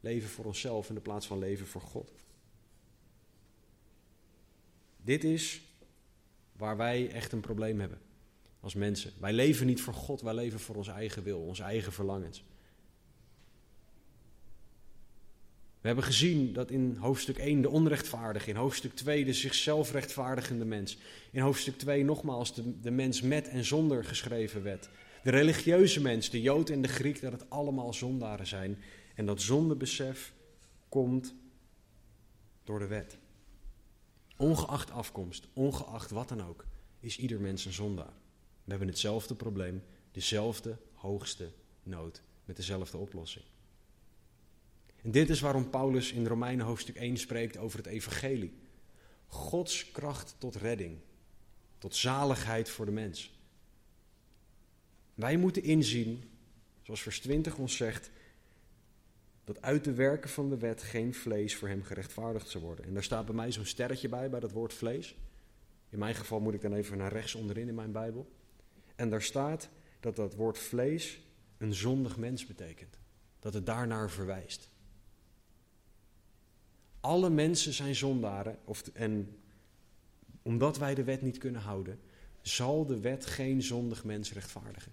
leven 0.00 0.28
voor 0.28 0.44
onszelf 0.44 0.88
in 0.88 0.94
de 0.94 1.00
plaats 1.00 1.26
van 1.26 1.38
leven 1.38 1.66
voor 1.66 1.80
God. 1.80 2.12
Dit 4.96 5.24
is 5.24 5.62
waar 6.52 6.76
wij 6.76 7.10
echt 7.10 7.32
een 7.32 7.40
probleem 7.40 7.80
hebben 7.80 7.98
als 8.60 8.74
mensen. 8.74 9.12
Wij 9.18 9.32
leven 9.32 9.66
niet 9.66 9.82
voor 9.82 9.94
God, 9.94 10.20
wij 10.20 10.34
leven 10.34 10.60
voor 10.60 10.74
onze 10.74 10.90
eigen 10.90 11.22
wil, 11.22 11.40
onze 11.40 11.62
eigen 11.62 11.92
verlangens. 11.92 12.44
We 15.84 15.90
hebben 15.90 16.08
gezien 16.08 16.52
dat 16.52 16.70
in 16.70 16.96
hoofdstuk 16.96 17.38
1 17.38 17.62
de 17.62 17.68
onrechtvaardige, 17.68 18.50
in 18.50 18.56
hoofdstuk 18.56 18.94
2 18.94 19.24
de 19.24 19.32
zichzelf 19.32 19.92
rechtvaardigende 19.92 20.64
mens, 20.64 20.98
in 21.30 21.40
hoofdstuk 21.40 21.78
2 21.78 22.04
nogmaals 22.04 22.54
de, 22.54 22.80
de 22.80 22.90
mens 22.90 23.20
met 23.20 23.48
en 23.48 23.64
zonder 23.64 24.04
geschreven 24.04 24.62
wet. 24.62 24.88
De 25.22 25.30
religieuze 25.30 26.00
mens, 26.00 26.30
de 26.30 26.40
Jood 26.40 26.70
en 26.70 26.82
de 26.82 26.88
Griek, 26.88 27.20
dat 27.20 27.32
het 27.32 27.50
allemaal 27.50 27.92
zondaren 27.92 28.46
zijn. 28.46 28.78
En 29.14 29.26
dat 29.26 29.40
zondebesef 29.40 30.32
komt 30.88 31.34
door 32.62 32.78
de 32.78 32.86
wet. 32.86 33.18
Ongeacht 34.36 34.90
afkomst, 34.90 35.48
ongeacht 35.52 36.10
wat 36.10 36.28
dan 36.28 36.42
ook, 36.42 36.66
is 37.00 37.18
ieder 37.18 37.40
mens 37.40 37.64
een 37.64 37.72
zondaar. 37.72 38.14
We 38.64 38.70
hebben 38.70 38.88
hetzelfde 38.88 39.34
probleem, 39.34 39.82
dezelfde 40.12 40.76
hoogste 40.92 41.52
nood, 41.82 42.22
met 42.44 42.56
dezelfde 42.56 42.96
oplossing. 42.96 43.44
En 45.04 45.10
dit 45.10 45.30
is 45.30 45.40
waarom 45.40 45.70
Paulus 45.70 46.12
in 46.12 46.26
Romeinen 46.26 46.66
hoofdstuk 46.66 46.96
1 46.96 47.16
spreekt 47.16 47.56
over 47.56 47.78
het 47.78 47.86
evangelie. 47.86 48.52
Gods 49.26 49.90
kracht 49.90 50.34
tot 50.38 50.54
redding, 50.54 50.98
tot 51.78 51.96
zaligheid 51.96 52.68
voor 52.68 52.84
de 52.84 52.92
mens. 52.92 53.38
Wij 55.14 55.36
moeten 55.36 55.62
inzien, 55.62 56.30
zoals 56.82 57.02
vers 57.02 57.20
20 57.20 57.56
ons 57.56 57.76
zegt, 57.76 58.10
dat 59.44 59.62
uit 59.62 59.84
de 59.84 59.92
werken 59.92 60.30
van 60.30 60.48
de 60.48 60.58
wet 60.58 60.82
geen 60.82 61.14
vlees 61.14 61.56
voor 61.56 61.68
hem 61.68 61.82
gerechtvaardigd 61.82 62.48
zou 62.48 62.64
worden. 62.64 62.84
En 62.84 62.94
daar 62.94 63.02
staat 63.02 63.26
bij 63.26 63.34
mij 63.34 63.52
zo'n 63.52 63.64
sterretje 63.64 64.08
bij, 64.08 64.30
bij 64.30 64.40
dat 64.40 64.52
woord 64.52 64.72
vlees. 64.72 65.16
In 65.88 65.98
mijn 65.98 66.14
geval 66.14 66.40
moet 66.40 66.54
ik 66.54 66.60
dan 66.60 66.74
even 66.74 66.98
naar 66.98 67.12
rechts 67.12 67.34
onderin 67.34 67.68
in 67.68 67.74
mijn 67.74 67.92
Bijbel. 67.92 68.32
En 68.96 69.10
daar 69.10 69.22
staat 69.22 69.68
dat 70.00 70.16
dat 70.16 70.34
woord 70.34 70.58
vlees 70.58 71.20
een 71.58 71.74
zondig 71.74 72.16
mens 72.16 72.46
betekent. 72.46 72.98
Dat 73.38 73.54
het 73.54 73.66
daarnaar 73.66 74.10
verwijst. 74.10 74.72
Alle 77.04 77.30
mensen 77.30 77.72
zijn 77.72 77.94
zondaren. 77.94 78.58
Of, 78.64 78.90
en 78.92 79.36
omdat 80.42 80.78
wij 80.78 80.94
de 80.94 81.04
wet 81.04 81.22
niet 81.22 81.38
kunnen 81.38 81.60
houden, 81.60 82.00
zal 82.40 82.86
de 82.86 83.00
wet 83.00 83.26
geen 83.26 83.62
zondig 83.62 84.04
mens 84.04 84.32
rechtvaardigen. 84.32 84.92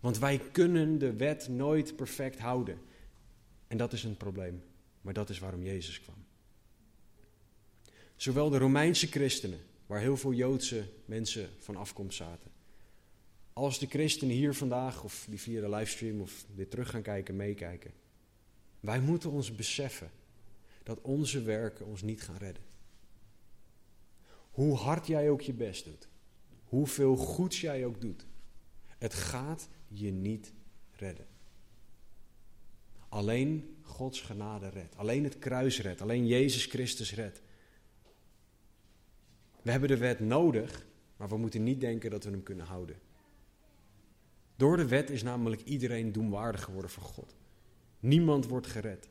Want 0.00 0.18
wij 0.18 0.38
kunnen 0.52 0.98
de 0.98 1.12
wet 1.12 1.48
nooit 1.48 1.96
perfect 1.96 2.38
houden. 2.38 2.78
En 3.66 3.76
dat 3.76 3.92
is 3.92 4.04
een 4.04 4.16
probleem. 4.16 4.62
Maar 5.00 5.12
dat 5.12 5.30
is 5.30 5.38
waarom 5.38 5.62
Jezus 5.62 6.00
kwam. 6.00 6.24
Zowel 8.16 8.50
de 8.50 8.58
Romeinse 8.58 9.06
christenen, 9.06 9.60
waar 9.86 10.00
heel 10.00 10.16
veel 10.16 10.32
Joodse 10.32 10.88
mensen 11.04 11.48
van 11.58 11.76
afkomst 11.76 12.16
zaten, 12.16 12.50
als 13.52 13.78
de 13.78 13.86
christenen 13.86 14.34
hier 14.34 14.54
vandaag, 14.54 15.04
of 15.04 15.26
die 15.28 15.40
via 15.40 15.60
de 15.60 15.68
livestream 15.68 16.20
of 16.20 16.44
dit 16.54 16.70
terug 16.70 16.90
gaan 16.90 17.02
kijken, 17.02 17.36
meekijken. 17.36 17.92
Wij 18.80 19.00
moeten 19.00 19.30
ons 19.30 19.54
beseffen 19.54 20.10
dat 20.84 21.00
onze 21.00 21.42
werken 21.42 21.86
ons 21.86 22.02
niet 22.02 22.22
gaan 22.22 22.36
redden. 22.36 22.62
Hoe 24.50 24.76
hard 24.76 25.06
jij 25.06 25.30
ook 25.30 25.40
je 25.40 25.52
best 25.52 25.84
doet, 25.84 26.08
hoeveel 26.64 27.16
goeds 27.16 27.60
jij 27.60 27.84
ook 27.84 28.00
doet, 28.00 28.26
het 28.98 29.14
gaat 29.14 29.68
je 29.88 30.10
niet 30.10 30.52
redden. 30.90 31.26
Alleen 33.08 33.76
Gods 33.82 34.20
genade 34.20 34.68
redt. 34.68 34.96
Alleen 34.96 35.24
het 35.24 35.38
kruis 35.38 35.80
redt. 35.80 36.00
Alleen 36.00 36.26
Jezus 36.26 36.66
Christus 36.66 37.14
redt. 37.14 37.42
We 39.62 39.70
hebben 39.70 39.88
de 39.88 39.96
wet 39.96 40.20
nodig, 40.20 40.86
maar 41.16 41.28
we 41.28 41.36
moeten 41.36 41.62
niet 41.62 41.80
denken 41.80 42.10
dat 42.10 42.24
we 42.24 42.30
hem 42.30 42.42
kunnen 42.42 42.66
houden. 42.66 42.98
Door 44.56 44.76
de 44.76 44.86
wet 44.86 45.10
is 45.10 45.22
namelijk 45.22 45.62
iedereen 45.62 46.12
doenwaardig 46.12 46.62
geworden 46.62 46.90
voor 46.90 47.02
God. 47.02 47.36
Niemand 48.00 48.46
wordt 48.46 48.66
gered. 48.66 49.08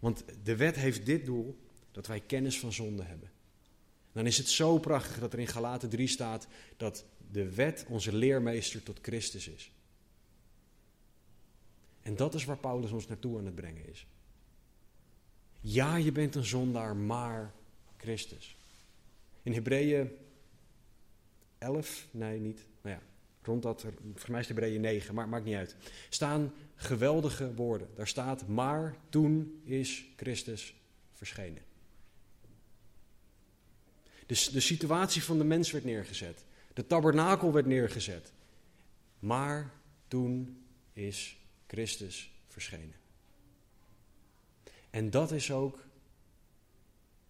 Want 0.00 0.24
de 0.42 0.56
wet 0.56 0.76
heeft 0.76 1.06
dit 1.06 1.24
doel, 1.24 1.58
dat 1.90 2.06
wij 2.06 2.20
kennis 2.20 2.60
van 2.60 2.72
zonde 2.72 3.02
hebben. 3.02 3.30
Dan 4.12 4.26
is 4.26 4.38
het 4.38 4.48
zo 4.48 4.78
prachtig 4.78 5.18
dat 5.18 5.32
er 5.32 5.38
in 5.38 5.46
Galaten 5.46 5.88
3 5.88 6.06
staat 6.06 6.46
dat 6.76 7.04
de 7.30 7.54
wet 7.54 7.84
onze 7.88 8.14
leermeester 8.14 8.82
tot 8.82 8.98
Christus 9.02 9.48
is. 9.48 9.72
En 12.00 12.16
dat 12.16 12.34
is 12.34 12.44
waar 12.44 12.58
Paulus 12.58 12.90
ons 12.90 13.06
naartoe 13.06 13.38
aan 13.38 13.44
het 13.44 13.54
brengen 13.54 13.88
is. 13.88 14.06
Ja, 15.60 15.96
je 15.96 16.12
bent 16.12 16.34
een 16.34 16.44
zondaar, 16.44 16.96
maar 16.96 17.54
Christus. 17.96 18.56
In 19.42 19.52
Hebreeën 19.52 20.10
11, 21.58 22.06
nee 22.10 22.40
niet, 22.40 22.66
rond 23.42 23.62
dat, 23.62 23.80
volgens 23.80 24.26
mij 24.26 24.40
is 24.40 24.48
Hebreeën 24.48 24.80
9, 24.80 25.14
maar 25.14 25.28
maakt 25.28 25.44
niet 25.44 25.54
uit. 25.54 25.76
Staan 26.08 26.52
geweldige 26.74 27.54
woorden. 27.54 27.88
Daar 27.94 28.08
staat, 28.08 28.46
maar 28.48 28.96
toen 29.08 29.60
is 29.64 30.04
Christus 30.16 30.74
verschenen. 31.10 31.62
Dus 34.26 34.48
de 34.48 34.60
situatie 34.60 35.22
van 35.22 35.38
de 35.38 35.44
mens 35.44 35.70
werd 35.70 35.84
neergezet. 35.84 36.44
De 36.72 36.86
tabernakel 36.86 37.52
werd 37.52 37.66
neergezet. 37.66 38.32
Maar 39.18 39.72
toen 40.08 40.64
is 40.92 41.36
Christus 41.66 42.32
verschenen. 42.46 42.94
En 44.90 45.10
dat 45.10 45.32
is 45.32 45.50
ook 45.50 45.86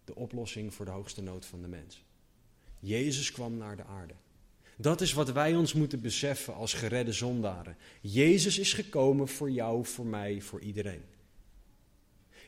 de 0.03 0.15
oplossing 0.15 0.73
voor 0.73 0.85
de 0.85 0.91
hoogste 0.91 1.21
nood 1.21 1.45
van 1.45 1.61
de 1.61 1.67
mens. 1.67 2.03
Jezus 2.79 3.31
kwam 3.31 3.57
naar 3.57 3.75
de 3.75 3.83
aarde. 3.83 4.13
Dat 4.81 5.01
is 5.01 5.13
wat 5.13 5.31
wij 5.31 5.55
ons 5.55 5.73
moeten 5.73 6.01
beseffen 6.01 6.53
als 6.53 6.73
geredde 6.73 7.11
zondaren. 7.11 7.77
Jezus 8.01 8.59
is 8.59 8.73
gekomen 8.73 9.27
voor 9.27 9.51
jou, 9.51 9.85
voor 9.85 10.05
mij, 10.05 10.41
voor 10.41 10.61
iedereen. 10.61 11.01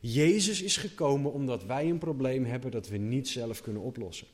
Jezus 0.02 0.62
is 0.62 0.78
gekomen 0.78 1.32
omdat 1.32 1.66
wij 1.66 1.90
een 1.90 1.98
probleem 1.98 2.46
hebben 2.46 2.72
dat 2.72 2.88
we 2.88 2.98
niet 2.98 3.28
zelf 3.28 3.62
kunnen 3.62 3.82
oplossen. 3.82 4.28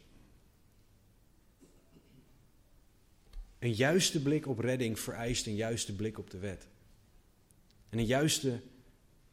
Een 3.60 3.74
juiste 3.74 4.22
blik 4.22 4.48
op 4.48 4.60
redding 4.60 5.00
vereist 5.00 5.48
een 5.48 5.56
juiste 5.56 5.96
blik 5.96 6.18
op 6.18 6.30
de 6.30 6.38
wet. 6.38 6.68
En 7.90 7.98
een 7.98 8.06
juiste 8.06 8.62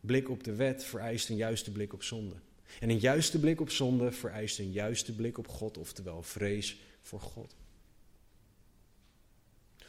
blik 0.01 0.31
op 0.31 0.45
de 0.45 0.55
wet 0.55 0.85
vereist 0.85 1.29
een 1.29 1.37
juiste 1.37 1.73
blik 1.73 1.93
op 1.93 2.03
zonde. 2.03 2.35
En 2.81 2.91
een 2.91 2.99
juiste 2.99 3.41
blik 3.41 3.61
op 3.61 3.71
zonde 3.71 4.13
vereist 4.13 4.59
een 4.59 4.73
juiste 4.73 5.15
blik 5.15 5.39
op 5.39 5.49
God, 5.49 5.79
oftewel 5.79 6.23
vrees 6.23 6.81
voor 7.03 7.21
God. 7.21 7.55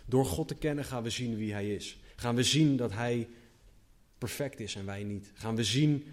Door 0.09 0.25
God 0.25 0.47
te 0.47 0.55
kennen 0.55 0.85
gaan 0.85 1.03
we 1.03 1.09
zien 1.09 1.35
wie 1.35 1.51
Hij 1.51 1.75
is. 1.75 1.99
Gaan 2.15 2.35
we 2.35 2.43
zien 2.43 2.77
dat 2.77 2.91
Hij 2.91 3.27
perfect 4.17 4.59
is 4.59 4.75
en 4.75 4.85
wij 4.85 5.03
niet. 5.03 5.31
Gaan 5.33 5.55
we 5.55 5.63
zien 5.63 6.05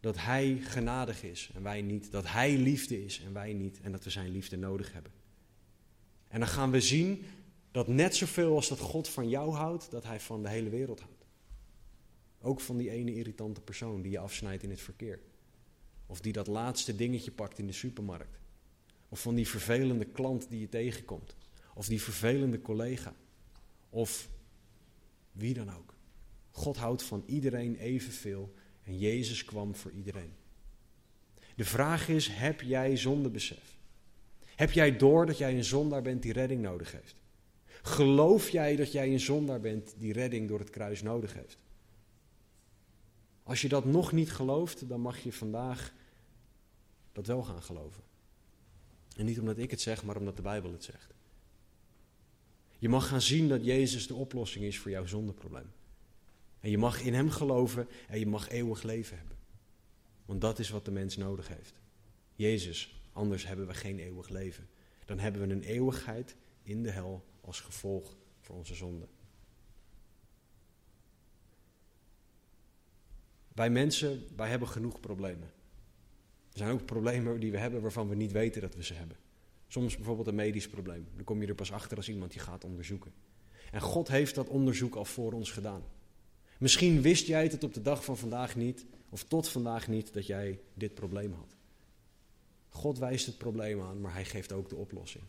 dat 0.00 0.16
Hij 0.16 0.58
genadig 0.62 1.22
is 1.22 1.50
en 1.54 1.62
wij 1.62 1.82
niet. 1.82 2.10
Dat 2.10 2.28
Hij 2.28 2.56
liefde 2.56 3.04
is 3.04 3.20
en 3.20 3.32
wij 3.32 3.52
niet. 3.52 3.80
En 3.80 3.92
dat 3.92 4.04
we 4.04 4.10
Zijn 4.10 4.30
liefde 4.30 4.56
nodig 4.56 4.92
hebben. 4.92 5.12
En 6.28 6.40
dan 6.40 6.48
gaan 6.48 6.70
we 6.70 6.80
zien 6.80 7.24
dat 7.70 7.88
net 7.88 8.16
zoveel 8.16 8.54
als 8.54 8.68
dat 8.68 8.78
God 8.78 9.08
van 9.08 9.28
jou 9.28 9.52
houdt, 9.52 9.90
dat 9.90 10.04
Hij 10.04 10.20
van 10.20 10.42
de 10.42 10.48
hele 10.48 10.70
wereld 10.70 11.00
houdt. 11.00 11.24
Ook 12.40 12.60
van 12.60 12.76
die 12.76 12.90
ene 12.90 13.14
irritante 13.14 13.60
persoon 13.60 14.02
die 14.02 14.10
je 14.10 14.18
afsnijdt 14.18 14.62
in 14.62 14.70
het 14.70 14.80
verkeer. 14.80 15.20
Of 16.06 16.20
die 16.20 16.32
dat 16.32 16.46
laatste 16.46 16.96
dingetje 16.96 17.30
pakt 17.30 17.58
in 17.58 17.66
de 17.66 17.72
supermarkt. 17.72 18.38
Of 19.08 19.20
van 19.20 19.34
die 19.34 19.48
vervelende 19.48 20.04
klant 20.04 20.48
die 20.50 20.60
je 20.60 20.68
tegenkomt. 20.68 21.36
Of 21.74 21.86
die 21.86 22.02
vervelende 22.02 22.60
collega. 22.60 23.14
Of 23.90 24.28
wie 25.32 25.54
dan 25.54 25.74
ook. 25.74 25.94
God 26.50 26.76
houdt 26.76 27.02
van 27.02 27.22
iedereen 27.26 27.76
evenveel 27.76 28.54
en 28.84 28.98
Jezus 28.98 29.44
kwam 29.44 29.74
voor 29.74 29.90
iedereen. 29.90 30.32
De 31.56 31.64
vraag 31.64 32.08
is, 32.08 32.28
heb 32.28 32.60
jij 32.60 32.96
zondebesef? 32.96 33.76
Heb 34.54 34.70
jij 34.70 34.96
door 34.96 35.26
dat 35.26 35.38
jij 35.38 35.56
een 35.56 35.64
zondaar 35.64 36.02
bent 36.02 36.22
die 36.22 36.32
redding 36.32 36.62
nodig 36.62 36.92
heeft? 36.92 37.14
Geloof 37.82 38.48
jij 38.48 38.76
dat 38.76 38.92
jij 38.92 39.12
een 39.12 39.20
zondaar 39.20 39.60
bent 39.60 39.94
die 39.98 40.12
redding 40.12 40.48
door 40.48 40.58
het 40.58 40.70
kruis 40.70 41.02
nodig 41.02 41.34
heeft? 41.34 41.58
Als 43.42 43.60
je 43.60 43.68
dat 43.68 43.84
nog 43.84 44.12
niet 44.12 44.32
gelooft, 44.32 44.88
dan 44.88 45.00
mag 45.00 45.18
je 45.18 45.32
vandaag 45.32 45.92
dat 47.12 47.26
wel 47.26 47.42
gaan 47.42 47.62
geloven. 47.62 48.02
En 49.16 49.24
niet 49.24 49.38
omdat 49.38 49.58
ik 49.58 49.70
het 49.70 49.80
zeg, 49.80 50.04
maar 50.04 50.16
omdat 50.16 50.36
de 50.36 50.42
Bijbel 50.42 50.72
het 50.72 50.84
zegt. 50.84 51.14
Je 52.82 52.88
mag 52.88 53.08
gaan 53.08 53.20
zien 53.20 53.48
dat 53.48 53.64
Jezus 53.64 54.06
de 54.06 54.14
oplossing 54.14 54.64
is 54.64 54.78
voor 54.78 54.90
jouw 54.90 55.06
zondeprobleem. 55.06 55.72
En 56.60 56.70
je 56.70 56.78
mag 56.78 57.02
in 57.02 57.14
Hem 57.14 57.30
geloven 57.30 57.88
en 58.08 58.18
je 58.18 58.26
mag 58.26 58.48
eeuwig 58.48 58.82
leven 58.82 59.16
hebben. 59.16 59.36
Want 60.24 60.40
dat 60.40 60.58
is 60.58 60.70
wat 60.70 60.84
de 60.84 60.90
mens 60.90 61.16
nodig 61.16 61.48
heeft. 61.48 61.80
Jezus, 62.34 63.00
anders 63.12 63.46
hebben 63.46 63.66
we 63.66 63.74
geen 63.74 63.98
eeuwig 63.98 64.28
leven. 64.28 64.68
Dan 65.04 65.18
hebben 65.18 65.48
we 65.48 65.54
een 65.54 65.62
eeuwigheid 65.62 66.36
in 66.62 66.82
de 66.82 66.90
hel 66.90 67.24
als 67.40 67.60
gevolg 67.60 68.16
voor 68.40 68.56
onze 68.56 68.74
zonde. 68.74 69.06
Wij 73.52 73.70
mensen, 73.70 74.26
wij 74.36 74.48
hebben 74.48 74.68
genoeg 74.68 75.00
problemen. 75.00 75.52
Er 76.52 76.58
zijn 76.58 76.70
ook 76.70 76.84
problemen 76.84 77.40
die 77.40 77.50
we 77.50 77.58
hebben 77.58 77.82
waarvan 77.82 78.08
we 78.08 78.14
niet 78.14 78.32
weten 78.32 78.60
dat 78.60 78.74
we 78.74 78.84
ze 78.84 78.94
hebben. 78.94 79.16
Soms 79.72 79.96
bijvoorbeeld 79.96 80.26
een 80.26 80.34
medisch 80.34 80.68
probleem. 80.68 81.06
Dan 81.14 81.24
kom 81.24 81.40
je 81.40 81.46
er 81.46 81.54
pas 81.54 81.72
achter 81.72 81.96
als 81.96 82.08
iemand 82.08 82.30
die 82.30 82.40
gaat 82.40 82.64
onderzoeken. 82.64 83.12
En 83.70 83.80
God 83.80 84.08
heeft 84.08 84.34
dat 84.34 84.48
onderzoek 84.48 84.94
al 84.94 85.04
voor 85.04 85.32
ons 85.32 85.50
gedaan. 85.50 85.82
Misschien 86.58 87.02
wist 87.02 87.26
jij 87.26 87.42
het 87.42 87.64
op 87.64 87.74
de 87.74 87.82
dag 87.82 88.04
van 88.04 88.16
vandaag 88.16 88.56
niet, 88.56 88.86
of 89.08 89.24
tot 89.24 89.48
vandaag 89.48 89.88
niet, 89.88 90.12
dat 90.12 90.26
jij 90.26 90.60
dit 90.74 90.94
probleem 90.94 91.32
had. 91.32 91.56
God 92.68 92.98
wijst 92.98 93.26
het 93.26 93.38
probleem 93.38 93.80
aan, 93.80 94.00
maar 94.00 94.12
hij 94.12 94.24
geeft 94.24 94.52
ook 94.52 94.68
de 94.68 94.76
oplossing. 94.76 95.24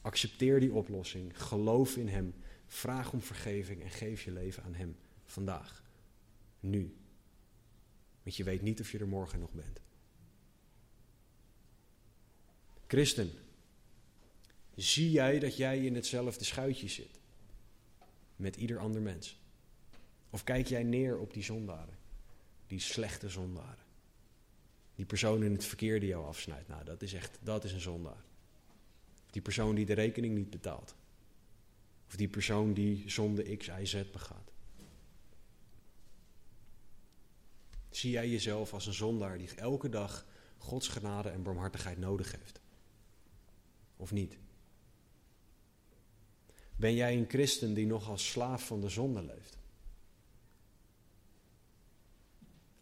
Accepteer 0.00 0.60
die 0.60 0.72
oplossing, 0.72 1.42
geloof 1.42 1.96
in 1.96 2.08
Hem, 2.08 2.34
vraag 2.66 3.12
om 3.12 3.20
vergeving 3.20 3.82
en 3.82 3.90
geef 3.90 4.22
je 4.22 4.32
leven 4.32 4.62
aan 4.62 4.74
Hem 4.74 4.96
vandaag, 5.24 5.82
nu. 6.60 6.96
Want 8.22 8.36
je 8.36 8.44
weet 8.44 8.62
niet 8.62 8.80
of 8.80 8.92
je 8.92 8.98
er 8.98 9.08
morgen 9.08 9.40
nog 9.40 9.52
bent. 9.52 9.80
Christen, 12.86 13.30
zie 14.76 15.10
jij 15.10 15.38
dat 15.38 15.56
jij 15.56 15.84
in 15.84 15.94
hetzelfde 15.94 16.44
schuitje 16.44 16.88
zit 16.88 17.20
met 18.36 18.56
ieder 18.56 18.78
ander 18.78 19.02
mens? 19.02 19.40
Of 20.30 20.44
kijk 20.44 20.66
jij 20.66 20.82
neer 20.82 21.18
op 21.18 21.32
die 21.32 21.42
zondaren, 21.42 21.98
die 22.66 22.80
slechte 22.80 23.28
zondaren? 23.28 23.84
Die 24.94 25.06
persoon 25.06 25.42
in 25.42 25.52
het 25.52 25.64
verkeer 25.64 26.00
die 26.00 26.08
jou 26.08 26.26
afsnijdt, 26.26 26.68
nou 26.68 26.84
dat 26.84 27.02
is 27.02 27.12
echt, 27.12 27.38
dat 27.42 27.64
is 27.64 27.72
een 27.72 27.80
zondaar. 27.80 28.24
Die 29.30 29.42
persoon 29.42 29.74
die 29.74 29.86
de 29.86 29.92
rekening 29.92 30.34
niet 30.34 30.50
betaalt. 30.50 30.94
Of 32.06 32.16
die 32.16 32.28
persoon 32.28 32.72
die 32.72 33.10
zonde 33.10 33.56
X, 33.56 33.66
Y, 33.66 33.84
Z 33.84 34.10
begaat. 34.12 34.52
Zie 37.90 38.10
jij 38.10 38.28
jezelf 38.28 38.72
als 38.72 38.86
een 38.86 38.94
zondaar 38.94 39.38
die 39.38 39.54
elke 39.54 39.88
dag 39.88 40.26
Gods 40.58 40.88
genade 40.88 41.28
en 41.28 41.42
barmhartigheid 41.42 41.98
nodig 41.98 42.32
heeft? 42.32 42.60
Of 43.96 44.12
niet? 44.12 44.38
Ben 46.76 46.94
jij 46.94 47.16
een 47.16 47.28
christen 47.28 47.74
die 47.74 47.86
nog 47.86 48.08
als 48.08 48.30
slaaf 48.30 48.66
van 48.66 48.80
de 48.80 48.88
zonde 48.88 49.22
leeft? 49.22 49.58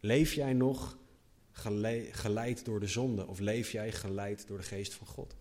Leef 0.00 0.32
jij 0.32 0.52
nog 0.52 0.98
geleid 2.12 2.64
door 2.64 2.80
de 2.80 2.86
zonde 2.86 3.26
of 3.26 3.38
leef 3.38 3.70
jij 3.72 3.92
geleid 3.92 4.46
door 4.46 4.58
de 4.58 4.64
geest 4.64 4.94
van 4.94 5.06
God? 5.06 5.36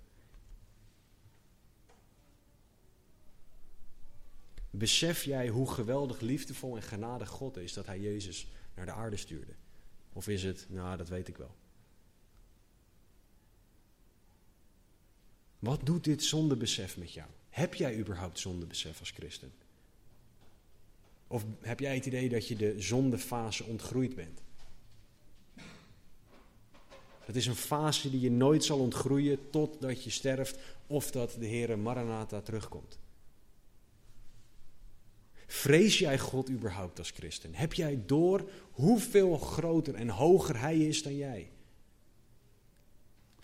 Besef 4.69 5.23
jij 5.23 5.47
hoe 5.47 5.71
geweldig 5.71 6.19
liefdevol 6.19 6.75
en 6.75 6.81
genadig 6.81 7.29
God 7.29 7.57
is 7.57 7.73
dat 7.73 7.85
Hij 7.85 7.99
Jezus 7.99 8.47
naar 8.75 8.85
de 8.85 8.91
aarde 8.91 9.17
stuurde? 9.17 9.53
Of 10.13 10.27
is 10.27 10.43
het, 10.43 10.65
nou 10.69 10.97
dat 10.97 11.09
weet 11.09 11.27
ik 11.27 11.37
wel. 11.37 11.55
Wat 15.59 15.85
doet 15.85 16.03
dit 16.03 16.23
zondebesef 16.23 16.97
met 16.97 17.13
jou? 17.13 17.29
Heb 17.51 17.73
jij 17.73 17.97
überhaupt 17.97 18.39
zondebesef 18.39 18.99
als 18.99 19.11
christen? 19.11 19.51
Of 21.27 21.45
heb 21.61 21.79
jij 21.79 21.95
het 21.95 22.05
idee 22.05 22.29
dat 22.29 22.47
je 22.47 22.55
de 22.55 22.81
zondefase 22.81 23.63
ontgroeid 23.63 24.15
bent? 24.15 24.41
Het 27.19 27.35
is 27.35 27.45
een 27.45 27.55
fase 27.55 28.09
die 28.09 28.19
je 28.19 28.31
nooit 28.31 28.63
zal 28.63 28.79
ontgroeien 28.79 29.49
totdat 29.49 30.03
je 30.03 30.09
sterft 30.09 30.59
of 30.87 31.11
dat 31.11 31.35
de 31.39 31.47
Heere 31.47 31.75
Maranatha 31.75 32.41
terugkomt. 32.41 32.99
Vrees 35.47 35.99
jij 35.99 36.19
God 36.19 36.49
überhaupt 36.49 36.97
als 36.97 37.11
christen? 37.11 37.55
Heb 37.55 37.73
jij 37.73 38.03
door 38.05 38.49
hoeveel 38.71 39.37
groter 39.37 39.95
en 39.95 40.09
hoger 40.09 40.59
Hij 40.59 40.77
is 40.77 41.03
dan 41.03 41.15
jij? 41.15 41.49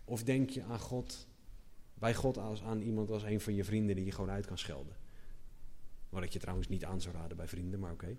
Of 0.06 0.24
denk 0.24 0.50
je 0.50 0.64
aan 0.64 0.80
God, 0.80 1.28
bij 2.00 2.16
God 2.16 2.38
als 2.38 2.62
aan 2.62 2.82
iemand 2.82 3.10
als 3.10 3.24
een 3.24 3.42
van 3.42 3.56
je 3.56 3.64
vrienden 3.64 3.96
die 3.96 4.06
je 4.06 4.12
gewoon 4.12 4.30
uit 4.30 4.46
kan 4.46 4.58
schelden? 4.58 4.96
Wat 6.10 6.24
ik 6.24 6.34
je 6.34 6.40
trouwens 6.40 6.68
niet 6.68 6.86
aan 6.86 7.02
zou 7.02 7.16
raden 7.16 7.38
bij 7.38 7.48
vrienden, 7.48 7.80
maar 7.80 7.92
oké. 7.92 8.18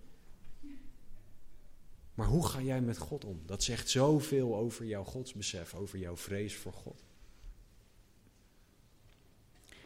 Maar 2.14 2.26
hoe 2.26 2.46
ga 2.46 2.60
jij 2.62 2.80
met 2.80 2.98
God 2.98 3.24
om? 3.24 3.42
Dat 3.46 3.62
zegt 3.62 3.88
zoveel 3.88 4.56
over 4.56 4.84
jouw 4.84 5.04
godsbesef, 5.04 5.74
over 5.74 5.98
jouw 5.98 6.16
vrees 6.16 6.56
voor 6.56 6.72
God. 6.72 7.04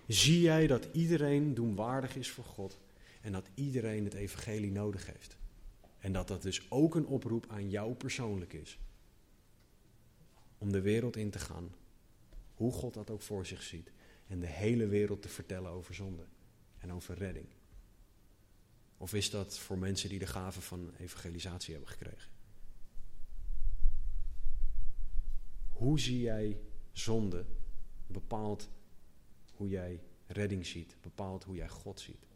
Zie 0.07 0.41
jij 0.41 0.67
dat 0.67 0.89
iedereen 0.93 1.55
doenwaardig 1.55 2.17
is 2.17 2.31
voor 2.31 2.45
God 2.45 2.79
en 3.21 3.33
dat 3.33 3.49
iedereen 3.55 4.05
het 4.05 4.15
evangelie 4.15 4.73
nodig 4.73 5.07
heeft. 5.07 5.37
En 5.99 6.13
dat 6.13 6.29
dat 6.29 6.43
dus 6.43 6.71
ook 6.71 6.95
een 6.95 7.07
oproep 7.07 7.47
aan 7.49 7.71
jou 7.71 7.95
persoonlijk 7.95 8.53
is. 8.53 8.79
Om 10.59 10.73
de 10.73 10.81
wereld 10.81 11.17
in 11.17 11.31
te 11.31 11.39
gaan, 11.39 11.75
hoe 12.55 12.73
God 12.73 12.95
dat 12.95 13.11
ook 13.11 13.23
voor 13.23 13.47
zich 13.47 13.63
ziet. 13.63 13.93
En 14.27 14.41
de 14.41 14.47
hele 14.47 14.87
wereld 14.87 15.23
te 15.23 15.29
vertellen 15.29 15.71
over 15.71 15.95
zonde 15.95 16.27
en 16.79 16.93
over 16.93 17.15
redding. 17.15 17.47
Of 18.97 19.15
is 19.15 19.31
dat 19.31 19.59
voor 19.59 19.79
mensen 19.79 20.09
die 20.09 20.19
de 20.19 20.27
gave 20.27 20.61
van 20.61 20.95
evangelisatie 20.99 21.75
hebben 21.75 21.91
gekregen? 21.91 22.31
Hoe 25.69 26.01
zie 26.01 26.21
jij 26.21 26.61
zonde 26.93 27.45
bepaalt 28.07 28.69
hoe 29.53 29.69
jij 29.69 30.01
redding 30.27 30.67
ziet, 30.67 30.97
bepaalt 31.01 31.45
hoe 31.45 31.57
jij 31.57 31.69
God 31.69 32.01
ziet. 32.01 32.27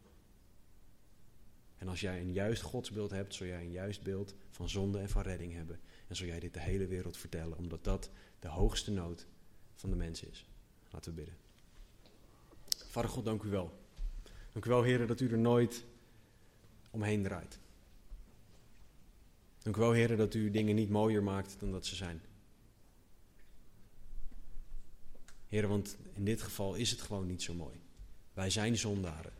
En 1.76 1.88
als 1.88 2.00
jij 2.00 2.20
een 2.20 2.32
juist 2.32 2.62
godsbeeld 2.62 3.10
hebt, 3.10 3.34
zul 3.34 3.46
jij 3.46 3.60
een 3.60 3.70
juist 3.70 4.02
beeld 4.02 4.34
van 4.50 4.68
zonde 4.68 4.98
en 4.98 5.08
van 5.08 5.22
redding 5.22 5.52
hebben. 5.52 5.80
En 6.08 6.16
zul 6.16 6.26
jij 6.26 6.40
dit 6.40 6.54
de 6.54 6.60
hele 6.60 6.86
wereld 6.86 7.16
vertellen, 7.16 7.58
omdat 7.58 7.84
dat 7.84 8.10
de 8.38 8.48
hoogste 8.48 8.90
nood 8.90 9.26
van 9.76 9.90
de 9.90 9.96
mens 9.96 10.22
is. 10.22 10.46
Laten 10.90 11.10
we 11.10 11.16
bidden. 11.16 11.36
Vader 12.90 13.10
God, 13.10 13.24
dank 13.24 13.42
u 13.42 13.48
wel. 13.48 13.78
Dank 14.52 14.64
u 14.64 14.68
wel, 14.68 14.82
heren, 14.82 15.06
dat 15.06 15.20
u 15.20 15.30
er 15.30 15.38
nooit 15.38 15.84
omheen 16.90 17.22
draait. 17.22 17.58
Dank 19.62 19.76
u 19.76 19.80
wel, 19.80 19.92
heren, 19.92 20.16
dat 20.16 20.34
u 20.34 20.50
dingen 20.50 20.74
niet 20.74 20.90
mooier 20.90 21.22
maakt 21.22 21.56
dan 21.58 21.72
dat 21.72 21.86
ze 21.86 21.94
zijn. 21.94 22.20
Heren, 25.48 25.68
want 25.68 25.96
in 26.12 26.24
dit 26.24 26.42
geval 26.42 26.74
is 26.74 26.90
het 26.90 27.00
gewoon 27.00 27.26
niet 27.26 27.42
zo 27.42 27.54
mooi. 27.54 27.76
Wij 28.34 28.50
zijn 28.50 28.76
zondaren. 28.76 29.32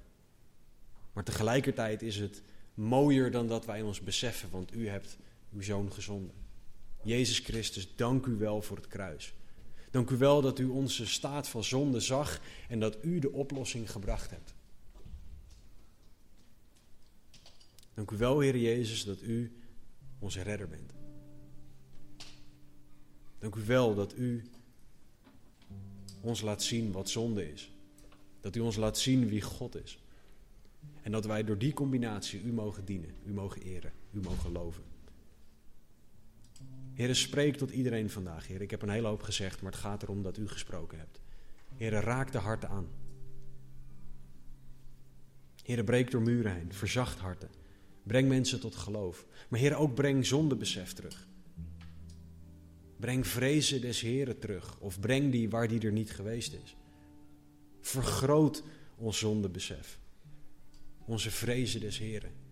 Maar 1.13 1.25
tegelijkertijd 1.25 2.03
is 2.03 2.17
het 2.17 2.43
mooier 2.75 3.31
dan 3.31 3.47
dat 3.47 3.65
wij 3.65 3.83
ons 3.83 4.01
beseffen, 4.01 4.51
want 4.51 4.75
u 4.75 4.89
hebt 4.89 5.17
uw 5.53 5.63
zoon 5.63 5.93
gezonden. 5.93 6.35
Jezus 7.03 7.39
Christus, 7.39 7.97
dank 7.97 8.27
u 8.27 8.37
wel 8.37 8.63
voor 8.63 8.77
het 8.77 8.87
kruis. 8.87 9.35
Dank 9.97 10.11
u 10.11 10.17
wel 10.17 10.41
dat 10.43 10.59
u 10.59 10.67
onze 10.67 11.07
staat 11.07 11.49
van 11.49 11.65
zonde 11.65 12.01
zag 12.01 12.41
en 12.69 12.81
dat 12.81 13.05
u 13.05 13.19
de 13.19 13.33
oplossing 13.33 13.91
gebracht 13.91 14.31
hebt. 14.31 14.55
Dank 17.95 18.11
u 18.11 18.17
wel, 18.17 18.41
Heer 18.41 18.57
Jezus, 18.57 19.05
dat 19.05 19.23
u 19.23 19.57
onze 20.19 20.43
redder 20.43 20.69
bent. 20.69 20.93
Dank 23.39 23.55
u 23.55 23.65
wel 23.65 23.95
dat 23.95 24.17
u 24.17 24.51
ons 26.21 26.41
laat 26.41 26.63
zien 26.63 26.93
wat 26.93 27.09
zonde 27.09 27.53
is. 27.53 27.71
Dat 28.41 28.57
u 28.57 28.61
ons 28.61 28.77
laat 28.77 28.99
zien 28.99 29.29
wie 29.29 29.43
God 29.43 29.77
is. 29.85 29.99
En 31.03 31.13
dat 31.13 31.25
wij 31.25 31.45
door 31.45 31.59
die 31.59 31.73
combinatie 31.73 32.43
u 32.43 32.53
mogen 32.53 32.85
dienen, 32.85 33.15
u 33.27 33.33
mogen 33.33 33.63
eren, 33.63 33.93
u 34.13 34.21
mogen 34.21 34.53
loven. 34.53 34.96
Heer, 36.97 37.15
spreek 37.15 37.57
tot 37.57 37.71
iedereen 37.71 38.11
vandaag, 38.11 38.47
Heer. 38.47 38.61
Ik 38.61 38.71
heb 38.71 38.83
een 38.83 38.89
hele 38.89 39.09
hoop 39.09 39.23
gezegd, 39.23 39.63
maar 39.63 39.73
het 39.73 39.81
gaat 39.81 40.03
erom 40.03 40.23
dat 40.23 40.37
u 40.37 40.49
gesproken 40.49 40.99
hebt. 40.99 41.21
Heer, 41.75 41.93
raak 41.93 42.33
de 42.33 42.39
harten 42.39 42.69
aan. 42.69 42.89
Heer, 45.63 45.85
breek 45.85 46.11
door 46.11 46.23
muren 46.23 46.55
heen, 46.55 46.73
verzacht 46.73 47.19
harten. 47.19 47.49
Breng 48.03 48.29
mensen 48.29 48.61
tot 48.61 48.75
geloof. 48.75 49.27
Maar 49.49 49.61
Heer, 49.61 49.77
ook 49.77 49.95
breng 49.95 50.27
zondebesef 50.27 50.93
terug. 50.93 51.29
Breng 52.97 53.27
vrezen 53.27 53.81
des 53.81 54.01
Heren 54.01 54.39
terug. 54.39 54.81
Of 54.81 55.01
breng 55.01 55.33
die 55.33 55.51
waar 55.51 55.69
die 55.69 55.81
er 55.81 55.93
niet 55.93 56.11
geweest 56.11 56.53
is. 56.65 56.77
Vergroot 57.81 58.63
ons 58.97 59.19
zondebesef. 59.19 59.99
Onze 61.05 61.31
vrezen 61.31 61.81
des 61.81 61.99
Heren. 61.99 62.46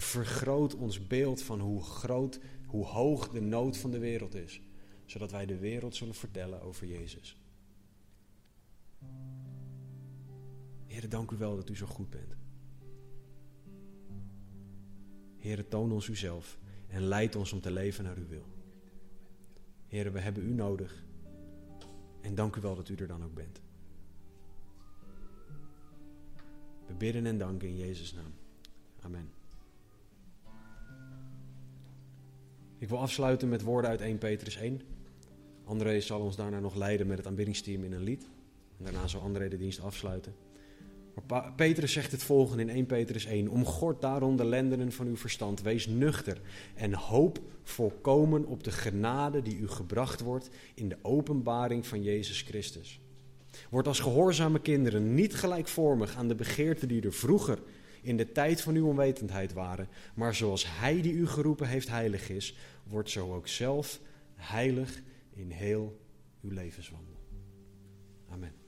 Vergroot 0.00 0.74
ons 0.74 1.06
beeld 1.06 1.42
van 1.42 1.60
hoe 1.60 1.82
groot, 1.82 2.40
hoe 2.66 2.84
hoog 2.84 3.28
de 3.28 3.40
nood 3.40 3.76
van 3.76 3.90
de 3.90 3.98
wereld 3.98 4.34
is. 4.34 4.60
Zodat 5.04 5.30
wij 5.30 5.46
de 5.46 5.58
wereld 5.58 5.94
zullen 5.94 6.14
vertellen 6.14 6.62
over 6.62 6.86
Jezus. 6.86 7.40
Heer, 10.86 11.08
dank 11.08 11.30
u 11.30 11.36
wel 11.36 11.56
dat 11.56 11.68
u 11.68 11.76
zo 11.76 11.86
goed 11.86 12.10
bent. 12.10 12.36
Heer, 15.36 15.68
toon 15.68 15.92
ons 15.92 16.08
uzelf 16.08 16.58
en 16.86 17.02
leid 17.02 17.36
ons 17.36 17.52
om 17.52 17.60
te 17.60 17.70
leven 17.70 18.04
naar 18.04 18.16
uw 18.16 18.26
wil. 18.26 18.46
Heer, 19.86 20.12
we 20.12 20.20
hebben 20.20 20.42
u 20.42 20.52
nodig. 20.52 21.04
En 22.20 22.34
dank 22.34 22.56
u 22.56 22.60
wel 22.60 22.74
dat 22.74 22.88
u 22.88 22.94
er 22.94 23.06
dan 23.06 23.24
ook 23.24 23.34
bent. 23.34 23.60
We 26.86 26.94
bidden 26.94 27.26
en 27.26 27.38
danken 27.38 27.68
in 27.68 27.76
Jezus' 27.76 28.12
naam. 28.12 28.32
Amen. 29.00 29.39
Ik 32.80 32.88
wil 32.88 32.98
afsluiten 32.98 33.48
met 33.48 33.62
woorden 33.62 33.90
uit 33.90 34.00
1 34.00 34.18
Petrus 34.18 34.56
1. 34.56 34.80
André 35.64 36.00
zal 36.00 36.20
ons 36.20 36.36
daarna 36.36 36.60
nog 36.60 36.74
leiden 36.74 37.06
met 37.06 37.18
het 37.18 37.26
aanbiddingsteam 37.26 37.84
in 37.84 37.92
een 37.92 38.02
lied. 38.02 38.22
En 38.78 38.84
daarna 38.84 39.06
zal 39.06 39.20
André 39.20 39.48
de 39.48 39.56
dienst 39.56 39.80
afsluiten. 39.80 40.34
Maar 41.28 41.52
Petrus 41.52 41.92
zegt 41.92 42.12
het 42.12 42.22
volgende 42.22 42.62
in 42.62 42.68
1 42.68 42.86
Petrus 42.86 43.24
1. 43.24 43.48
Omgord 43.48 44.00
daarom 44.00 44.36
de 44.36 44.44
lendenen 44.44 44.92
van 44.92 45.06
uw 45.06 45.16
verstand. 45.16 45.62
Wees 45.62 45.86
nuchter 45.86 46.40
en 46.74 46.94
hoop 46.94 47.40
volkomen 47.62 48.44
op 48.44 48.64
de 48.64 48.70
genade 48.70 49.42
die 49.42 49.58
u 49.58 49.68
gebracht 49.68 50.20
wordt 50.20 50.50
in 50.74 50.88
de 50.88 50.98
openbaring 51.02 51.86
van 51.86 52.02
Jezus 52.02 52.42
Christus. 52.42 53.00
Word 53.70 53.86
als 53.86 54.00
gehoorzame 54.00 54.60
kinderen 54.60 55.14
niet 55.14 55.34
gelijkvormig 55.34 56.16
aan 56.16 56.28
de 56.28 56.34
begeerten 56.34 56.88
die 56.88 57.02
er 57.02 57.12
vroeger 57.12 57.58
in 58.02 58.16
de 58.16 58.32
tijd 58.32 58.60
van 58.60 58.74
uw 58.74 58.86
onwetendheid 58.86 59.52
waren, 59.52 59.88
maar 60.14 60.34
zoals 60.34 60.78
Hij 60.78 61.02
die 61.02 61.12
u 61.12 61.26
geroepen 61.26 61.68
heeft 61.68 61.88
heilig 61.88 62.28
is, 62.28 62.56
wordt 62.84 63.10
zo 63.10 63.34
ook 63.34 63.48
zelf 63.48 64.00
heilig 64.34 65.02
in 65.30 65.50
heel 65.50 66.00
uw 66.42 66.50
levenswandel. 66.50 67.16
Amen. 68.28 68.59